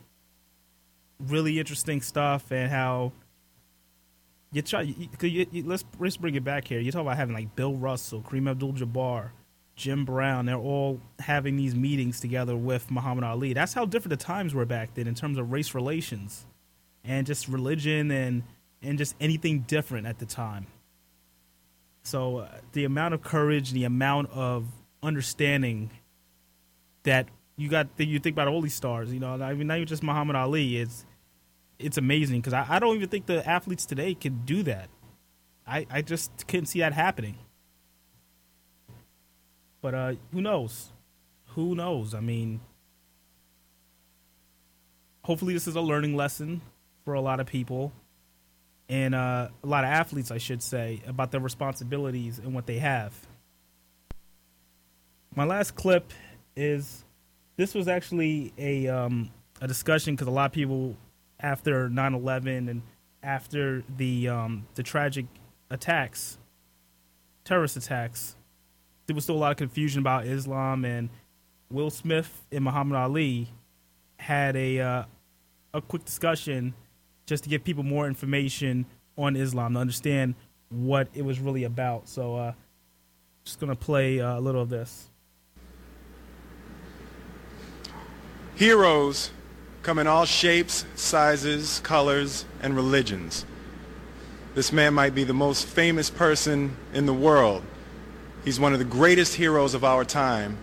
really 1.19 1.59
interesting 1.59 2.01
stuff, 2.01 2.51
and 2.51 2.71
how 2.71 3.13
you 4.53 4.63
try. 4.63 4.83
You, 4.83 5.09
you, 5.21 5.47
you, 5.51 5.63
let's 5.67 5.85
let's 5.99 6.17
bring 6.17 6.35
it 6.35 6.45
back 6.45 6.69
here. 6.69 6.81
You 6.81 6.93
talk 6.93 7.03
about 7.03 7.17
having 7.17 7.35
like 7.35 7.55
Bill 7.57 7.75
Russell, 7.75 8.23
Kareem 8.23 8.51
Abdul-Jabbar, 8.51 9.31
Jim 9.77 10.05
Brown. 10.05 10.47
They're 10.47 10.57
all 10.57 11.01
having 11.19 11.57
these 11.57 11.75
meetings 11.75 12.21
together 12.21 12.57
with 12.57 12.91
Muhammad 12.91 13.25
Ali. 13.25 13.53
That's 13.53 13.75
how 13.75 13.85
different 13.85 14.19
the 14.19 14.25
times 14.25 14.55
were 14.55 14.65
back 14.67 14.95
then 14.95 15.07
in 15.07 15.15
terms 15.15 15.39
of 15.39 15.53
race 15.53 15.75
relations, 15.75 16.47
and 17.05 17.27
just 17.27 17.49
religion 17.49 18.11
and 18.11 18.43
and 18.83 18.97
just 18.99 19.15
anything 19.21 19.61
different 19.61 20.07
at 20.07 20.19
the 20.19 20.27
time. 20.27 20.67
So 22.03 22.39
uh, 22.39 22.49
the 22.73 22.85
amount 22.85 23.15
of 23.15 23.23
courage, 23.23 23.73
the 23.73 23.85
amount 23.85 24.31
of 24.31 24.67
understanding 25.03 25.91
that 27.03 27.29
you 27.59 27.69
got 27.69 27.95
that 27.99 28.07
you 28.07 28.19
think 28.19 28.35
about 28.35 28.49
all 28.49 28.63
these 28.63 28.75
stars. 28.75 29.13
You 29.13 29.21
know, 29.21 29.35
I 29.35 29.53
mean, 29.53 29.67
not 29.67 29.77
even 29.77 29.89
just 29.89 30.03
Muhammad 30.03 30.37
Ali. 30.37 30.79
It's 30.79 31.05
it's 31.79 31.99
amazing 31.99 32.41
because 32.41 32.55
I, 32.55 32.65
I 32.69 32.79
don't 32.79 32.97
even 32.97 33.09
think 33.09 33.27
the 33.27 33.47
athletes 33.47 33.85
today 33.85 34.15
can 34.15 34.45
do 34.47 34.63
that. 34.63 34.89
I 35.67 35.87
I 35.91 36.01
just 36.01 36.47
couldn't 36.47 36.67
see 36.67 36.79
that 36.79 36.95
happening. 36.95 37.37
But 39.83 39.95
uh, 39.95 40.15
who 40.33 40.41
knows? 40.41 40.93
Who 41.49 41.75
knows? 41.75 42.15
I 42.15 42.21
mean, 42.21 42.61
hopefully 45.23 45.53
this 45.53 45.67
is 45.69 45.77
a 45.77 45.81
learning 45.81 46.17
lesson 46.17 46.63
for 47.05 47.15
a 47.15 47.21
lot 47.21 47.41
of 47.41 47.47
people 47.47 47.93
and 48.89 49.15
uh, 49.15 49.49
a 49.63 49.67
lot 49.67 49.85
of 49.85 49.91
athletes, 49.91 50.31
I 50.31 50.39
should 50.39 50.63
say, 50.63 51.03
about 51.07 51.31
their 51.31 51.41
responsibilities 51.41 52.39
and 52.39 52.55
what 52.55 52.67
they 52.67 52.79
have. 52.79 53.15
My 55.35 55.45
last 55.45 55.75
clip 55.75 56.13
is 56.57 57.05
this 57.59 57.75
was 57.75 57.89
actually 57.89 58.53
a 58.57 58.87
um, 58.87 59.31
a 59.61 59.69
discussion 59.69 60.15
because 60.15 60.29
a 60.29 60.31
lot 60.31 60.47
of 60.47 60.53
people 60.53 60.97
after 61.41 61.91
9/11 61.91 62.71
and 62.71 62.83
after 63.23 63.83
the 63.99 64.29
um, 64.29 64.67
the 64.77 64.83
tragic 64.83 65.27
attacks, 65.69 66.39
terrorist 67.45 67.77
attacks, 67.77 68.37
there 69.07 69.15
was 69.15 69.25
still 69.25 69.37
a 69.37 69.39
lot 69.39 69.51
of 69.51 69.59
confusion 69.59 70.01
about 70.01 70.25
Islam 70.25 70.85
and 70.85 71.11
Will 71.71 71.91
Smith 71.91 72.47
and 72.51 72.65
Muhammad 72.65 72.97
Ali 72.97 73.49
had 74.19 74.57
a 74.57 74.81
uh, 74.81 75.03
a 75.75 75.83
quick 75.83 76.05
discussion 76.05 76.75
just 77.27 77.43
to 77.43 77.51
give 77.51 77.65
people 77.65 77.83
more 77.83 78.07
information 78.07 78.87
on 79.19 79.35
Islam 79.35 79.75
to 79.75 79.81
understand 79.81 80.37
what 80.71 81.09
it 81.13 81.23
was 81.23 81.41
really 81.41 81.65
about. 81.65 82.09
So, 82.09 82.37
uh, 82.37 82.53
just 83.45 83.59
gonna 83.59 83.75
play 83.75 84.21
uh, 84.21 84.39
a 84.39 84.41
little 84.41 84.63
of 84.63 84.69
this. 84.69 85.08
Heroes 88.59 89.31
come 89.85 90.01
in 90.01 90.09
all 90.09 90.25
shapes, 90.25 90.85
sizes, 90.97 91.79
colors, 91.85 92.45
and 92.61 92.75
religions. 92.75 93.47
This 94.57 94.73
man 94.73 94.95
might 94.95 95.15
be 95.15 95.23
the 95.23 95.33
most 95.33 95.65
famous 95.65 96.11
person 96.11 96.77
in 96.93 97.07
the 97.07 97.15
world. 97.15 97.63
He's 98.45 98.59
one 98.59 98.73
of 98.73 98.81
the 98.81 98.85
greatest 98.85 99.37
heroes 99.37 99.75
of 99.75 99.85
our 99.85 100.05
time, 100.05 100.59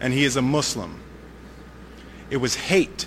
and 0.00 0.14
he 0.14 0.24
is 0.24 0.36
a 0.36 0.40
Muslim. 0.40 0.98
It 2.30 2.38
was 2.38 2.54
hate, 2.54 3.06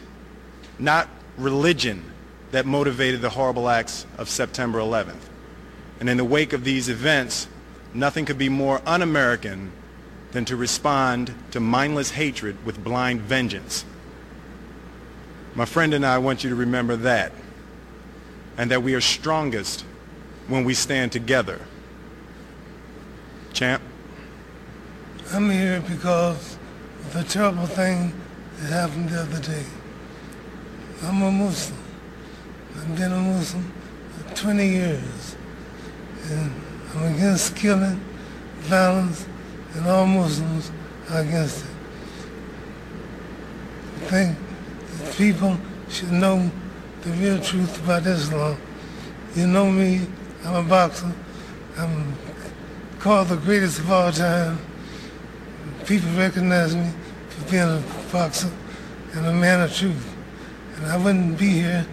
not 0.77 1.09
religion, 1.35 2.03
that 2.51 2.67
motivated 2.67 3.21
the 3.21 3.31
horrible 3.31 3.67
acts 3.67 4.05
of 4.19 4.29
September 4.29 4.77
11th. 4.77 5.27
And 5.99 6.07
in 6.07 6.17
the 6.17 6.23
wake 6.23 6.53
of 6.53 6.63
these 6.63 6.87
events, 6.87 7.47
nothing 7.95 8.25
could 8.25 8.37
be 8.37 8.49
more 8.49 8.79
un-American 8.85 9.71
than 10.33 10.45
to 10.45 10.55
respond 10.55 11.33
to 11.49 11.59
mindless 11.59 12.11
hatred 12.11 12.63
with 12.63 12.83
blind 12.83 13.21
vengeance. 13.21 13.85
My 15.55 15.65
friend 15.65 15.93
and 15.93 16.05
I 16.05 16.17
want 16.17 16.43
you 16.43 16.49
to 16.49 16.55
remember 16.55 16.95
that, 16.95 17.31
and 18.57 18.71
that 18.71 18.81
we 18.81 18.95
are 18.95 19.01
strongest 19.01 19.85
when 20.47 20.63
we 20.63 20.73
stand 20.73 21.11
together. 21.11 21.59
Champ? 23.53 23.81
I'm 25.31 25.49
here 25.49 25.81
because 25.87 26.57
of 27.05 27.13
the 27.13 27.23
terrible 27.23 27.67
thing 27.67 28.13
that 28.59 28.71
happened 28.71 29.09
the 29.09 29.21
other 29.21 29.39
day. 29.39 29.65
I'm 31.03 31.21
a 31.21 31.31
Muslim. 31.31 31.79
I've 32.75 32.95
been 32.95 33.11
a 33.11 33.21
Muslim 33.21 33.71
for 34.11 34.35
20 34.35 34.67
years. 34.67 35.35
And 36.29 36.51
I'm 36.95 37.13
against 37.13 37.55
killing, 37.55 37.99
violence, 38.61 39.27
and 39.75 39.87
all 39.87 40.07
Muslims 40.07 40.71
are 41.11 41.21
against 41.21 41.63
it. 41.65 41.71
I 43.95 44.05
think 44.05 44.37
that 44.97 45.15
people 45.15 45.57
should 45.89 46.11
know 46.11 46.49
the 47.01 47.11
real 47.11 47.39
truth 47.39 47.83
about 47.83 48.05
Islam. 48.05 48.57
You 49.35 49.47
know 49.47 49.69
me, 49.69 50.07
I'm 50.45 50.65
a 50.65 50.69
boxer. 50.69 51.11
I'm 51.77 52.13
called 52.99 53.29
the 53.29 53.37
greatest 53.37 53.79
of 53.79 53.91
all 53.91 54.11
time. 54.11 54.57
People 55.85 56.09
recognize 56.11 56.75
me 56.75 56.89
for 57.29 57.51
being 57.51 57.63
a 57.63 57.83
boxer 58.11 58.51
and 59.13 59.25
a 59.25 59.33
man 59.33 59.61
of 59.61 59.75
truth. 59.75 60.15
And 60.77 60.85
I 60.87 60.97
wouldn't 60.97 61.37
be 61.37 61.49
here 61.49 61.85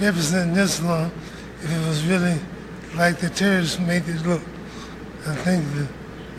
representing 0.00 0.56
Islam 0.56 1.10
if 1.62 1.72
it 1.72 1.86
was 1.88 2.04
really 2.06 2.38
like 2.94 3.18
the 3.18 3.30
terrorists 3.30 3.78
made 3.78 4.06
it 4.08 4.24
look. 4.26 4.42
I 5.26 5.34
think 5.36 5.64
that 5.74 5.88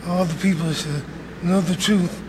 all 0.06 0.24
the 0.24 0.34
people 0.40 0.72
should 0.72 1.02
know 1.42 1.60
the 1.60 1.76
truth 1.76 2.20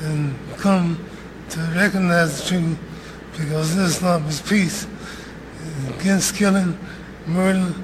and 0.00 0.34
come 0.58 1.04
to 1.52 1.60
recognize 1.76 2.40
the 2.40 2.48
truth 2.48 2.78
because 3.32 3.76
Islam 3.76 4.26
is 4.26 4.40
peace 4.40 4.86
against 5.88 6.34
killing, 6.34 6.78
murder, 7.26 7.74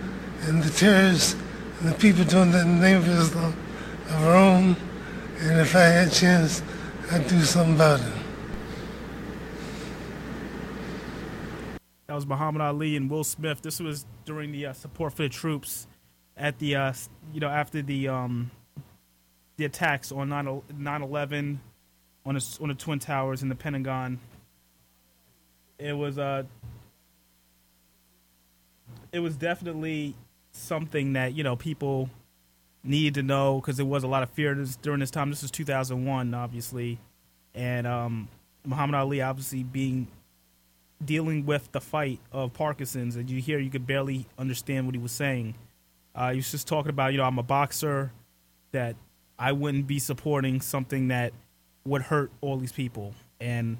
and 0.42 0.62
the 0.62 0.70
terrorists 0.70 1.36
and 1.80 1.90
the 1.90 1.94
people 1.94 2.24
doing 2.24 2.50
that 2.52 2.62
in 2.66 2.80
the 2.80 2.82
name 2.82 2.96
of 2.96 3.08
Islam 3.08 3.54
are 4.10 4.32
wrong. 4.32 4.76
And 5.40 5.60
if 5.60 5.76
I 5.76 5.80
had 5.80 6.08
a 6.08 6.10
chance, 6.10 6.62
I'd 7.12 7.28
do 7.28 7.42
something 7.42 7.74
about 7.74 8.00
it. 8.00 8.12
That 12.06 12.14
was 12.14 12.26
Muhammad 12.26 12.62
Ali 12.62 12.96
and 12.96 13.10
Will 13.10 13.22
Smith. 13.22 13.60
This 13.60 13.80
was 13.80 14.06
during 14.24 14.50
the 14.50 14.66
uh, 14.66 14.72
support 14.72 15.12
for 15.12 15.24
the 15.24 15.28
troops 15.28 15.86
at 16.38 16.58
the 16.58 16.74
uh, 16.74 16.92
you 17.34 17.40
know 17.40 17.48
after 17.48 17.82
the 17.82 18.08
um, 18.08 18.50
the 19.58 19.66
attacks 19.66 20.10
on 20.10 20.30
9 20.30 21.02
11 21.02 21.60
on 22.28 22.34
the, 22.34 22.58
on 22.60 22.68
the 22.68 22.74
twin 22.74 22.98
towers 22.98 23.42
in 23.42 23.48
the 23.48 23.54
Pentagon. 23.54 24.20
It 25.78 25.94
was 25.96 26.18
uh 26.18 26.42
it 29.12 29.20
was 29.20 29.36
definitely 29.36 30.14
something 30.52 31.14
that 31.14 31.34
you 31.34 31.42
know 31.42 31.56
people 31.56 32.10
needed 32.84 33.14
to 33.14 33.22
know 33.22 33.60
because 33.60 33.76
there 33.76 33.86
was 33.86 34.02
a 34.04 34.06
lot 34.08 34.22
of 34.22 34.30
fear 34.30 34.54
during 34.82 35.00
this 35.00 35.10
time. 35.10 35.30
This 35.30 35.42
was 35.42 35.50
2001, 35.50 36.34
obviously, 36.34 36.98
and 37.54 37.86
um, 37.86 38.28
Muhammad 38.64 38.94
Ali 38.94 39.22
obviously 39.22 39.62
being 39.62 40.08
dealing 41.04 41.46
with 41.46 41.70
the 41.72 41.80
fight 41.80 42.20
of 42.32 42.52
Parkinson's, 42.52 43.16
and 43.16 43.30
you 43.30 43.40
hear 43.40 43.58
you 43.58 43.70
could 43.70 43.86
barely 43.86 44.26
understand 44.36 44.86
what 44.86 44.94
he 44.94 45.00
was 45.00 45.12
saying. 45.12 45.54
Uh, 46.14 46.30
he 46.30 46.36
was 46.36 46.50
just 46.50 46.66
talking 46.66 46.90
about, 46.90 47.12
you 47.12 47.18
know, 47.18 47.24
I'm 47.24 47.38
a 47.38 47.42
boxer, 47.44 48.10
that 48.72 48.96
I 49.38 49.52
wouldn't 49.52 49.86
be 49.86 50.00
supporting 50.00 50.60
something 50.60 51.08
that 51.08 51.32
would 51.84 52.02
hurt 52.02 52.30
all 52.40 52.56
these 52.56 52.72
people, 52.72 53.14
and 53.40 53.78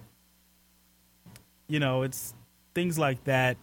you 1.69 1.79
know, 1.81 2.03
it's 2.03 2.35
things 2.75 2.99
like 2.99 3.23
that 3.25 3.57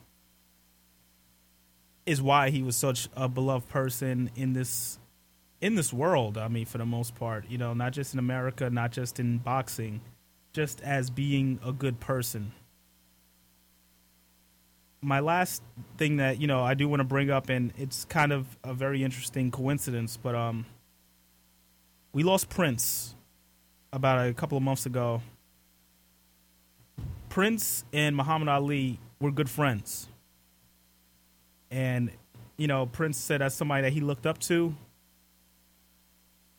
is 2.05 2.21
why 2.21 2.51
he 2.51 2.61
was 2.61 2.75
such 2.75 3.09
a 3.15 3.27
beloved 3.27 3.67
person 3.67 4.29
in 4.35 4.53
this 4.53 4.99
in 5.61 5.75
this 5.75 5.91
world. 5.91 6.37
I 6.37 6.47
mean, 6.47 6.65
for 6.65 6.77
the 6.77 6.85
most 6.85 7.15
part, 7.15 7.45
you 7.49 7.57
know, 7.57 7.73
not 7.73 7.93
just 7.93 8.13
in 8.13 8.19
America, 8.19 8.69
not 8.69 8.91
just 8.91 9.19
in 9.19 9.39
boxing, 9.39 10.01
just 10.53 10.81
as 10.81 11.09
being 11.09 11.59
a 11.65 11.71
good 11.71 11.99
person. 11.99 12.51
My 15.01 15.19
last 15.19 15.61
thing 15.97 16.17
that 16.17 16.39
you 16.39 16.47
know 16.47 16.63
I 16.63 16.73
do 16.73 16.87
want 16.87 16.99
to 16.99 17.05
bring 17.05 17.31
up, 17.31 17.49
and 17.49 17.73
it's 17.77 18.05
kind 18.05 18.31
of 18.31 18.57
a 18.63 18.73
very 18.73 19.03
interesting 19.03 19.49
coincidence, 19.49 20.17
but 20.17 20.35
um, 20.35 20.65
we 22.13 22.23
lost 22.23 22.49
Prince 22.49 23.14
about 23.95 24.27
a 24.27 24.33
couple 24.33 24.57
of 24.57 24.63
months 24.63 24.85
ago. 24.85 25.23
Prince 27.29 27.83
and 27.91 28.15
Muhammad 28.15 28.49
Ali 28.49 28.99
were 29.19 29.31
good 29.31 29.49
friends 29.49 30.07
and 31.75 32.09
you 32.57 32.67
know 32.67 32.85
Prince 32.85 33.17
said 33.17 33.41
that's 33.41 33.53
somebody 33.55 33.83
that 33.83 33.91
he 33.93 34.01
looked 34.01 34.25
up 34.25 34.39
to, 34.39 34.75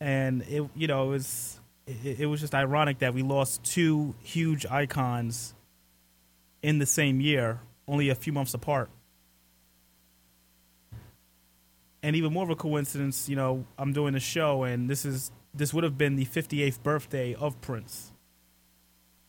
and 0.00 0.42
it 0.42 0.62
you 0.74 0.86
know 0.86 1.04
it 1.04 1.10
was 1.10 1.60
it, 1.86 2.20
it 2.20 2.26
was 2.26 2.40
just 2.40 2.54
ironic 2.54 2.98
that 3.00 3.14
we 3.14 3.22
lost 3.22 3.64
two 3.64 4.14
huge 4.22 4.66
icons 4.66 5.54
in 6.62 6.78
the 6.78 6.86
same 6.86 7.20
year, 7.20 7.60
only 7.88 8.08
a 8.10 8.14
few 8.14 8.32
months 8.32 8.54
apart. 8.54 8.90
And 12.02 12.14
even 12.14 12.32
more 12.32 12.44
of 12.44 12.50
a 12.50 12.56
coincidence, 12.56 13.28
you 13.28 13.34
know, 13.34 13.64
I'm 13.78 13.92
doing 13.92 14.14
a 14.14 14.20
show, 14.20 14.62
and 14.62 14.88
this 14.88 15.04
is 15.04 15.32
this 15.56 15.72
would 15.74 15.84
have 15.84 15.96
been 15.96 16.16
the 16.16 16.26
58th 16.26 16.82
birthday 16.82 17.34
of 17.34 17.60
Prince. 17.60 18.12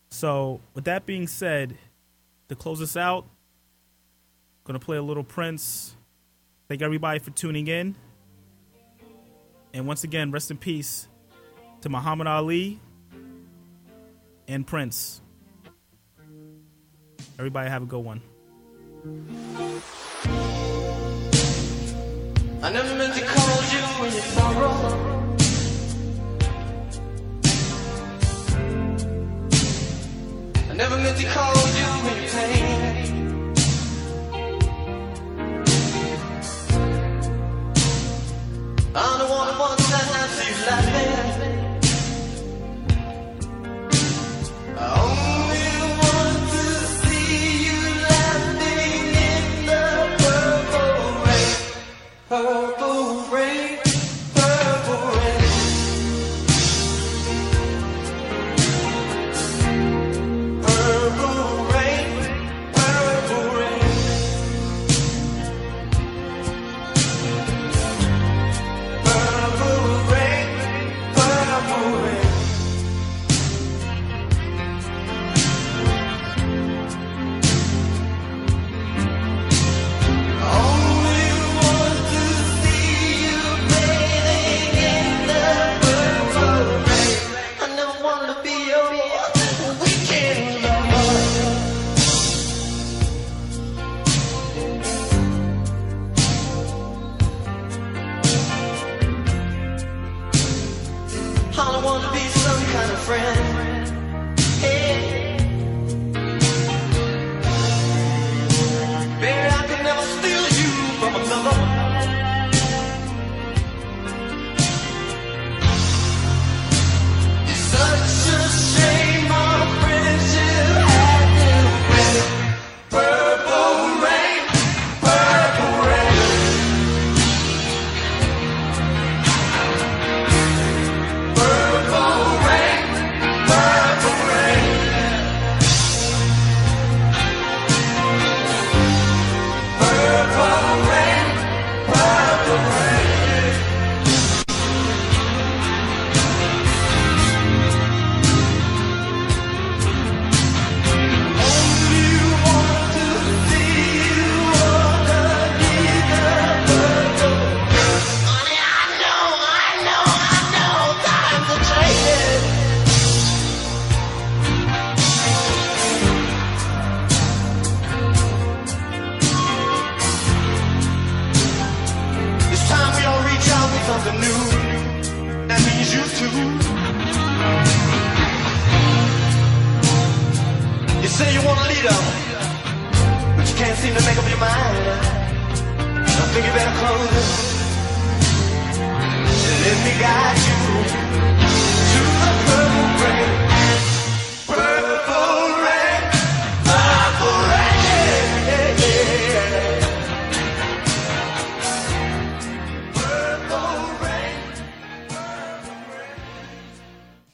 So, 0.09 0.61
with 0.73 0.85
that 0.85 1.05
being 1.05 1.27
said, 1.27 1.77
to 2.49 2.55
close 2.55 2.81
us 2.81 2.95
out, 2.95 3.25
Gonna 4.67 4.79
play 4.79 4.97
a 4.97 5.01
little 5.01 5.23
Prince. 5.23 5.95
Thank 6.67 6.81
everybody 6.81 7.19
for 7.19 7.31
tuning 7.31 7.67
in. 7.67 7.95
And 9.73 9.87
once 9.87 10.03
again, 10.03 10.29
rest 10.29 10.51
in 10.51 10.57
peace 10.57 11.07
to 11.79 11.87
Muhammad 11.87 12.27
Ali 12.27 12.77
and 14.45 14.67
Prince. 14.67 15.21
Everybody 17.39 17.69
have 17.69 17.83
a 17.83 17.85
good 17.85 18.03
one. 18.03 18.21
I 22.61 22.73
never 22.73 22.93
meant 22.95 23.15
to 23.15 23.25
call 23.25 23.61
you 23.71 24.05
in 24.05 24.11
your 24.11 24.21
sorrow. 24.21 25.26
Never 30.77 30.95
meant 30.99 31.17
to 31.17 31.25
call 31.25 31.55
you. 31.75 31.96